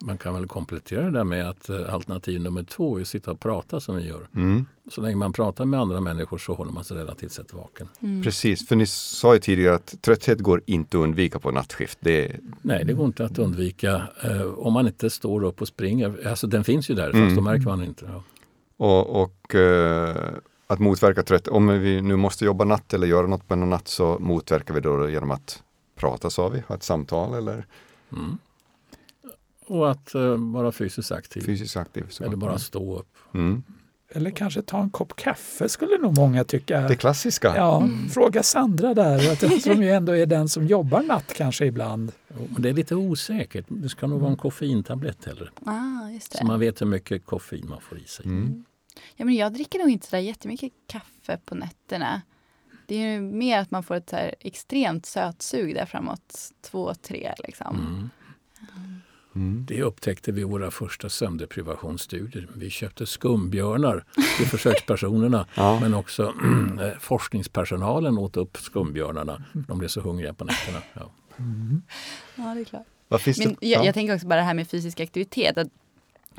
Man 0.00 0.18
kan 0.18 0.34
väl 0.34 0.46
komplettera 0.46 1.02
det 1.04 1.10
där 1.10 1.24
med 1.24 1.48
att 1.48 1.68
eh, 1.68 1.94
alternativ 1.94 2.40
nummer 2.40 2.62
två 2.62 2.98
är 2.98 3.02
att 3.02 3.08
sitta 3.08 3.30
och 3.30 3.40
prata 3.40 3.80
som 3.80 3.96
vi 3.96 4.06
gör. 4.06 4.28
Mm. 4.34 4.66
Så 4.90 5.00
länge 5.00 5.16
man 5.16 5.32
pratar 5.32 5.64
med 5.64 5.80
andra 5.80 6.00
människor 6.00 6.38
så 6.38 6.54
håller 6.54 6.72
man 6.72 6.84
sig 6.84 6.96
relativt 6.96 7.32
sett 7.32 7.54
vaken. 7.54 7.88
Mm. 8.00 8.22
Precis, 8.22 8.68
för 8.68 8.76
ni 8.76 8.86
sa 8.86 9.34
ju 9.34 9.40
tidigare 9.40 9.74
att 9.74 10.02
trötthet 10.02 10.40
går 10.40 10.62
inte 10.66 10.98
att 10.98 11.02
undvika 11.02 11.38
på 11.38 11.50
nattskift. 11.50 11.98
Det... 12.00 12.36
Nej, 12.62 12.84
det 12.84 12.92
går 12.92 13.06
inte 13.06 13.24
att 13.24 13.38
undvika 13.38 14.02
eh, 14.24 14.42
om 14.42 14.72
man 14.72 14.86
inte 14.86 15.10
står 15.10 15.44
upp 15.44 15.60
och 15.60 15.68
springer. 15.68 16.28
Alltså 16.28 16.46
den 16.46 16.64
finns 16.64 16.90
ju 16.90 16.94
där, 16.94 17.06
fast 17.06 17.14
mm. 17.14 17.34
då 17.34 17.40
märker 17.40 17.64
man 17.64 17.84
inte. 17.84 18.04
Ja. 18.12 18.22
Och, 18.76 19.22
och 19.22 19.54
eh, 19.54 20.32
att 20.66 20.78
motverka 20.78 21.22
trötthet, 21.22 21.48
om 21.48 21.80
vi 21.80 22.02
nu 22.02 22.16
måste 22.16 22.44
jobba 22.44 22.64
natt 22.64 22.94
eller 22.94 23.06
göra 23.06 23.26
något 23.26 23.48
på 23.48 23.54
en 23.54 23.70
natt 23.70 23.88
så 23.88 24.16
motverkar 24.20 24.74
vi 24.74 24.80
då 24.80 25.10
genom 25.10 25.30
att 25.30 25.62
prata 25.94 26.30
sa 26.30 26.48
vi, 26.48 26.62
ha 26.68 26.74
ett 26.74 26.82
samtal 26.82 27.34
eller 27.34 27.66
mm. 28.12 28.38
Och 29.68 29.90
att 29.90 30.14
uh, 30.14 30.52
vara 30.52 30.72
fysiskt 30.72 31.12
aktiv. 31.12 31.40
Fysiskt 31.40 31.76
aktiv 31.76 32.04
eller 32.20 32.36
bara 32.36 32.58
stå 32.58 32.98
upp. 32.98 33.16
Mm. 33.34 33.62
Eller 34.08 34.30
kanske 34.30 34.62
ta 34.62 34.80
en 34.80 34.90
kopp 34.90 35.16
kaffe 35.16 35.68
skulle 35.68 35.98
nog 35.98 36.18
många 36.18 36.44
tycka. 36.44 36.80
Det 36.80 36.96
klassiska. 36.96 37.56
Ja, 37.56 37.82
mm. 37.82 38.08
Fråga 38.08 38.42
Sandra 38.42 38.94
där, 38.94 39.60
som 39.60 39.82
ju 39.82 39.90
ändå 39.90 40.16
är 40.16 40.26
den 40.26 40.48
som 40.48 40.66
jobbar 40.66 41.02
natt 41.02 41.34
kanske 41.34 41.66
ibland. 41.66 42.12
Och 42.54 42.60
det 42.60 42.68
är 42.68 42.72
lite 42.72 42.94
osäkert. 42.94 43.64
Det 43.68 43.88
ska 43.88 44.06
nog 44.06 44.20
vara 44.20 44.30
en 44.30 44.36
koffeintablett 44.36 45.24
heller. 45.24 45.52
Ah, 45.64 46.08
just 46.10 46.32
det. 46.32 46.38
Så 46.38 46.46
man 46.46 46.60
vet 46.60 46.80
hur 46.80 46.86
mycket 46.86 47.26
koffein 47.26 47.68
man 47.68 47.80
får 47.80 47.98
i 47.98 48.04
sig. 48.04 48.26
Mm. 48.26 48.64
Ja, 49.16 49.24
men 49.24 49.34
jag 49.34 49.52
dricker 49.52 49.78
nog 49.78 49.90
inte 49.90 50.06
så 50.06 50.16
jättemycket 50.16 50.72
kaffe 50.86 51.38
på 51.44 51.54
nätterna. 51.54 52.22
Det 52.86 52.94
är 52.94 53.20
mer 53.20 53.58
att 53.58 53.70
man 53.70 53.82
får 53.82 53.94
ett 53.94 54.10
så 54.10 54.30
extremt 54.40 55.06
sötsug 55.06 55.74
där 55.74 55.86
framåt 55.86 56.52
två, 56.60 56.94
tre. 56.94 57.34
Liksom. 57.38 57.76
Mm. 57.76 58.10
Mm. 59.36 59.64
Det 59.68 59.82
upptäckte 59.82 60.32
vi 60.32 60.40
i 60.40 60.44
våra 60.44 60.70
första 60.70 61.08
sömndeprivationsstudier. 61.08 62.48
Vi 62.54 62.70
köpte 62.70 63.06
skumbjörnar 63.06 64.04
till 64.36 64.46
försökspersonerna 64.46 65.46
ja. 65.54 65.80
men 65.80 65.94
också 65.94 66.22
eh, 66.80 66.98
forskningspersonalen 67.00 68.18
åt 68.18 68.36
upp 68.36 68.56
skumbjörnarna. 68.56 69.44
De 69.52 69.78
blev 69.78 69.88
så 69.88 70.00
hungriga 70.00 70.34
på 70.34 70.44
nätterna. 70.44 70.78
Ja, 70.94 71.10
mm. 71.36 71.82
ja 72.34 72.54
det 72.54 72.60
är 72.60 72.64
klart. 72.64 72.86
Men 73.38 73.56
jag, 73.60 73.84
jag, 73.84 73.94
tänker 73.94 74.14
också 74.14 74.26
bara 74.26 74.36
det 74.40 74.46
här 74.46 74.54
med 74.54 74.68
fysisk 74.68 75.00
aktivitet. 75.00 75.58
Att 75.58 75.68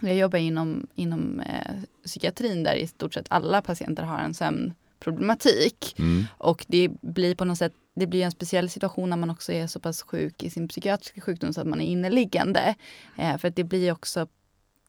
jag 0.01 0.15
jobbar 0.15 0.39
inom, 0.39 0.87
inom 0.95 1.39
eh, 1.39 1.75
psykiatrin 2.05 2.63
där 2.63 2.75
i 2.75 2.87
stort 2.87 3.13
sett 3.13 3.25
alla 3.29 3.61
patienter 3.61 4.03
har 4.03 4.19
en 4.19 4.33
sömnproblematik. 4.33 5.95
Mm. 5.99 6.25
Och 6.37 6.65
det 6.67 6.89
blir 7.01 7.35
på 7.35 7.45
något 7.45 7.57
sätt 7.57 7.73
det 7.99 8.07
blir 8.07 8.23
en 8.23 8.31
speciell 8.31 8.69
situation 8.69 9.09
när 9.09 9.17
man 9.17 9.29
också 9.29 9.53
är 9.53 9.67
så 9.67 9.79
pass 9.79 10.01
sjuk 10.01 10.43
i 10.43 10.49
sin 10.49 10.67
psykiatriska 10.67 11.21
sjukdom 11.21 11.53
så 11.53 11.61
att 11.61 11.67
man 11.67 11.81
är 11.81 11.85
inneliggande. 11.85 12.75
Eh, 13.17 13.37
för 13.37 13.47
att 13.47 13.55
det 13.55 13.63
blir 13.63 13.91
också 13.91 14.27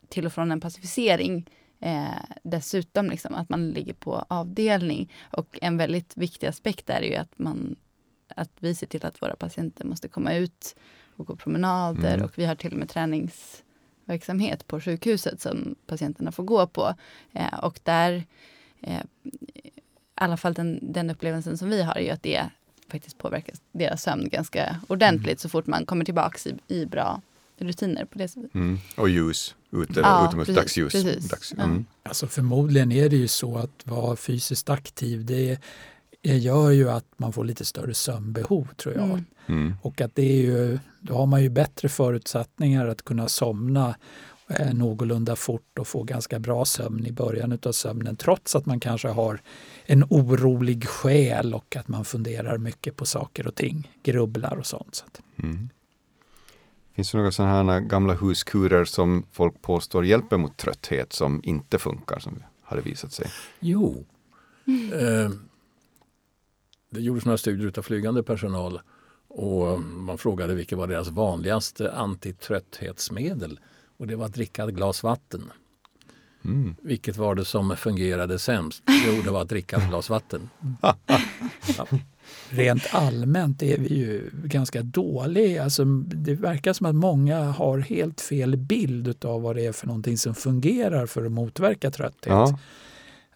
till 0.08 0.26
och 0.26 0.32
från 0.32 0.52
en 0.52 0.60
pacificering 0.60 1.50
eh, 1.80 2.22
dessutom, 2.42 3.10
liksom, 3.10 3.34
att 3.34 3.48
man 3.48 3.70
ligger 3.70 3.94
på 3.94 4.24
avdelning. 4.28 5.12
Och 5.32 5.58
en 5.62 5.76
väldigt 5.76 6.16
viktig 6.16 6.46
aspekt 6.46 6.90
är 6.90 7.02
ju 7.02 7.14
att, 7.14 7.38
man, 7.38 7.76
att 8.36 8.50
vi 8.58 8.74
ser 8.74 8.86
till 8.86 9.06
att 9.06 9.22
våra 9.22 9.36
patienter 9.36 9.84
måste 9.84 10.08
komma 10.08 10.34
ut 10.34 10.76
och 11.16 11.26
gå 11.26 11.36
promenader 11.36 12.14
mm. 12.14 12.24
och 12.24 12.38
vi 12.38 12.44
har 12.44 12.54
till 12.54 12.72
och 12.72 12.78
med 12.78 12.88
träningsverksamhet 12.88 14.66
på 14.66 14.80
sjukhuset 14.80 15.40
som 15.40 15.74
patienterna 15.86 16.32
får 16.32 16.44
gå 16.44 16.66
på. 16.66 16.94
Eh, 17.32 17.58
och 17.58 17.80
där, 17.82 18.24
eh, 18.80 19.02
i 19.22 19.70
alla 20.14 20.36
fall 20.36 20.54
den, 20.54 20.92
den 20.92 21.10
upplevelsen 21.10 21.58
som 21.58 21.70
vi 21.70 21.82
har, 21.82 21.94
är 21.94 22.02
ju 22.02 22.10
att 22.10 22.22
det 22.22 22.50
faktiskt 22.88 23.18
påverkar 23.18 23.54
deras 23.72 24.02
sömn 24.02 24.28
ganska 24.28 24.76
ordentligt 24.86 25.26
mm. 25.26 25.38
så 25.38 25.48
fort 25.48 25.66
man 25.66 25.86
kommer 25.86 26.04
tillbaka 26.04 26.50
i, 26.68 26.74
i 26.74 26.86
bra 26.86 27.20
rutiner 27.58 28.04
på 28.04 28.18
det 28.18 28.28
sättet. 28.28 28.54
Mm. 28.54 28.78
Och 28.96 29.08
ljus, 29.08 29.54
ute, 29.70 30.00
ja, 30.00 30.28
utomhus, 30.28 30.46
precis, 30.46 30.56
dagsljus. 30.56 30.92
Precis. 30.92 31.28
Dags, 31.28 31.52
mm. 31.52 31.84
Alltså 32.02 32.26
förmodligen 32.26 32.92
är 32.92 33.08
det 33.08 33.16
ju 33.16 33.28
så 33.28 33.58
att 33.58 33.86
vara 33.86 34.16
fysiskt 34.16 34.70
aktiv 34.70 35.24
det, 35.24 35.58
gör 36.22 36.70
ju 36.70 36.90
att 36.90 37.04
man 37.16 37.32
får 37.32 37.44
lite 37.44 37.64
större 37.64 37.94
sömnbehov 37.94 38.68
tror 38.76 38.94
jag. 38.94 39.04
Mm. 39.04 39.24
mm. 39.46 39.74
Och 39.82 40.00
att 40.00 40.14
det 40.14 40.22
är 40.22 40.42
ju, 40.42 40.78
då 41.00 41.14
har 41.14 41.26
man 41.26 41.42
ju 41.42 41.48
bättre 41.48 41.88
förutsättningar 41.88 42.86
att 42.86 43.04
kunna 43.04 43.28
somna 43.28 43.94
eh, 44.48 44.74
någorlunda 44.74 45.36
fort 45.36 45.78
och 45.78 45.88
få 45.88 46.02
ganska 46.02 46.38
bra 46.38 46.64
sömn 46.64 47.06
i 47.06 47.12
början 47.12 47.58
av 47.62 47.72
sömnen 47.72 48.16
trots 48.16 48.56
att 48.56 48.66
man 48.66 48.80
kanske 48.80 49.08
har 49.08 49.40
en 49.86 50.04
orolig 50.10 50.88
själ 50.88 51.54
och 51.54 51.76
att 51.76 51.88
man 51.88 52.04
funderar 52.04 52.58
mycket 52.58 52.96
på 52.96 53.06
saker 53.06 53.46
och 53.46 53.54
ting, 53.54 53.92
grubblar 54.02 54.56
och 54.56 54.66
sånt. 54.66 55.04
Mm. 55.42 55.68
Finns 56.94 57.12
det 57.12 57.18
några 57.18 57.30
sådana 57.30 57.72
här 57.72 57.80
gamla 57.80 58.14
huskurer 58.14 58.84
som 58.84 59.24
folk 59.32 59.62
påstår 59.62 60.04
hjälper 60.04 60.36
mot 60.36 60.56
trötthet 60.56 61.12
som 61.12 61.40
inte 61.44 61.78
funkar, 61.78 62.18
som 62.18 62.42
hade 62.62 62.82
visat 62.82 63.12
sig? 63.12 63.26
Jo. 63.60 64.04
Mm. 64.66 64.92
Eh, 64.92 65.30
det 66.90 67.00
gjordes 67.00 67.24
några 67.24 67.38
studier 67.38 67.72
av 67.78 67.82
flygande 67.82 68.22
personal 68.22 68.80
och 69.28 69.80
man 69.80 70.18
frågade 70.18 70.54
vilket 70.54 70.78
var 70.78 70.86
deras 70.86 71.08
vanligaste 71.08 71.92
antitrötthetsmedel. 71.92 73.60
Och 73.98 74.06
det 74.06 74.16
var 74.16 74.26
att 74.26 74.34
dricka 74.34 74.64
ett 74.64 74.74
glas 74.74 75.02
vatten. 75.02 75.50
Mm. 76.44 76.74
Vilket 76.82 77.16
var 77.16 77.34
det 77.34 77.44
som 77.44 77.76
fungerade 77.76 78.38
sämst? 78.38 78.82
Jo, 79.06 79.22
det 79.24 79.30
var 79.30 79.42
att 79.42 79.48
dricka 79.48 79.76
ett 79.76 79.88
glas 79.88 80.10
vatten. 80.10 80.50
ja. 80.82 80.96
Rent 82.48 82.94
allmänt 82.94 83.62
är 83.62 83.78
vi 83.78 83.94
ju 83.94 84.30
ganska 84.32 84.82
dåliga. 84.82 85.64
Alltså, 85.64 85.84
det 85.84 86.34
verkar 86.34 86.72
som 86.72 86.86
att 86.86 86.94
många 86.94 87.44
har 87.44 87.78
helt 87.78 88.20
fel 88.20 88.56
bild 88.56 89.24
av 89.24 89.42
vad 89.42 89.56
det 89.56 89.66
är 89.66 89.72
för 89.72 89.86
någonting 89.86 90.18
som 90.18 90.34
fungerar 90.34 91.06
för 91.06 91.24
att 91.24 91.32
motverka 91.32 91.90
trötthet. 91.90 92.26
Ja. 92.26 92.58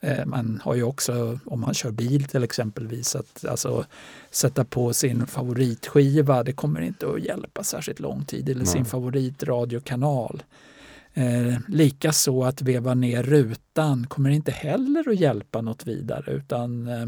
Eh, 0.04 0.26
man 0.26 0.60
har 0.64 0.74
ju 0.74 0.82
också, 0.82 1.38
om 1.44 1.60
man 1.60 1.74
kör 1.74 1.90
bil 1.90 2.24
till 2.24 2.44
exempelvis, 2.44 3.16
att 3.16 3.44
alltså, 3.44 3.84
sätta 4.30 4.64
på 4.64 4.92
sin 4.92 5.26
favoritskiva. 5.26 6.42
Det 6.42 6.52
kommer 6.52 6.80
inte 6.80 7.06
att 7.08 7.20
hjälpa 7.20 7.64
särskilt 7.64 8.00
lång 8.00 8.24
tid. 8.24 8.48
Eller 8.48 8.58
Nej. 8.58 8.66
sin 8.66 8.84
favoritradiokanal. 8.84 10.42
Eh, 11.14 11.58
Likaså 11.68 12.42
att 12.42 12.62
veva 12.62 12.94
ner 12.94 13.22
rutan 13.22 14.06
kommer 14.06 14.30
inte 14.30 14.52
heller 14.52 15.08
att 15.08 15.20
hjälpa 15.20 15.60
något 15.60 15.86
vidare 15.86 16.32
utan 16.32 16.88
eh, 16.88 17.06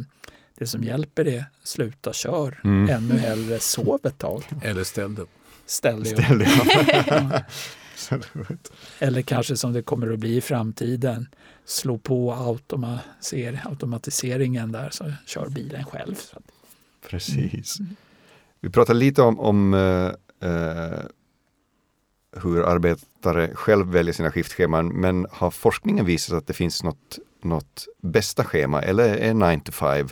det 0.59 0.67
som 0.67 0.85
hjälper 0.85 1.29
är 1.29 1.45
sluta 1.63 2.13
kör, 2.13 2.61
mm. 2.65 2.89
ännu 2.91 3.19
hellre 3.19 3.59
sov 3.59 4.01
ett 4.05 4.19
tag. 4.19 4.43
Eller 4.63 4.85
ställ 4.85 5.15
dig. 5.15 5.25
Ställ 5.67 6.03
dig. 6.03 6.17
Eller 8.99 9.23
kanske 9.23 9.57
som 9.57 9.73
det 9.73 9.83
kommer 9.83 10.13
att 10.13 10.19
bli 10.19 10.37
i 10.37 10.41
framtiden, 10.41 11.29
slå 11.65 11.99
på 11.99 12.33
automaser, 12.33 13.63
automatiseringen 13.65 14.73
där 14.73 14.91
så 14.91 15.13
kör 15.27 15.49
bilen 15.49 15.85
själv. 15.85 16.15
Precis. 17.09 17.81
Mm. 17.81 17.97
Vi 18.61 18.71
pratade 18.71 18.99
lite 18.99 19.23
om, 19.23 19.41
om 19.41 19.75
uh, 19.75 20.13
hur 22.43 22.63
arbetare 22.63 23.55
själv 23.55 23.87
väljer 23.87 24.13
sina 24.15 24.31
skiftscheman 24.31 24.89
men 24.89 25.27
har 25.31 25.51
forskningen 25.51 26.07
visat 26.07 26.37
att 26.37 26.47
det 26.47 26.53
finns 26.53 26.83
något, 26.83 27.19
något 27.43 27.87
bästa 28.03 28.45
schema 28.45 28.83
eller 28.83 29.17
är 29.17 29.35
9 29.35 29.61
to 29.61 29.73
5 29.73 30.09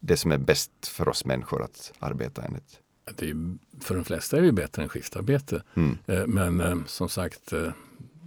det 0.00 0.16
som 0.16 0.32
är 0.32 0.38
bäst 0.38 0.70
för 0.82 1.08
oss 1.08 1.24
människor 1.24 1.62
att 1.62 1.92
arbeta 1.98 2.42
enligt? 2.42 2.80
Det 3.16 3.30
är, 3.30 3.56
för 3.80 3.94
de 3.94 4.04
flesta 4.04 4.36
är 4.36 4.42
det 4.42 4.52
bättre 4.52 4.82
än 4.82 4.88
skiftarbete. 4.88 5.62
Mm. 5.74 5.98
Eh, 6.06 6.26
men 6.26 6.60
eh, 6.60 6.76
som 6.86 7.08
sagt, 7.08 7.52
eh, 7.52 7.70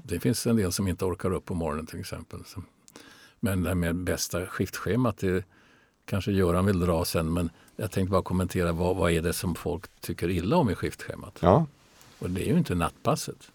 det 0.03 0.19
finns 0.19 0.47
en 0.47 0.55
del 0.55 0.71
som 0.71 0.88
inte 0.88 1.05
orkar 1.05 1.34
upp 1.34 1.45
på 1.45 1.53
morgonen 1.53 1.86
till 1.86 1.99
exempel. 1.99 2.39
Men 3.39 3.63
det 3.63 3.69
här 3.69 3.75
med 3.75 3.95
bästa 3.95 4.45
skiftschemat, 4.45 5.17
det 5.17 5.45
kanske 6.05 6.32
Göran 6.32 6.65
vill 6.65 6.79
dra 6.79 7.05
sen. 7.05 7.34
Men 7.34 7.49
jag 7.75 7.91
tänkte 7.91 8.11
bara 8.11 8.21
kommentera 8.21 8.71
vad, 8.71 8.95
vad 8.95 9.11
är 9.11 9.21
det 9.21 9.34
som 9.34 9.55
folk 9.55 10.01
tycker 10.01 10.29
illa 10.29 10.55
om 10.55 10.69
i 10.69 10.75
skiftschemat? 10.75 11.38
Ja. 11.39 11.65
Och 12.19 12.29
det 12.29 12.41
är 12.41 12.51
ju 12.51 12.57
inte 12.57 12.75
nattpasset. 12.75 13.51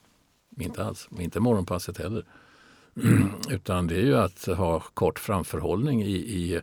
Inte 0.60 0.84
alls. 0.84 1.08
Inte 1.18 1.40
morgonpasset 1.40 1.98
heller. 1.98 2.24
Utan 3.50 3.86
det 3.86 3.94
är 3.94 4.04
ju 4.04 4.16
att 4.16 4.46
ha 4.46 4.80
kort 4.80 5.18
framförhållning 5.18 6.02
i, 6.02 6.16
i 6.16 6.60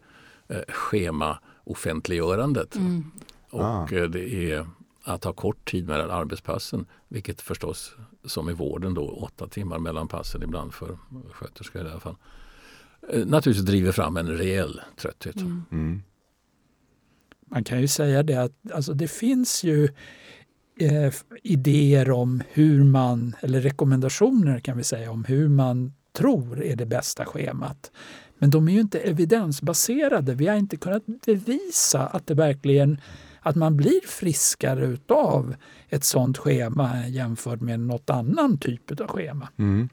eh, 0.48 0.62
schema 0.68 1.40
offentliggörandet. 1.64 2.76
Mm. 2.76 3.12
Och 3.54 3.64
ah. 3.64 3.88
Det 3.90 4.52
är 4.52 4.68
att 5.04 5.24
ha 5.24 5.34
kort 5.34 5.72
tid 5.72 5.88
mellan 5.88 6.12
arbetspassen. 6.12 6.86
Vilket 7.08 7.42
förstås 7.42 7.96
som 8.26 8.50
i 8.50 8.54
vården 8.54 8.94
då 8.94 9.08
åtta 9.08 9.48
timmar 9.48 9.80
mellan 9.80 10.08
passen 10.08 10.44
ibland 10.44 10.74
för 10.74 10.98
sköterskor 11.32 11.88
i 11.88 11.90
alla 11.90 12.00
fall. 12.00 12.16
Eh, 13.10 13.26
naturligtvis 13.26 13.66
driver 13.66 13.92
fram 13.92 14.18
en 14.18 14.28
rejäl 14.28 14.82
trötthet. 14.98 15.36
Mm. 15.36 15.64
Mm. 15.72 16.02
Man 17.46 17.64
kan 17.64 17.82
ju 17.82 17.88
säga 17.88 18.24
det 18.24 18.36
att 18.36 18.72
alltså 18.74 18.94
det 18.94 19.08
finns 19.08 19.64
ju 19.64 19.90
eh, 20.80 21.14
idéer 21.44 22.12
om 22.12 22.44
hur 22.50 22.84
man, 22.84 23.36
eller 23.42 23.62
rekommendationer 23.62 24.60
kan 24.60 24.78
vi 24.78 24.84
säga, 24.84 25.12
om 25.12 25.26
hur 25.26 25.50
man 25.50 25.94
tror 26.14 26.64
är 26.64 26.76
det 26.76 26.86
bästa 26.86 27.26
schemat. 27.26 27.92
Men 28.38 28.50
de 28.50 28.68
är 28.68 28.72
ju 28.72 28.80
inte 28.80 29.00
evidensbaserade. 29.00 30.34
Vi 30.34 30.48
har 30.48 30.56
inte 30.56 30.78
kunnat 30.78 31.06
bevisa 31.26 32.08
att 32.08 32.28
det 32.28 32.34
verkligen 32.34 32.98
att 33.44 33.56
man 33.56 33.78
blir 33.78 34.08
friskare 34.08 34.86
utav 34.86 35.56
ett 35.90 36.04
sådant 36.04 36.38
schema 36.38 37.08
jämfört 37.08 37.62
med 37.62 37.80
något 37.80 38.10
annan 38.10 38.58
typ 38.58 39.02
av 39.02 39.08
schema. 39.08 39.50
Mm. 39.58 39.90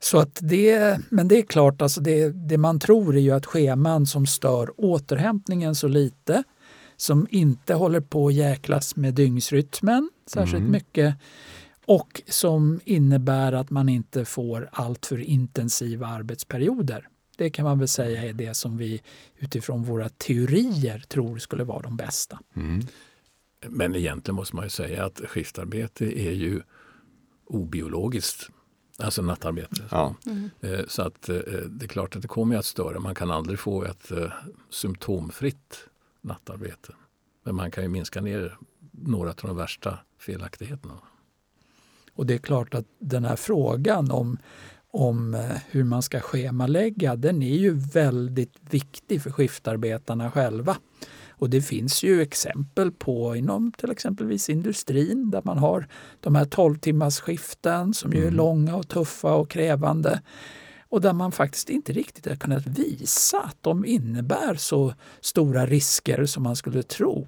Så 0.00 0.18
att 0.18 0.38
det, 0.42 0.98
men 1.08 1.28
det 1.28 1.38
är 1.38 1.42
klart, 1.42 1.82
alltså 1.82 2.00
det, 2.00 2.28
det 2.28 2.58
man 2.58 2.80
tror 2.80 3.16
är 3.16 3.20
ju 3.20 3.30
att 3.30 3.46
scheman 3.46 4.06
som 4.06 4.26
stör 4.26 4.70
återhämtningen 4.76 5.74
så 5.74 5.88
lite, 5.88 6.42
som 6.96 7.26
inte 7.30 7.74
håller 7.74 8.00
på 8.00 8.26
att 8.26 8.34
jäklas 8.34 8.96
med 8.96 9.14
dygnsrytmen 9.14 10.10
särskilt 10.26 10.60
mm. 10.60 10.72
mycket 10.72 11.14
och 11.86 12.22
som 12.28 12.80
innebär 12.84 13.52
att 13.52 13.70
man 13.70 13.88
inte 13.88 14.24
får 14.24 14.68
alltför 14.72 15.18
intensiva 15.20 16.06
arbetsperioder. 16.06 17.08
Det 17.42 17.50
kan 17.50 17.64
man 17.64 17.78
väl 17.78 17.88
säga 17.88 18.24
är 18.24 18.32
det 18.32 18.54
som 18.54 18.76
vi 18.76 19.02
utifrån 19.36 19.84
våra 19.84 20.08
teorier 20.08 20.98
tror 21.08 21.38
skulle 21.38 21.64
vara 21.64 21.82
de 21.82 21.96
bästa. 21.96 22.38
Mm. 22.56 22.80
Men 23.66 23.96
egentligen 23.96 24.36
måste 24.36 24.56
man 24.56 24.64
ju 24.64 24.70
säga 24.70 25.04
att 25.04 25.20
skiftarbete 25.20 26.20
är 26.20 26.32
ju 26.32 26.60
obiologiskt. 27.46 28.48
Alltså 28.98 29.22
nattarbete. 29.22 29.82
Ja. 29.90 30.14
Mm. 30.26 30.50
Eh, 30.60 30.80
så 30.88 31.02
att 31.02 31.28
eh, 31.28 31.36
det 31.66 31.84
är 31.84 31.88
klart 31.88 32.16
att 32.16 32.22
det 32.22 32.28
kommer 32.28 32.56
att 32.56 32.64
störa. 32.64 33.00
Man 33.00 33.14
kan 33.14 33.30
aldrig 33.30 33.58
få 33.58 33.84
ett 33.84 34.10
eh, 34.10 34.32
symptomfritt 34.70 35.88
nattarbete. 36.20 36.92
Men 37.44 37.54
man 37.54 37.70
kan 37.70 37.84
ju 37.84 37.88
minska 37.88 38.20
ner 38.20 38.58
några 38.90 39.30
av 39.30 39.36
de 39.42 39.56
värsta 39.56 39.98
felaktigheterna. 40.18 40.98
Och 42.14 42.26
det 42.26 42.34
är 42.34 42.38
klart 42.38 42.74
att 42.74 42.86
den 42.98 43.24
här 43.24 43.36
frågan 43.36 44.10
om, 44.10 44.38
om 44.92 45.48
hur 45.70 45.84
man 45.84 46.02
ska 46.02 46.20
schemalägga, 46.20 47.16
den 47.16 47.42
är 47.42 47.56
ju 47.56 47.74
väldigt 47.74 48.56
viktig 48.70 49.22
för 49.22 49.30
skiftarbetarna 49.30 50.30
själva. 50.30 50.76
Och 51.30 51.50
det 51.50 51.62
finns 51.62 52.02
ju 52.02 52.22
exempel 52.22 52.92
på 52.92 53.36
inom 53.36 53.72
till 53.72 53.90
exempelvis 53.90 54.50
industrin 54.50 55.30
där 55.30 55.42
man 55.44 55.58
har 55.58 55.88
de 56.20 56.34
här 56.34 56.44
12 56.44 56.78
timmars 56.78 57.20
skiften 57.20 57.94
som 57.94 58.12
ju 58.12 58.18
är 58.18 58.22
mm. 58.22 58.34
långa 58.34 58.76
och 58.76 58.88
tuffa 58.88 59.34
och 59.34 59.50
krävande 59.50 60.20
och 60.92 61.00
där 61.00 61.12
man 61.12 61.32
faktiskt 61.32 61.70
inte 61.70 61.92
riktigt 61.92 62.26
har 62.26 62.36
kunnat 62.36 62.66
visa 62.66 63.40
att 63.40 63.56
de 63.60 63.84
innebär 63.84 64.54
så 64.54 64.94
stora 65.20 65.66
risker 65.66 66.26
som 66.26 66.42
man 66.42 66.56
skulle 66.56 66.82
tro. 66.82 67.26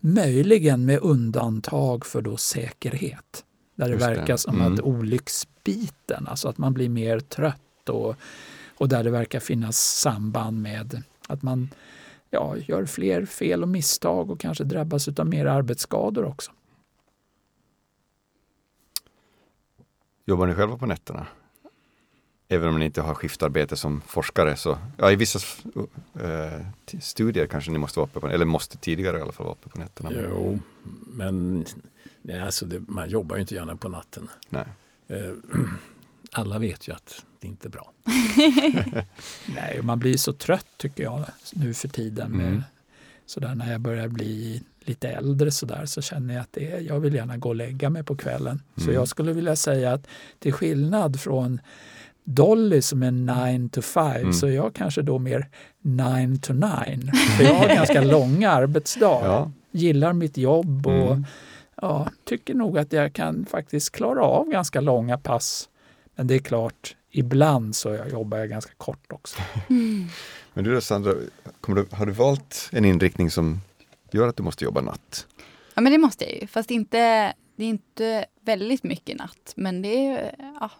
Möjligen 0.00 0.84
med 0.84 0.98
undantag 1.02 2.06
för 2.06 2.22
då 2.22 2.36
säkerhet. 2.36 3.44
Där 3.74 3.88
det 3.88 3.96
verkar 3.96 4.36
som 4.36 4.60
mm. 4.60 4.74
att 4.74 4.80
olycksbiten, 4.80 6.26
alltså 6.28 6.48
att 6.48 6.58
man 6.58 6.72
blir 6.72 6.88
mer 6.88 7.20
trött 7.20 7.88
och, 7.88 8.16
och 8.76 8.88
där 8.88 9.04
det 9.04 9.10
verkar 9.10 9.40
finnas 9.40 9.78
samband 10.00 10.62
med 10.62 11.02
att 11.28 11.42
man 11.42 11.68
ja, 12.30 12.56
gör 12.56 12.84
fler 12.84 13.24
fel 13.26 13.62
och 13.62 13.68
misstag 13.68 14.30
och 14.30 14.40
kanske 14.40 14.64
drabbas 14.64 15.08
av 15.08 15.26
mer 15.26 15.46
arbetsskador 15.46 16.24
också. 16.24 16.52
Jobbar 20.26 20.46
ni 20.46 20.54
själva 20.54 20.76
på 20.76 20.86
nätterna? 20.86 21.26
Även 22.48 22.68
om 22.68 22.78
ni 22.78 22.84
inte 22.84 23.00
har 23.00 23.14
skiftarbete 23.14 23.76
som 23.76 24.00
forskare 24.00 24.56
så, 24.56 24.78
ja 24.96 25.10
i 25.12 25.16
vissa 25.16 25.38
uh, 25.76 27.00
studier 27.00 27.46
kanske 27.46 27.70
ni 27.70 27.78
måste 27.78 27.98
vara 27.98 28.06
uppe 28.06 28.20
på, 28.20 28.28
eller 28.28 28.44
måste 28.44 28.78
tidigare 28.78 29.18
i 29.18 29.20
alla 29.20 29.32
fall 29.32 29.46
vara 29.46 29.54
uppe 29.54 29.68
på 29.68 29.78
nätterna. 29.78 30.10
Jo, 30.12 30.58
men 31.06 31.64
nej, 32.22 32.40
alltså 32.40 32.66
det, 32.66 32.80
man 32.88 33.10
jobbar 33.10 33.36
ju 33.36 33.40
inte 33.40 33.54
gärna 33.54 33.76
på 33.76 33.88
natten. 33.88 34.28
Nej. 34.48 34.64
Uh, 35.10 35.34
alla 36.32 36.58
vet 36.58 36.88
ju 36.88 36.92
att 36.92 37.24
det 37.40 37.48
inte 37.48 37.68
är 37.68 37.70
bra. 37.70 37.92
Nej, 39.54 39.80
man 39.82 39.98
blir 39.98 40.16
så 40.16 40.32
trött 40.32 40.66
tycker 40.76 41.02
jag 41.02 41.24
nu 41.52 41.74
för 41.74 41.88
tiden. 41.88 42.34
Mm. 42.34 42.62
sådär, 43.26 43.54
när 43.54 43.72
jag 43.72 43.80
börjar 43.80 44.08
bli 44.08 44.62
lite 44.84 45.08
äldre 45.08 45.50
så, 45.50 45.66
där, 45.66 45.86
så 45.86 46.02
känner 46.02 46.34
jag 46.34 46.40
att 46.40 46.52
det, 46.52 46.80
jag 46.80 47.00
vill 47.00 47.14
gärna 47.14 47.36
gå 47.36 47.48
och 47.48 47.54
lägga 47.54 47.90
mig 47.90 48.04
på 48.04 48.16
kvällen. 48.16 48.62
Mm. 48.76 48.86
Så 48.86 48.92
jag 48.92 49.08
skulle 49.08 49.32
vilja 49.32 49.56
säga 49.56 49.92
att 49.92 50.06
till 50.38 50.52
skillnad 50.52 51.20
från 51.20 51.60
Dolly 52.24 52.82
som 52.82 53.02
är 53.02 53.10
9 53.10 53.68
to 53.68 53.82
5 53.82 54.16
mm. 54.16 54.32
så 54.32 54.46
är 54.46 54.50
jag 54.50 54.74
kanske 54.74 55.02
då 55.02 55.18
mer 55.18 55.48
9 55.80 56.36
to 56.36 56.52
9. 56.52 56.66
För 57.36 57.44
jag 57.44 57.54
har 57.54 57.68
ganska 57.68 58.02
långa 58.12 58.50
arbetsdag. 58.50 59.20
Ja. 59.24 59.50
Gillar 59.70 60.12
mitt 60.12 60.36
jobb 60.36 60.86
och 60.86 61.12
mm. 61.12 61.26
Ja, 61.82 62.08
tycker 62.24 62.54
nog 62.54 62.78
att 62.78 62.92
jag 62.92 63.12
kan 63.12 63.46
faktiskt 63.46 63.90
klara 63.90 64.24
av 64.24 64.48
ganska 64.48 64.80
långa 64.80 65.18
pass 65.18 65.68
men 66.14 66.26
det 66.26 66.34
är 66.34 66.38
klart, 66.38 66.96
ibland 67.10 67.76
så 67.76 67.94
jobbar 67.94 68.38
jag 68.38 68.48
ganska 68.48 68.72
kort 68.76 69.12
också. 69.12 69.40
Mm. 69.70 70.06
Men 70.54 70.64
du 70.64 70.74
då 70.74 70.80
Sandra, 70.80 71.14
du, 71.66 71.86
har 71.90 72.06
du 72.06 72.12
valt 72.12 72.68
en 72.72 72.84
inriktning 72.84 73.30
som 73.30 73.60
gör 74.10 74.28
att 74.28 74.36
du 74.36 74.42
måste 74.42 74.64
jobba 74.64 74.80
natt? 74.80 75.26
Ja 75.74 75.82
men 75.82 75.92
det 75.92 75.98
måste 75.98 76.24
jag 76.24 76.40
ju, 76.40 76.46
fast 76.46 76.70
inte, 76.70 77.32
det 77.56 77.64
är 77.64 77.68
inte 77.68 78.26
väldigt 78.40 78.82
mycket 78.82 79.18
natt. 79.18 79.52
Men 79.56 79.82
det 79.82 80.06
är, 80.06 80.34
ja. 80.60 80.70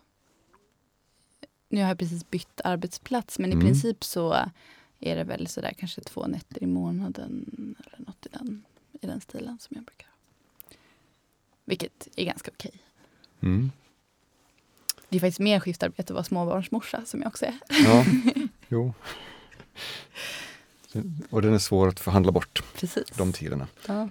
Nu 1.68 1.80
har 1.80 1.88
jag 1.88 1.98
precis 1.98 2.30
bytt 2.30 2.61
arbetsplats 2.64 3.38
men 3.38 3.53
mm. 3.53 3.62
i 3.62 3.70
princip 3.70 4.05
så 4.05 4.36
är 5.00 5.16
det 5.16 5.24
väl 5.24 5.46
sådär 5.46 5.74
kanske 5.78 6.00
två 6.00 6.26
nätter 6.26 6.62
i 6.62 6.66
månaden 6.66 7.44
eller 7.86 8.07
något 8.07 8.26
i 8.26 8.28
den, 8.32 8.64
i 9.00 9.07
den 9.07 9.20
stilen 9.20 9.59
som 9.59 9.76
jag 9.76 9.84
brukar. 9.84 10.11
Vilket 11.64 12.08
är 12.16 12.24
ganska 12.24 12.50
okej. 12.54 12.72
Mm. 13.40 13.70
Det 15.08 15.16
är 15.16 15.20
faktiskt 15.20 15.40
mer 15.40 15.60
skiftarbete 15.60 16.02
att 16.02 16.10
vara 16.10 16.24
småbarnsmorsa 16.24 17.02
som 17.06 17.20
jag 17.22 17.28
också 17.28 17.44
är. 17.44 17.54
Ja, 17.84 18.04
jo. 18.68 18.94
Och 21.30 21.42
den 21.42 21.54
är 21.54 21.58
svår 21.58 21.88
att 21.88 22.00
förhandla 22.00 22.32
bort, 22.32 22.62
Precis. 22.74 23.04
de 23.16 23.32
tiderna. 23.32 23.68
Ja. 23.86 24.08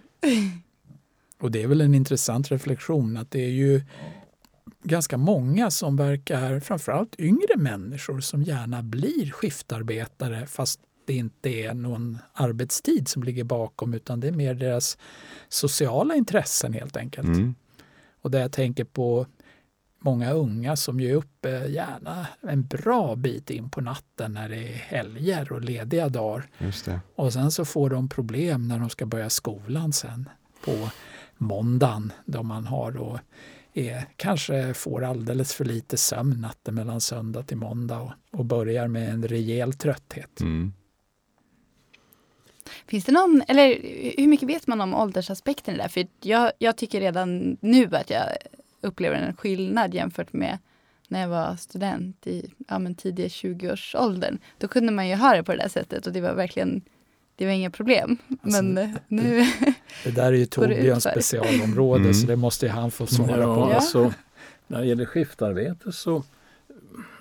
Och 1.40 1.52
det 1.52 1.64
är 1.64 1.68
väl 1.68 1.82
en 1.82 1.96
intressant 1.96 2.52
reflektion 2.52 3.18
att 3.18 3.32
det 3.32 3.46
är 3.46 3.50
ju 3.50 3.82
ganska 4.84 5.18
många 5.18 5.72
som 5.72 5.98
verkar, 5.98 6.60
framförallt 6.60 7.20
yngre 7.20 7.58
människor, 7.58 8.20
som 8.20 8.44
gärna 8.44 8.84
blir 8.84 9.32
skiftarbetare 9.32 10.48
fast 10.48 10.80
det 11.12 11.18
inte 11.18 11.50
är 11.50 11.74
någon 11.74 12.18
arbetstid 12.34 13.08
som 13.08 13.24
ligger 13.24 13.44
bakom 13.44 13.94
utan 13.94 14.20
det 14.20 14.28
är 14.28 14.32
mer 14.32 14.54
deras 14.54 14.98
sociala 15.50 16.16
intressen 16.16 16.74
helt 16.74 16.98
enkelt. 16.98 17.28
Mm. 17.28 17.56
Och 18.22 18.32
där 18.32 18.40
jag 18.40 18.52
tänker 18.52 18.84
på 18.84 19.26
många 20.00 20.32
unga 20.32 20.76
som 20.76 21.00
är 21.00 21.14
uppe 21.14 21.50
gärna 21.50 22.28
en 22.42 22.64
bra 22.64 23.16
bit 23.16 23.50
in 23.50 23.70
på 23.70 23.82
natten 23.82 24.34
när 24.34 24.50
det 24.50 24.74
är 24.74 24.74
helger 24.74 25.52
och 25.52 25.62
lediga 25.62 26.10
dagar. 26.10 26.50
Och 27.16 27.34
sen 27.34 27.52
så 27.52 27.66
får 27.66 27.90
de 27.90 28.10
problem 28.10 28.68
när 28.68 28.80
de 28.80 28.90
ska 28.90 29.06
börja 29.06 29.30
skolan 29.30 29.94
sen 29.94 30.30
på 30.66 30.90
måndagen 31.38 32.14
då 32.26 32.44
man 32.44 32.66
har 32.66 32.92
då 32.92 33.20
är, 33.74 34.06
kanske 34.16 34.74
får 34.74 35.04
alldeles 35.04 35.54
för 35.54 35.66
lite 35.66 35.98
sömn 35.98 36.42
natten 36.42 36.76
mellan 36.76 37.02
söndag 37.02 37.44
till 37.44 37.58
måndag 37.58 38.00
och, 38.00 38.12
och 38.32 38.46
börjar 38.46 38.88
med 38.88 39.10
en 39.10 39.28
rejäl 39.28 39.74
trötthet. 39.74 40.42
Mm. 40.42 40.74
Finns 42.92 43.06
det 43.06 43.12
någon, 43.12 43.44
eller 43.48 43.80
hur 44.18 44.28
mycket 44.28 44.50
vet 44.50 44.68
man 44.68 44.82
om 44.82 44.94
åldersaspekten 44.94 45.74
i 45.74 45.78
det 45.78 45.84
där? 45.84 45.90
För 45.90 46.08
jag, 46.22 46.52
jag 46.60 46.76
tycker 46.78 47.00
redan 47.00 47.58
nu 47.62 47.90
att 47.96 48.10
jag 48.10 48.24
upplever 48.82 49.16
en 49.16 49.36
skillnad 49.36 49.94
jämfört 49.94 50.34
med 50.34 50.58
när 51.08 51.22
jag 51.22 51.28
var 51.28 51.56
student 51.56 52.28
i 52.28 52.52
ja, 52.68 52.80
men 52.80 52.96
tidiga 52.96 53.28
20-årsåldern. 53.28 54.38
Då 54.58 54.68
kunde 54.68 54.92
man 54.92 55.10
ju 55.10 55.16
ha 55.16 55.36
det 55.36 55.44
på 55.44 55.52
det 55.52 55.58
där 55.58 55.70
sättet 55.70 56.08
och 56.08 56.14
det 56.14 56.22
var 56.22 56.34
verkligen 56.34 56.82
det 57.36 57.46
var 57.46 57.52
inga 57.52 57.70
problem. 57.70 58.18
Alltså, 58.44 58.64
men 58.64 58.98
nu... 59.08 59.40
Det, 59.40 59.74
det 60.04 60.12
där 60.12 60.34
är 60.34 60.38
ju 60.38 60.46
Torbjörns 60.46 61.04
specialområde 61.04 62.04
mm. 62.04 62.14
så 62.14 62.28
det 62.28 62.36
måste 62.36 62.66
ju 62.66 62.72
han 62.72 62.92
få 62.92 63.08
svara 63.08 63.42
ja, 63.42 63.56
på. 63.56 63.64
Alltså, 63.64 64.14
när 64.68 64.80
det 64.80 64.88
gäller 64.88 65.06
skiftarbete 65.06 65.92
så 65.92 66.24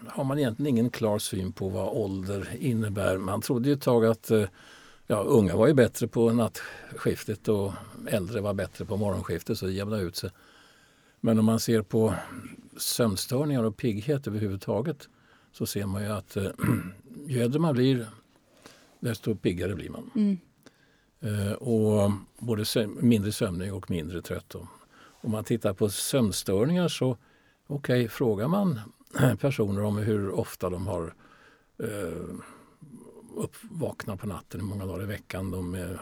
har 0.07 0.25
man 0.25 0.39
egentligen 0.39 0.69
ingen 0.77 0.91
klar 0.91 1.19
syn 1.19 1.53
på 1.53 1.69
vad 1.69 1.89
ålder 1.89 2.49
innebär. 2.61 3.19
Man 3.19 3.41
trodde 3.41 3.69
ju 3.69 3.75
ett 3.75 3.83
tag 3.83 4.07
att 4.07 4.31
eh, 4.31 4.45
ja, 5.11 5.23
unga 5.23 5.57
var 5.57 5.67
ju 5.67 5.75
bättre 5.75 6.09
på 6.09 6.33
nattskiftet 6.33 7.49
och 7.49 7.73
äldre 8.09 8.41
var 8.41 8.55
bättre 8.55 8.85
på 8.85 8.97
morgonskiftet 8.97 9.59
så 9.59 9.67
det 9.67 9.73
jämnade 9.73 10.03
ut 10.03 10.17
sig. 10.17 10.31
Men 11.21 11.39
om 11.39 11.45
man 11.45 11.61
ser 11.61 11.83
på 11.83 12.15
sömnstörningar 12.77 13.65
och 13.65 13.77
pigghet 13.77 14.27
överhuvudtaget 14.27 15.09
så 15.53 15.67
ser 15.67 15.87
man 15.87 16.03
ju 16.03 16.09
att 16.09 16.37
eh, 16.37 16.51
ju 17.27 17.43
äldre 17.43 17.61
man 17.61 17.75
blir 17.75 18.07
desto 19.01 19.35
piggare 19.35 19.75
blir 19.75 19.91
man. 19.91 20.11
Mm. 20.15 20.39
Eh, 21.21 21.53
och 21.53 22.13
både 22.39 22.65
söm 22.65 22.99
mindre 23.01 23.33
sömnig 23.33 23.75
och 23.75 23.91
mindre 23.91 24.23
trött. 24.23 24.55
Om 25.23 25.31
man 25.31 25.45
tittar 25.45 25.73
på 25.75 25.89
sömnstörningar 25.89 26.89
så 26.89 27.11
okej, 27.67 28.01
okay, 28.01 28.09
frågar 28.09 28.49
man 28.49 28.81
personer 29.41 29.83
om 29.83 29.97
hur 29.97 30.31
ofta 30.31 30.71
de 30.71 30.87
har 30.87 31.15
eh, 31.79 32.37
uppvaknat 33.43 34.21
på 34.21 34.27
natten, 34.27 34.61
hur 34.61 34.67
många 34.67 34.87
dagar 34.87 35.03
i 35.03 35.07
veckan 35.07 35.51
de 35.51 35.75
är 35.75 36.01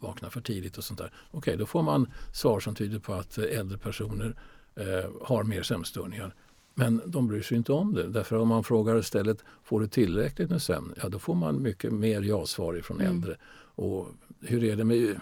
vaknar 0.00 0.30
för 0.30 0.40
tidigt 0.40 0.78
och 0.78 0.84
sånt 0.84 0.98
där. 0.98 1.12
Okej, 1.30 1.38
okay, 1.38 1.56
då 1.56 1.66
får 1.66 1.82
man 1.82 2.12
svar 2.32 2.60
som 2.60 2.74
tyder 2.74 2.98
på 2.98 3.14
att 3.14 3.38
äldre 3.38 3.78
personer 3.78 4.34
eh, 4.74 5.10
har 5.22 5.44
mer 5.44 5.62
sömnstörningar. 5.62 6.34
Men 6.74 7.02
de 7.06 7.28
bryr 7.28 7.42
sig 7.42 7.56
inte 7.56 7.72
om 7.72 7.94
det. 7.94 8.08
Därför 8.08 8.36
om 8.36 8.48
man 8.48 8.64
frågar 8.64 8.98
istället, 8.98 9.44
får 9.64 9.80
du 9.80 9.86
tillräckligt 9.86 10.50
med 10.50 10.62
sömn? 10.62 10.94
Ja, 11.02 11.08
då 11.08 11.18
får 11.18 11.34
man 11.34 11.62
mycket 11.62 11.92
mer 11.92 12.22
ja-svar 12.22 12.80
från 12.84 13.00
mm. 13.00 13.12
äldre. 13.12 13.36
Och 13.74 14.08
hur 14.40 14.64
är 14.64 14.76
det 14.76 14.84
med 14.84 15.20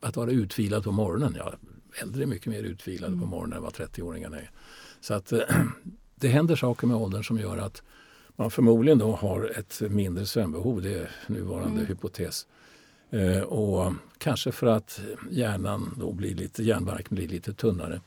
att 0.00 0.16
vara 0.16 0.30
utvilad 0.30 0.84
på 0.84 0.92
morgonen? 0.92 1.34
Ja, 1.38 1.54
äldre 2.02 2.22
är 2.22 2.26
mycket 2.26 2.46
mer 2.46 2.62
utvilade 2.62 3.12
mm. 3.12 3.20
på 3.20 3.26
morgonen 3.26 3.56
än 3.56 3.62
vad 3.62 3.72
30-åringarna 3.72 4.36
är. 4.36 4.50
Så 5.00 5.14
att 5.14 5.32
det 6.14 6.28
händer 6.28 6.56
saker 6.56 6.86
med 6.86 6.96
åldern 6.96 7.24
som 7.24 7.38
gör 7.38 7.58
att 7.58 7.82
man 8.36 8.50
förmodligen 8.50 8.98
då 8.98 9.12
har 9.12 9.52
ett 9.58 9.80
mindre 9.90 10.26
sömnbehov. 10.26 10.82
Det 10.82 10.94
är 10.94 11.10
nuvarande 11.26 11.76
mm. 11.76 11.86
hypotes. 11.86 12.46
Eh, 13.10 13.40
och 13.40 13.92
kanske 14.18 14.52
för 14.52 14.66
att 14.66 15.00
hjärnan 15.30 15.94
då 15.98 16.12
blir 16.12 16.34
lite, 16.34 16.62
hjärnbarken 16.62 17.14
blir 17.14 17.28
lite 17.28 17.52
tunnare. 17.52 18.00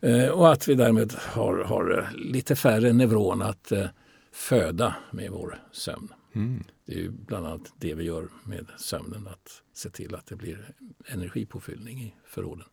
Eh, 0.00 0.28
och 0.28 0.52
att 0.52 0.68
vi 0.68 0.74
därmed 0.74 1.12
har, 1.18 1.58
har 1.58 2.10
lite 2.14 2.56
färre 2.56 2.92
neuron 2.92 3.42
att 3.42 3.72
eh, 3.72 3.86
föda 4.32 4.94
med 5.10 5.30
vår 5.30 5.58
sömn. 5.72 6.08
Mm. 6.34 6.64
Det 6.86 6.92
är 6.92 6.98
ju 6.98 7.10
bland 7.10 7.46
annat 7.46 7.72
det 7.78 7.94
vi 7.94 8.04
gör 8.04 8.28
med 8.44 8.66
sömnen, 8.78 9.26
att 9.26 9.62
se 9.74 9.90
till 9.90 10.14
att 10.14 10.26
det 10.26 10.36
blir 10.36 10.74
energipåfyllning 11.06 12.02
i 12.02 12.14
förråden. 12.26 12.64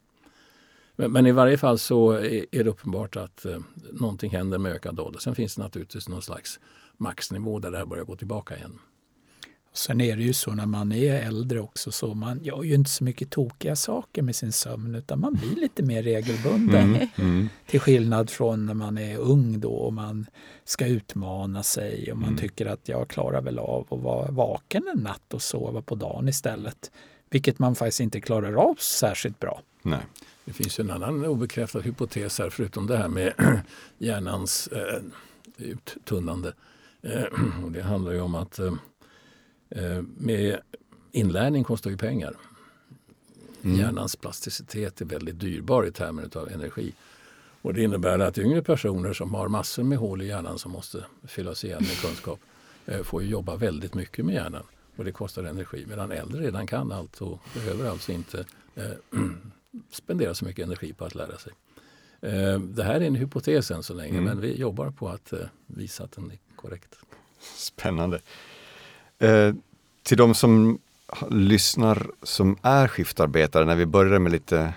Men, 1.03 1.11
men, 1.11 1.25
i 1.27 1.31
varje 1.31 1.57
fall 1.57 1.79
så 1.79 2.11
är, 2.11 2.45
är 2.55 2.63
det 2.63 2.69
uppenbart 2.69 3.15
att 3.15 3.45
eh, 3.45 3.59
någonting 3.91 4.31
händer 4.31 4.57
med 4.57 4.71
ökad 4.71 4.99
ålder. 4.99 5.19
Sen 5.19 5.35
finns 5.35 5.55
det 5.55 5.61
naturligtvis 5.61 6.09
någon 6.09 6.21
slags 6.21 6.59
maxnivå 6.97 7.59
där 7.59 7.71
det 7.71 7.77
här 7.77 7.85
börjar 7.85 8.05
gå 8.05 8.15
tillbaka 8.15 8.57
igen. 8.57 8.79
Sen 9.73 10.01
är 10.01 10.17
det 10.17 10.23
ju 10.23 10.33
så 10.33 10.51
när 10.51 10.65
man 10.65 10.91
är 10.91 11.13
äldre 11.13 11.59
också 11.59 11.91
så 11.91 12.13
man 12.13 12.43
gör 12.43 12.63
ju 12.63 12.73
inte 12.73 12.89
så 12.89 13.03
mycket 13.03 13.29
tokiga 13.29 13.75
saker 13.75 14.21
med 14.21 14.35
sin 14.35 14.51
sömn 14.51 14.95
utan 14.95 15.19
man 15.19 15.33
blir 15.33 15.55
lite 15.55 15.83
mer 15.83 16.03
regelbunden. 16.03 16.95
Mm, 16.95 17.07
mm. 17.15 17.49
Till 17.67 17.79
skillnad 17.79 18.29
från 18.29 18.65
när 18.65 18.73
man 18.73 18.97
är 18.97 19.17
ung 19.17 19.59
då 19.59 19.73
och 19.73 19.93
man 19.93 20.25
ska 20.63 20.85
utmana 20.85 21.63
sig 21.63 22.11
och 22.11 22.17
man 22.17 22.29
mm. 22.29 22.39
tycker 22.39 22.65
att 22.65 22.89
jag 22.89 23.07
klarar 23.07 23.41
väl 23.41 23.59
av 23.59 23.87
att 23.89 24.01
vara 24.01 24.31
vaken 24.31 24.83
en 24.95 25.03
natt 25.03 25.33
och 25.33 25.41
sova 25.41 25.81
på 25.81 25.95
dagen 25.95 26.27
istället. 26.27 26.91
Vilket 27.29 27.59
man 27.59 27.75
faktiskt 27.75 27.99
inte 27.99 28.21
klarar 28.21 28.53
av 28.53 28.75
särskilt 28.75 29.39
bra. 29.39 29.61
Nej. 29.81 29.99
Det 30.45 30.53
finns 30.53 30.79
en 30.79 30.91
annan 30.91 31.25
obekräftad 31.25 31.79
hypotes 31.79 32.39
här 32.39 32.49
förutom 32.49 32.87
det 32.87 32.97
här 32.97 33.07
med 33.07 33.33
hjärnans 33.97 34.67
eh, 34.67 35.01
uttunnande. 35.57 36.53
Eh, 37.01 37.23
och 37.63 37.71
det 37.71 37.81
handlar 37.81 38.11
ju 38.11 38.21
om 38.21 38.35
att 38.35 38.59
eh, 38.59 38.73
Eh, 39.75 40.01
med 40.17 40.59
inlärning 41.11 41.63
kostar 41.63 41.89
ju 41.89 41.97
pengar. 41.97 42.33
Mm. 43.63 43.79
Hjärnans 43.79 44.15
plasticitet 44.15 45.01
är 45.01 45.05
väldigt 45.05 45.39
dyrbar 45.39 45.85
i 45.85 45.91
termer 45.91 46.37
av 46.37 46.49
energi. 46.49 46.93
Och 47.61 47.73
det 47.73 47.83
innebär 47.83 48.19
att 48.19 48.37
yngre 48.37 48.61
personer 48.61 49.13
som 49.13 49.33
har 49.33 49.47
massor 49.47 49.83
med 49.83 49.97
hål 49.97 50.21
i 50.21 50.27
hjärnan 50.27 50.59
som 50.59 50.71
måste 50.71 51.05
fyllas 51.23 51.63
igen 51.63 51.81
med 51.81 52.01
kunskap 52.01 52.39
eh, 52.85 53.03
får 53.03 53.23
jobba 53.23 53.55
väldigt 53.55 53.93
mycket 53.93 54.25
med 54.25 54.35
hjärnan. 54.35 54.63
Och 54.95 55.05
det 55.05 55.11
kostar 55.11 55.43
energi. 55.43 55.85
Medan 55.87 56.11
äldre 56.11 56.41
redan 56.41 56.67
kan 56.67 56.91
allt 56.91 57.21
och 57.21 57.39
behöver 57.53 57.89
alltså 57.89 58.11
inte 58.11 58.45
eh, 58.75 58.91
spendera 59.91 60.33
så 60.33 60.45
mycket 60.45 60.65
energi 60.65 60.93
på 60.93 61.05
att 61.05 61.15
lära 61.15 61.37
sig. 61.37 61.53
Eh, 62.21 62.59
det 62.59 62.83
här 62.83 62.95
är 62.95 63.01
en 63.01 63.15
hypotes 63.15 63.71
än 63.71 63.83
så 63.83 63.93
länge 63.93 64.11
mm. 64.11 64.23
men 64.23 64.41
vi 64.41 64.55
jobbar 64.55 64.91
på 64.91 65.09
att 65.09 65.33
eh, 65.33 65.39
visa 65.65 66.03
att 66.03 66.11
den 66.11 66.31
är 66.31 66.37
korrekt. 66.55 66.95
Spännande. 67.55 68.19
Eh, 69.19 69.53
till 70.03 70.17
de 70.17 70.35
som 70.35 70.79
lyssnar 71.29 72.07
som 72.23 72.57
är 72.61 72.87
skiftarbetare, 72.87 73.65
när 73.65 73.75
vi 73.75 73.85
börjar 73.85 74.19
med 74.19 74.31
lite, 74.31 74.73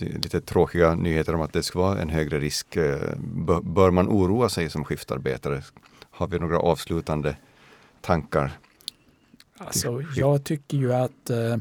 lite 0.00 0.40
tråkiga 0.40 0.94
nyheter 0.94 1.34
om 1.34 1.40
att 1.40 1.52
det 1.52 1.62
ska 1.62 1.78
vara 1.78 2.00
en 2.00 2.08
högre 2.08 2.38
risk. 2.38 2.76
Eh, 2.76 3.16
bör 3.62 3.90
man 3.90 4.08
oroa 4.08 4.48
sig 4.48 4.70
som 4.70 4.84
skiftarbetare? 4.84 5.62
Har 6.10 6.26
vi 6.26 6.38
några 6.38 6.58
avslutande 6.58 7.36
tankar? 8.00 8.58
Alltså, 9.56 10.02
jag 10.16 10.44
tycker 10.44 10.76
ju 10.76 10.92
att 10.92 11.30
eh, 11.30 11.56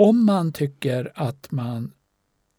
om 0.00 0.26
man 0.26 0.52
tycker 0.52 1.12
att 1.14 1.50
man 1.50 1.92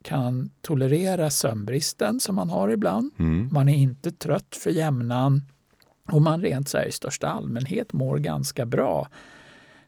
kan 0.03 0.49
tolerera 0.61 1.29
sömnbristen 1.29 2.19
som 2.19 2.35
man 2.35 2.49
har 2.49 2.69
ibland, 2.69 3.11
mm. 3.19 3.49
man 3.51 3.69
är 3.69 3.75
inte 3.75 4.11
trött 4.11 4.55
för 4.55 4.69
jämnan, 4.69 5.41
och 6.11 6.21
man 6.21 6.41
rent 6.41 6.69
så 6.69 6.77
här, 6.77 6.85
i 6.85 6.91
största 6.91 7.27
allmänhet 7.27 7.93
mår 7.93 8.17
ganska 8.17 8.65
bra 8.65 9.07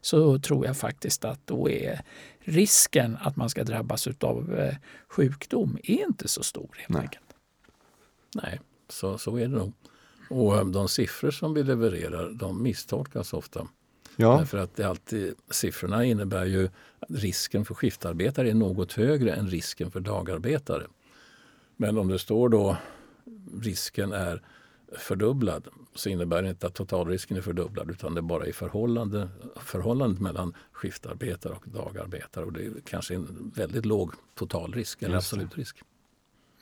så 0.01 0.39
tror 0.39 0.65
jag 0.65 0.77
faktiskt 0.77 1.25
att 1.25 1.47
då 1.47 1.69
är 1.69 2.01
risken 2.39 3.17
att 3.21 3.35
man 3.35 3.49
ska 3.49 3.63
drabbas 3.63 4.07
av 4.07 4.55
eh, 4.59 4.75
sjukdom 5.09 5.77
är 5.83 6.05
inte 6.07 6.27
så 6.27 6.43
stor. 6.43 6.69
Helt 6.77 6.89
Nej. 6.89 7.01
enkelt. 7.01 7.35
Nej, 8.35 8.59
så, 8.89 9.17
så 9.17 9.35
är 9.37 9.47
det 9.47 9.55
nog. 9.57 9.73
Och 10.29 10.57
eh, 10.57 10.65
de 10.65 10.87
siffror 10.87 11.31
som 11.31 11.53
vi 11.53 11.63
levererar 11.63 12.31
de 12.31 12.63
misstolkas 12.63 13.33
ofta. 13.33 13.67
Ja. 14.15 14.37
Därför 14.37 14.57
att 14.57 14.75
det 14.75 14.83
alltid, 14.83 15.35
siffrorna 15.49 16.05
innebär 16.05 16.45
ju 16.45 16.69
att 16.99 17.09
risken 17.09 17.65
för 17.65 17.73
skiftarbetare 17.73 18.49
är 18.49 18.53
något 18.53 18.93
högre 18.93 19.33
än 19.33 19.47
risken 19.47 19.91
för 19.91 19.99
dagarbetare. 19.99 20.87
Men 21.77 21.97
om 21.97 22.07
det 22.07 22.19
står 22.19 22.49
då 22.49 22.77
risken 23.61 24.13
är 24.13 24.41
fördubblad 24.97 25.67
så 25.95 26.09
innebär 26.09 26.41
det 26.41 26.49
inte 26.49 26.67
att 26.67 26.73
totalrisken 26.73 27.37
är 27.37 27.41
fördubblad 27.41 27.89
utan 27.89 28.13
det 28.13 28.19
är 28.19 28.21
bara 28.21 28.47
i 28.47 28.53
förhållande, 28.53 29.29
förhållandet 29.55 30.21
mellan 30.21 30.53
skiftarbetare 30.71 31.53
och 31.53 31.63
dagarbetare. 31.65 32.45
Och 32.45 32.53
det 32.53 32.65
är 32.65 32.71
kanske 32.85 33.15
en 33.15 33.51
väldigt 33.55 33.85
låg 33.85 34.11
totalrisk 34.35 35.01
eller 35.01 35.15
absolut 35.15 35.57
risk. 35.57 35.77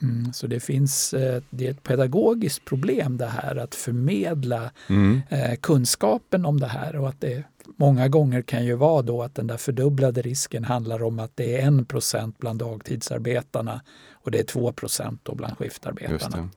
Mm, 0.02 0.34
så 0.34 0.48
det 0.48 0.60
finns 0.60 1.14
eh, 1.14 1.42
det 1.50 1.68
är 1.68 1.72
ett 1.72 1.84
pedagogiskt 1.84 2.66
problem 2.66 3.18
det 3.18 3.26
här 3.26 3.56
att 3.56 3.76
förmedla 3.76 4.72
mm. 4.88 5.22
eh, 5.30 5.56
kunskapen 5.56 6.46
om 6.46 6.60
det 6.60 6.68
här 6.68 6.96
och 6.96 7.10
att 7.10 7.22
det 7.22 7.44
många 7.76 8.08
gånger 8.08 8.42
kan 8.42 8.66
ju 8.66 8.76
vara 8.76 9.02
då 9.02 9.24
att 9.24 9.36
den 9.36 9.48
där 9.48 9.58
fördubblade 9.58 10.22
risken 10.22 10.64
handlar 10.64 11.04
om 11.04 11.20
att 11.20 11.32
det 11.36 11.62
är 11.62 11.72
1% 11.72 12.34
bland 12.38 12.60
dagtidsarbetarna 12.60 13.82
och 14.14 14.32
det 14.32 14.40
är 14.40 14.60
2% 14.60 15.36
bland 15.36 15.58
skiftarbetarna 15.58 16.50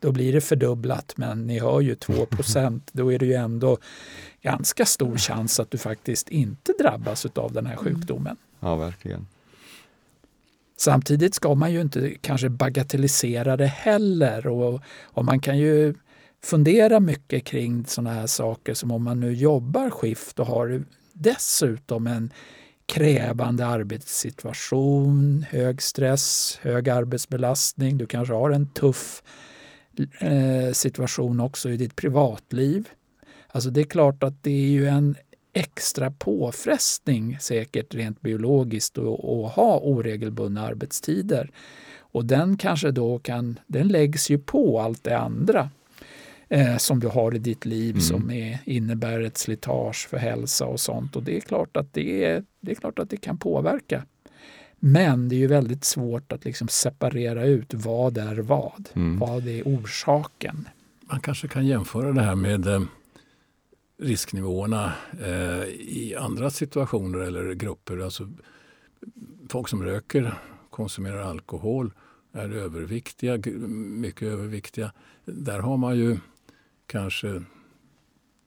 då 0.00 0.12
blir 0.12 0.32
det 0.32 0.40
fördubblat. 0.40 1.12
Men 1.16 1.46
ni 1.46 1.58
hör 1.58 1.80
ju 1.80 1.94
2% 1.94 2.80
då 2.92 3.12
är 3.12 3.18
det 3.18 3.26
ju 3.26 3.34
ändå 3.34 3.78
ganska 4.42 4.86
stor 4.86 5.16
chans 5.16 5.60
att 5.60 5.70
du 5.70 5.78
faktiskt 5.78 6.28
inte 6.28 6.72
drabbas 6.78 7.26
av 7.26 7.52
den 7.52 7.66
här 7.66 7.76
sjukdomen. 7.76 8.36
Ja, 8.60 8.76
verkligen. 8.76 9.26
Samtidigt 10.80 11.34
ska 11.34 11.54
man 11.54 11.72
ju 11.72 11.80
inte 11.80 12.14
kanske 12.20 12.48
bagatellisera 12.48 13.56
det 13.56 13.66
heller 13.66 14.46
och, 14.46 14.80
och 15.02 15.24
man 15.24 15.40
kan 15.40 15.58
ju 15.58 15.94
fundera 16.42 17.00
mycket 17.00 17.44
kring 17.44 17.86
sådana 17.86 18.14
här 18.14 18.26
saker 18.26 18.74
som 18.74 18.90
om 18.90 19.04
man 19.04 19.20
nu 19.20 19.32
jobbar 19.32 19.90
skift 19.90 20.38
och 20.38 20.46
har 20.46 20.82
dessutom 21.12 22.06
en 22.06 22.32
krävande 22.86 23.66
arbetssituation, 23.66 25.44
hög 25.50 25.82
stress, 25.82 26.58
hög 26.62 26.88
arbetsbelastning, 26.88 27.98
du 27.98 28.06
kanske 28.06 28.34
har 28.34 28.50
en 28.50 28.72
tuff 28.72 29.22
Eh, 30.20 30.72
situation 30.72 31.40
också 31.40 31.70
i 31.70 31.76
ditt 31.76 31.96
privatliv. 31.96 32.88
Alltså 33.48 33.70
det 33.70 33.80
är 33.80 33.84
klart 33.84 34.22
att 34.22 34.42
det 34.42 34.50
är 34.50 34.70
ju 34.70 34.86
en 34.88 35.16
extra 35.52 36.10
påfrestning 36.10 37.38
säkert 37.40 37.94
rent 37.94 38.20
biologiskt 38.20 38.98
att 38.98 39.52
ha 39.52 39.80
oregelbundna 39.82 40.66
arbetstider. 40.66 41.50
Och 41.98 42.24
den 42.24 42.56
kanske 42.56 42.90
då 42.90 43.18
kan, 43.18 43.58
den 43.66 43.88
läggs 43.88 44.30
ju 44.30 44.38
på 44.38 44.80
allt 44.80 45.04
det 45.04 45.18
andra 45.18 45.70
eh, 46.48 46.76
som 46.76 47.00
du 47.00 47.08
har 47.08 47.34
i 47.34 47.38
ditt 47.38 47.64
liv 47.64 47.90
mm. 47.90 48.00
som 48.00 48.30
är, 48.30 48.58
innebär 48.64 49.20
ett 49.20 49.38
slitage 49.38 50.08
för 50.08 50.16
hälsa 50.16 50.66
och 50.66 50.80
sånt. 50.80 51.16
Och 51.16 51.22
det 51.22 51.36
är 51.36 51.40
klart 51.40 51.76
att 51.76 51.94
det, 51.94 52.24
är, 52.24 52.44
det 52.60 52.70
är 52.70 52.74
klart 52.74 52.98
att 52.98 53.10
det 53.10 53.16
kan 53.16 53.38
påverka. 53.38 54.02
Men 54.78 55.28
det 55.28 55.34
är 55.34 55.38
ju 55.38 55.46
väldigt 55.46 55.84
svårt 55.84 56.32
att 56.32 56.44
liksom 56.44 56.68
separera 56.68 57.44
ut 57.44 57.74
vad 57.74 58.18
är 58.18 58.36
vad. 58.36 58.88
Mm. 58.94 59.18
Vad 59.18 59.48
är 59.48 59.62
orsaken? 59.62 60.68
Man 61.00 61.20
kanske 61.20 61.48
kan 61.48 61.66
jämföra 61.66 62.12
det 62.12 62.22
här 62.22 62.34
med 62.34 62.66
eh, 62.66 62.82
risknivåerna 64.00 64.92
eh, 65.20 65.64
i 65.68 66.16
andra 66.18 66.50
situationer 66.50 67.18
eller 67.18 67.54
grupper. 67.54 67.98
Alltså, 67.98 68.28
folk 69.48 69.68
som 69.68 69.82
röker, 69.82 70.34
konsumerar 70.70 71.22
alkohol, 71.22 71.92
är 72.32 72.50
överviktiga, 72.50 73.38
mycket 73.68 74.28
överviktiga. 74.28 74.92
Där 75.24 75.58
har 75.58 75.76
man 75.76 75.96
ju 75.96 76.18
kanske 76.86 77.42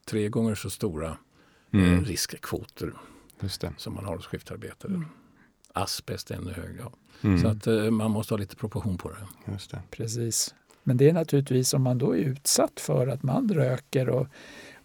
tre 0.06 0.30
gånger 0.30 0.56
så 0.56 0.70
stora 0.70 1.18
eh, 1.74 1.93
mm. 1.93 2.06
riskkvoter 2.06 2.93
som 3.78 3.93
man 3.93 4.06
har 4.06 4.16
hos 4.16 4.26
skiftarbetare. 4.26 4.93
Mm. 4.93 5.06
Asbest 5.74 6.32
ännu 6.32 6.51
högre. 6.51 6.80
Ja. 6.80 6.93
Mm. 7.22 7.41
Så 7.41 7.47
att 7.47 7.68
eh, 7.68 7.91
man 7.91 8.12
måste 8.12 8.34
ha 8.34 8.39
lite 8.39 8.56
proportion 8.56 8.97
på 8.97 9.10
det. 9.10 9.51
Just 9.51 9.72
det. 9.72 9.82
Precis. 9.91 10.56
Men 10.84 10.97
det 10.97 11.10
är 11.10 11.14
naturligtvis 11.14 11.74
om 11.74 11.82
man 11.82 11.97
då 11.97 12.16
är 12.16 12.20
utsatt 12.20 12.80
för 12.80 13.08
att 13.08 13.24
man 13.24 13.49
röker 13.54 14.10
och, 14.10 14.28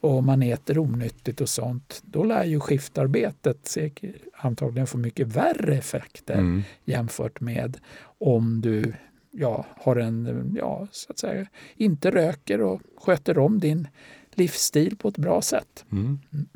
och 0.01 0.25
man 0.25 0.43
äter 0.43 0.79
onyttigt 0.79 1.41
och 1.41 1.49
sånt, 1.49 2.03
då 2.05 2.25
lär 2.25 2.45
ju 2.45 2.61
skiftarbetet 2.61 3.67
säkert, 3.67 4.15
antagligen 4.33 4.87
få 4.87 4.99
mycket 4.99 5.27
värre 5.27 5.75
effekter 5.75 6.39
mm. 6.39 6.63
jämfört 6.85 7.41
med 7.41 7.79
om 8.19 8.61
du 8.61 8.93
ja, 9.31 9.67
har 9.77 9.97
en, 9.97 10.53
ja, 10.59 10.89
så 10.91 11.13
att 11.13 11.19
säga, 11.19 11.47
inte 11.77 12.11
röker 12.11 12.61
och 12.61 12.83
sköter 12.97 13.39
om 13.39 13.61
din 13.61 13.89
livsstil 14.31 14.97
på 14.97 15.09
ett 15.09 15.19
bra 15.19 15.43
sätt. 15.43 15.85
Mm. 15.93 16.19
Mm. 16.33 16.49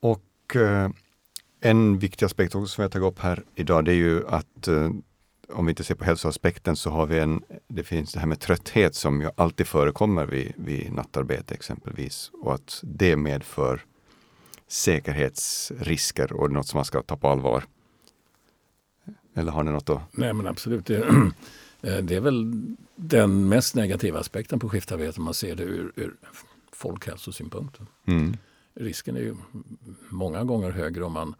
Och 0.00 0.56
eh, 0.56 0.90
en 1.60 1.98
viktig 1.98 2.26
aspekt 2.26 2.54
också 2.54 2.66
som 2.66 2.82
jag 2.82 2.92
tagit 2.92 3.06
upp 3.06 3.18
här 3.18 3.44
idag, 3.54 3.84
det 3.84 3.92
är 3.92 3.96
ju 3.96 4.28
att 4.28 4.68
eh, 4.68 4.90
om 5.52 5.66
vi 5.66 5.70
inte 5.70 5.84
ser 5.84 5.94
på 5.94 6.04
hälsoaspekten 6.04 6.76
så 6.76 6.90
har 6.90 7.06
vi 7.06 7.18
en, 7.18 7.42
det 7.68 7.82
finns 7.82 8.12
det 8.12 8.20
här 8.20 8.26
med 8.26 8.40
trötthet 8.40 8.94
som 8.94 9.20
ju 9.20 9.30
alltid 9.36 9.66
förekommer 9.66 10.26
vid, 10.26 10.52
vid 10.56 10.92
nattarbete 10.92 11.54
exempelvis 11.54 12.30
och 12.42 12.54
att 12.54 12.80
det 12.82 13.16
medför 13.16 13.84
säkerhetsrisker 14.68 16.32
och 16.32 16.52
något 16.52 16.66
som 16.66 16.78
man 16.78 16.84
ska 16.84 17.02
ta 17.02 17.16
på 17.16 17.28
allvar. 17.28 17.64
Eller 19.34 19.52
har 19.52 19.62
ni 19.62 19.70
något 19.70 19.90
att... 19.90 20.00
Nej 20.12 20.32
men 20.32 20.46
absolut. 20.46 20.86
Det, 20.86 20.98
eh, 21.80 21.96
det 21.98 22.16
är 22.16 22.20
väl 22.20 22.52
den 22.96 23.48
mest 23.48 23.74
negativa 23.74 24.18
aspekten 24.18 24.58
på 24.58 24.68
skiftarbete 24.68 25.18
om 25.18 25.24
man 25.24 25.34
ser 25.34 25.54
det 25.56 25.62
ur, 25.62 25.92
ur 25.96 26.14
folkhälsosynpunkt. 26.72 27.78
Mm. 28.06 28.36
Risken 28.74 29.16
är 29.16 29.20
ju 29.20 29.36
många 30.08 30.44
gånger 30.44 30.70
högre 30.70 31.04
om 31.04 31.12
man 31.12 31.34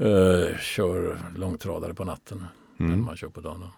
uh, 0.00 0.58
kör 0.58 1.18
långtradare 1.36 1.94
på 1.94 2.04
natten 2.04 2.44
mm. 2.78 2.92
än 2.92 3.04
man 3.04 3.16
kör 3.16 3.28
på 3.28 3.40
dagen. 3.40 3.68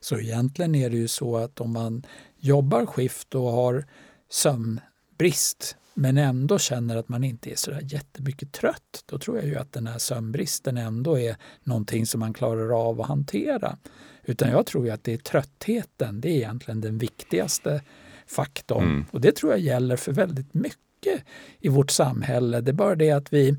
Så 0.00 0.18
egentligen 0.18 0.74
är 0.74 0.90
det 0.90 0.96
ju 0.96 1.08
så 1.08 1.36
att 1.36 1.60
om 1.60 1.72
man 1.72 2.02
jobbar 2.36 2.86
skift 2.86 3.34
och 3.34 3.50
har 3.50 3.84
sömnbrist 4.28 5.76
men 5.98 6.18
ändå 6.18 6.58
känner 6.58 6.96
att 6.96 7.08
man 7.08 7.24
inte 7.24 7.50
är 7.50 7.56
så 7.56 7.70
där 7.70 7.80
jättemycket 7.82 8.52
trött, 8.52 9.04
då 9.06 9.18
tror 9.18 9.36
jag 9.36 9.46
ju 9.46 9.56
att 9.56 9.72
den 9.72 9.86
här 9.86 9.98
sömnbristen 9.98 10.76
ändå 10.76 11.18
är 11.18 11.36
någonting 11.62 12.06
som 12.06 12.20
man 12.20 12.32
klarar 12.32 12.88
av 12.88 13.00
att 13.00 13.08
hantera. 13.08 13.78
Utan 14.24 14.50
jag 14.50 14.66
tror 14.66 14.86
ju 14.86 14.90
att 14.90 15.04
det 15.04 15.12
är 15.12 15.18
tröttheten, 15.18 16.20
det 16.20 16.28
är 16.28 16.36
egentligen 16.36 16.80
den 16.80 16.98
viktigaste 16.98 17.82
faktorn. 18.26 18.84
Mm. 18.84 19.04
Och 19.10 19.20
det 19.20 19.36
tror 19.36 19.52
jag 19.52 19.60
gäller 19.60 19.96
för 19.96 20.12
väldigt 20.12 20.54
mycket 20.54 21.24
i 21.60 21.68
vårt 21.68 21.90
samhälle. 21.90 22.60
Det 22.60 22.70
är 22.70 22.72
bara 22.72 22.94
det 22.94 23.10
att 23.10 23.32
vi 23.32 23.56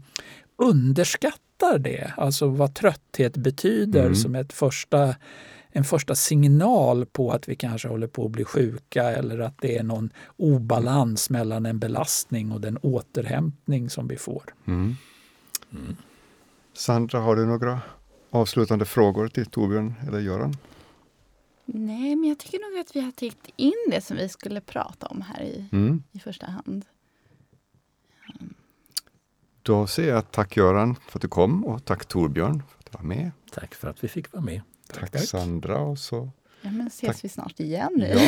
underskattar 0.56 1.47
det, 1.80 2.14
alltså 2.18 2.48
vad 2.48 2.74
trötthet 2.74 3.38
betyder 3.38 4.02
mm. 4.02 4.16
som 4.16 4.36
ett 4.36 4.54
första 4.54 5.16
en 5.70 5.84
första 5.84 6.16
signal 6.16 7.06
på 7.06 7.32
att 7.32 7.50
vi 7.50 7.56
kanske 7.56 7.88
håller 7.88 8.08
på 8.08 8.26
att 8.26 8.32
bli 8.32 8.44
sjuka 8.44 9.04
eller 9.04 9.40
att 9.40 9.58
det 9.62 9.78
är 9.78 9.84
någon 9.84 10.10
obalans 10.38 11.30
mellan 11.30 11.66
en 11.66 11.80
belastning 11.80 12.52
och 12.52 12.62
den 12.62 12.78
återhämtning 12.78 13.90
som 13.90 14.08
vi 14.08 14.18
får. 14.18 14.44
Mm. 14.66 14.96
Mm. 15.72 15.96
Sandra, 16.74 17.20
har 17.20 17.36
du 17.36 17.46
några 17.46 17.82
avslutande 18.30 18.86
frågor 18.86 19.28
till 19.28 19.46
Torbjörn 19.46 19.94
eller 20.08 20.20
Göran? 20.20 20.58
Nej, 21.66 22.16
men 22.16 22.30
jag 22.30 22.38
tycker 22.38 22.72
nog 22.72 22.80
att 22.80 22.96
vi 22.96 23.02
har 23.02 23.12
täckt 23.12 23.50
in 23.56 23.88
det 23.92 24.02
som 24.02 24.18
vi 24.18 24.30
skulle 24.30 24.62
prata 24.62 25.08
om 25.08 25.22
här 25.22 25.44
i, 25.44 25.66
mm. 25.72 26.04
i 26.12 26.20
första 26.20 26.46
hand. 26.46 26.86
Då 29.68 29.88
säger 29.88 30.14
jag 30.14 30.32
tack 30.32 30.58
Göran 30.58 30.96
för 30.96 31.18
att 31.18 31.22
du 31.22 31.28
kom 31.28 31.66
och 31.66 31.86
tack 31.86 32.06
Torbjörn 32.06 32.64
för 32.70 32.80
att 32.80 32.86
du 32.86 32.98
var 32.98 33.16
med. 33.16 33.32
Tack 33.52 33.76
för 33.76 33.88
att 33.88 34.04
vi 34.04 34.08
fick 34.08 34.34
vara 34.34 34.44
med. 34.44 34.62
Tack, 34.94 35.12
tack. 35.12 35.22
Sandra. 35.22 35.80
Och 35.80 36.00
så 36.00 36.30
ja, 36.62 36.72
men 36.72 36.88
ses 36.88 37.16
tack. 37.16 37.24
vi 37.24 37.30
snart 37.30 37.60
igen 37.60 38.06
ja. 38.14 38.20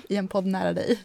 i 0.08 0.16
en 0.16 0.28
podd 0.28 0.46
nära 0.46 0.72
dig. 0.72 0.98